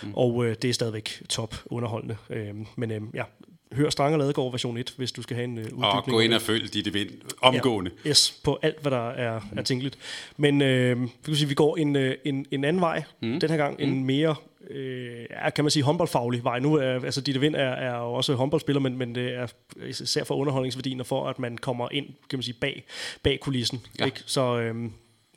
[0.03, 0.15] mm.
[0.15, 2.17] og øh, det er stadigvæk top underholdende.
[2.31, 3.23] Øh, men øh, ja,
[3.73, 5.85] hør Strang og Ladegaard version 1, hvis du skal have en uh, uddybning.
[5.85, 7.91] Og gå ind og følg dit event omgående.
[8.05, 9.99] Ja, yes, på alt, hvad der er, er tænkeligt.
[10.37, 13.03] Men øh, vi, sige, vi går en, øh, en, en anden vej.
[13.23, 13.41] Mm.
[13.41, 13.85] Den her gang mm.
[13.85, 14.35] en mere
[14.71, 16.59] øh, kan man sige, håndboldfaglig vej.
[16.59, 19.47] Nu er, altså Ditte Vind er, er jo også håndboldspiller, men, men det er
[19.87, 22.85] især for underholdningsværdien og for, at man kommer ind, kan man sige, bag,
[23.23, 23.81] bag kulissen.
[23.99, 24.05] Ja.
[24.05, 24.23] Ikke?
[24.27, 24.75] Så øh,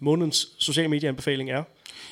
[0.04, 1.64] månedens sociale medieanbefaling er?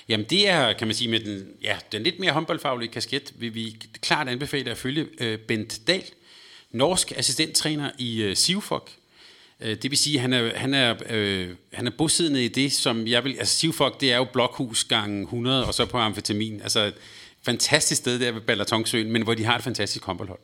[0.10, 3.56] Jamen det er, kan man sige, med den, ja, den lidt mere håndboldfaglige kasket, vil
[3.56, 6.04] vi klart anbefale at følge øh, Bent Dahl,
[6.72, 8.92] norsk assistenttræner i øh, Sivfok.
[9.60, 12.72] Øh, det vil sige, at han er, han, er, øh, han er bosiddende i det,
[12.72, 13.36] som jeg vil...
[13.40, 16.62] Altså Sivfok, det er jo blokhus gang 100, og så på amfetamin.
[16.62, 16.94] Altså et
[17.44, 20.40] fantastisk sted der ved Balatongsøen, men hvor de har et fantastisk håndboldhold.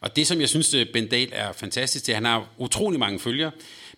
[0.00, 2.48] Og det, som jeg synes, øh, Bent Dahl er fantastisk, det er, at han har
[2.58, 3.50] utrolig mange følgere,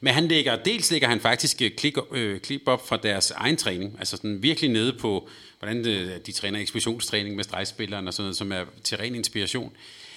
[0.05, 3.56] men han lægger, dels lægger han faktisk øh, klik, øh, klip op fra deres egen
[3.56, 5.28] træning, altså sådan virkelig nede på,
[5.59, 9.72] hvordan de, de træner eksplosionstræning med stregspilleren og sådan noget, som er til ren inspiration.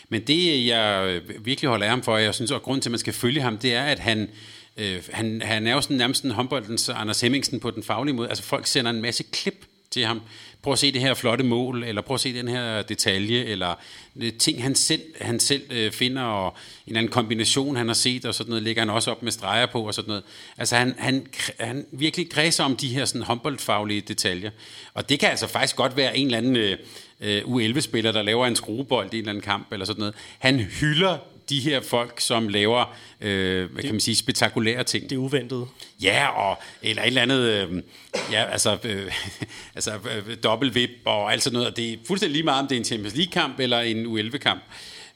[0.10, 2.90] Men det, jeg øh, virkelig holder af ham for, og jeg synes, og grund til,
[2.90, 4.30] at man skal følge ham, det er, at han,
[4.78, 8.30] øh, han, han er jo sådan nærmest en håndboldens Anders Hemmingsen på den faglige måde.
[8.30, 10.22] Altså folk sender en masse klip til ham.
[10.68, 13.76] Prøv at se det her flotte mål, eller prøv at se den her detalje, eller
[14.16, 16.54] øh, ting, han selv, han selv øh, finder, og en
[16.88, 19.66] eller anden kombination, han har set, og sådan noget, lægger han også op med streger
[19.66, 20.24] på, og sådan noget.
[20.58, 21.28] Altså han, han,
[21.60, 24.52] han virkelig græser om de her sådan håndboldfaglige detaljer.
[24.94, 26.78] Og det kan altså faktisk godt være en eller anden øh,
[27.22, 30.16] øh U11-spiller, der laver en skruebold i en eller anden kamp, eller sådan noget.
[30.40, 31.18] Han hylder
[31.50, 35.10] de her folk, som laver, øh, hvad kan man sige, spektakulære ting.
[35.10, 35.68] Det uventet.
[36.02, 37.84] Ja, og, eller et eller andet, øh,
[38.32, 39.12] ja, altså, øh,
[39.76, 41.70] altså øh, dobbeltvip og alt sådan noget.
[41.70, 44.62] Og det er fuldstændig lige meget, om det er en Champions League-kamp eller en U11-kamp.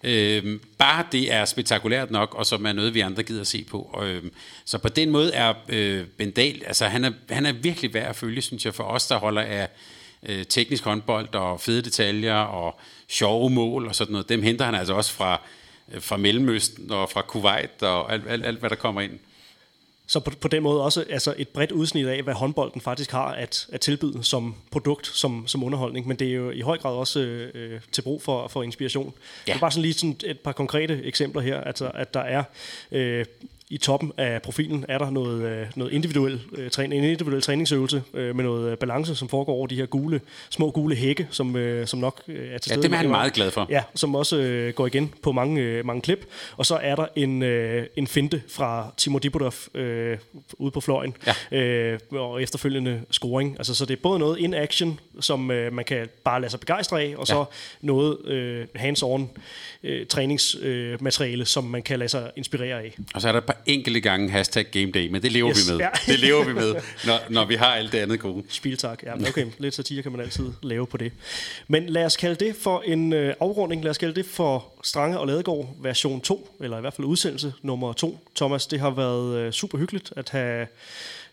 [0.03, 3.63] Øh, bare det er spektakulært nok, og som er noget, vi andre gider at se
[3.63, 3.89] på.
[3.93, 4.23] Og, øh,
[4.65, 8.15] så på den måde er øh, Bendal, altså han er, han er virkelig værd at
[8.15, 9.67] følge, synes jeg, for os, der holder af
[10.23, 14.29] øh, teknisk håndbold og fede detaljer og sjove mål og sådan noget.
[14.29, 15.41] Dem henter han altså også fra
[15.99, 19.19] fra Mellemøsten og fra Kuwait og alt, alt, alt hvad der kommer ind.
[20.07, 23.25] Så på, på den måde også altså et bredt udsnit af, hvad håndbolden faktisk har
[23.25, 26.95] at, at tilbyde som produkt, som, som underholdning, men det er jo i høj grad
[26.95, 29.13] også øh, til brug for, for inspiration.
[29.47, 29.51] Ja.
[29.51, 32.43] Det er bare sådan lige sådan et par konkrete eksempler her, altså at der er
[32.91, 33.25] øh,
[33.71, 38.03] i toppen af profilen er der noget, øh, noget individuel, øh, træning, en individuel træningsøvelse
[38.13, 41.99] øh, med noget balance, som foregår over de her gule, små gule hække, som, som
[41.99, 42.79] nok er til stede.
[42.79, 43.67] Ja, dem er han meget glad for.
[43.69, 46.25] Ja, som også går igen på mange, mange klip.
[46.57, 47.43] Og så er der en,
[47.95, 50.17] en finte fra Timo Dibodov øh,
[50.53, 51.15] ude på fløjen,
[51.51, 51.57] ja.
[51.57, 53.55] øh, og efterfølgende scoring.
[53.57, 56.59] Altså, så det er både noget in action, som øh, man kan bare lade sig
[56.59, 57.43] begejstre af, og så ja.
[57.81, 59.21] noget øh, hands-on
[59.83, 62.95] øh, træningsmateriale, øh, som man kan lade sig inspirere af.
[63.13, 65.67] Og så er der et par enkelte gange hashtag game day, men det lever Yes,
[65.69, 65.79] vi med.
[65.79, 65.89] ja.
[66.11, 66.75] Det lever vi med,
[67.05, 68.43] når, når vi har alt det andet gode.
[68.49, 71.11] Spiltak, ja, okay, lidt satire kan man altid lave på det.
[71.67, 75.19] Men lad os kalde det for en øh, afrunding, lad os kalde det for Strange
[75.19, 78.19] og Ladegaard version 2, eller i hvert fald udsendelse nummer 2.
[78.35, 80.67] Thomas, det har været øh, super hyggeligt at have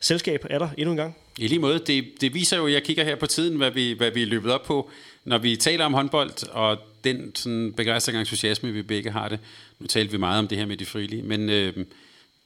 [0.01, 1.17] selskab af dig endnu en gang.
[1.39, 4.11] I lige måde, det, det viser jo, jeg kigger her på tiden, hvad vi, hvad
[4.11, 4.91] vi er løbet op på,
[5.25, 9.39] når vi taler om håndbold, og den sådan, begejstring og entusiasme, vi begge har det.
[9.79, 11.73] Nu talte vi meget om det her med de frilige, men øh,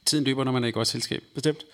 [0.07, 1.23] tiden løber, når man er i godt selskab.
[1.35, 1.65] Bestemt.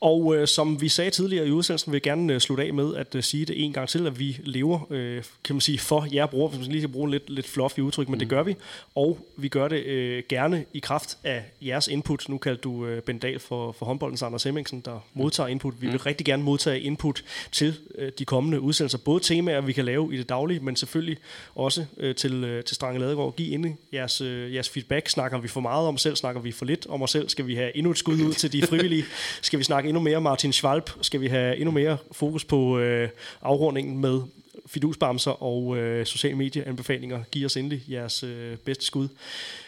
[0.00, 2.94] Og øh, som vi sagde tidligere i udsendelsen, vil jeg gerne øh, slutte af med
[2.96, 6.06] at øh, sige det en gang til, at vi lever, øh, kan man sige, for
[6.12, 8.18] jer brugere, hvis man lige skal bruge en lidt, lidt fluffy udtryk, men mm.
[8.18, 8.56] det gør vi.
[8.94, 12.28] Og vi gør det øh, gerne i kraft af jeres input.
[12.28, 15.74] Nu kaldte du øh, Ben Dahl for, for håndboldens Anders Hemmingsen, der modtager input.
[15.80, 18.98] Vi vil rigtig gerne modtage input til øh, de kommende udsendelser.
[18.98, 21.18] Både temaer, vi kan lave i det daglige, men selvfølgelig
[21.54, 23.36] også øh, til, øh, til Strange Ladegaard.
[23.36, 25.08] Giv inde jeres, øh, jeres feedback.
[25.08, 26.16] Snakker vi for meget om os selv?
[26.16, 27.28] Snakker vi for lidt om os selv?
[27.28, 29.04] Skal vi have endnu et skud ud til de frivillige?
[29.42, 30.90] Skal vi snakke endnu mere Martin Schwalb?
[31.02, 33.08] Skal vi have endnu mere fokus på øh,
[33.42, 34.22] afrundingen med
[34.66, 37.24] fidusbamser og øh, sociale medieanbefalinger?
[37.32, 39.08] Giv os endelig jeres øh, bedste skud.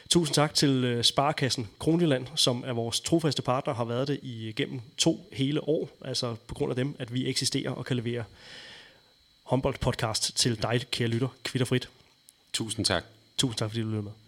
[0.09, 4.80] Tusind tak til øh, Sparkassen Kronjylland, som er vores trofaste partner, har været det igennem
[4.97, 5.88] to hele år.
[6.05, 8.24] Altså på grund af dem, at vi eksisterer og kan levere
[9.43, 11.88] håndboldpodcast til dig, kære lytter, kvitterfrit.
[12.52, 13.05] Tusind tak.
[13.38, 14.26] Tusind tak, fordi du lyttede med.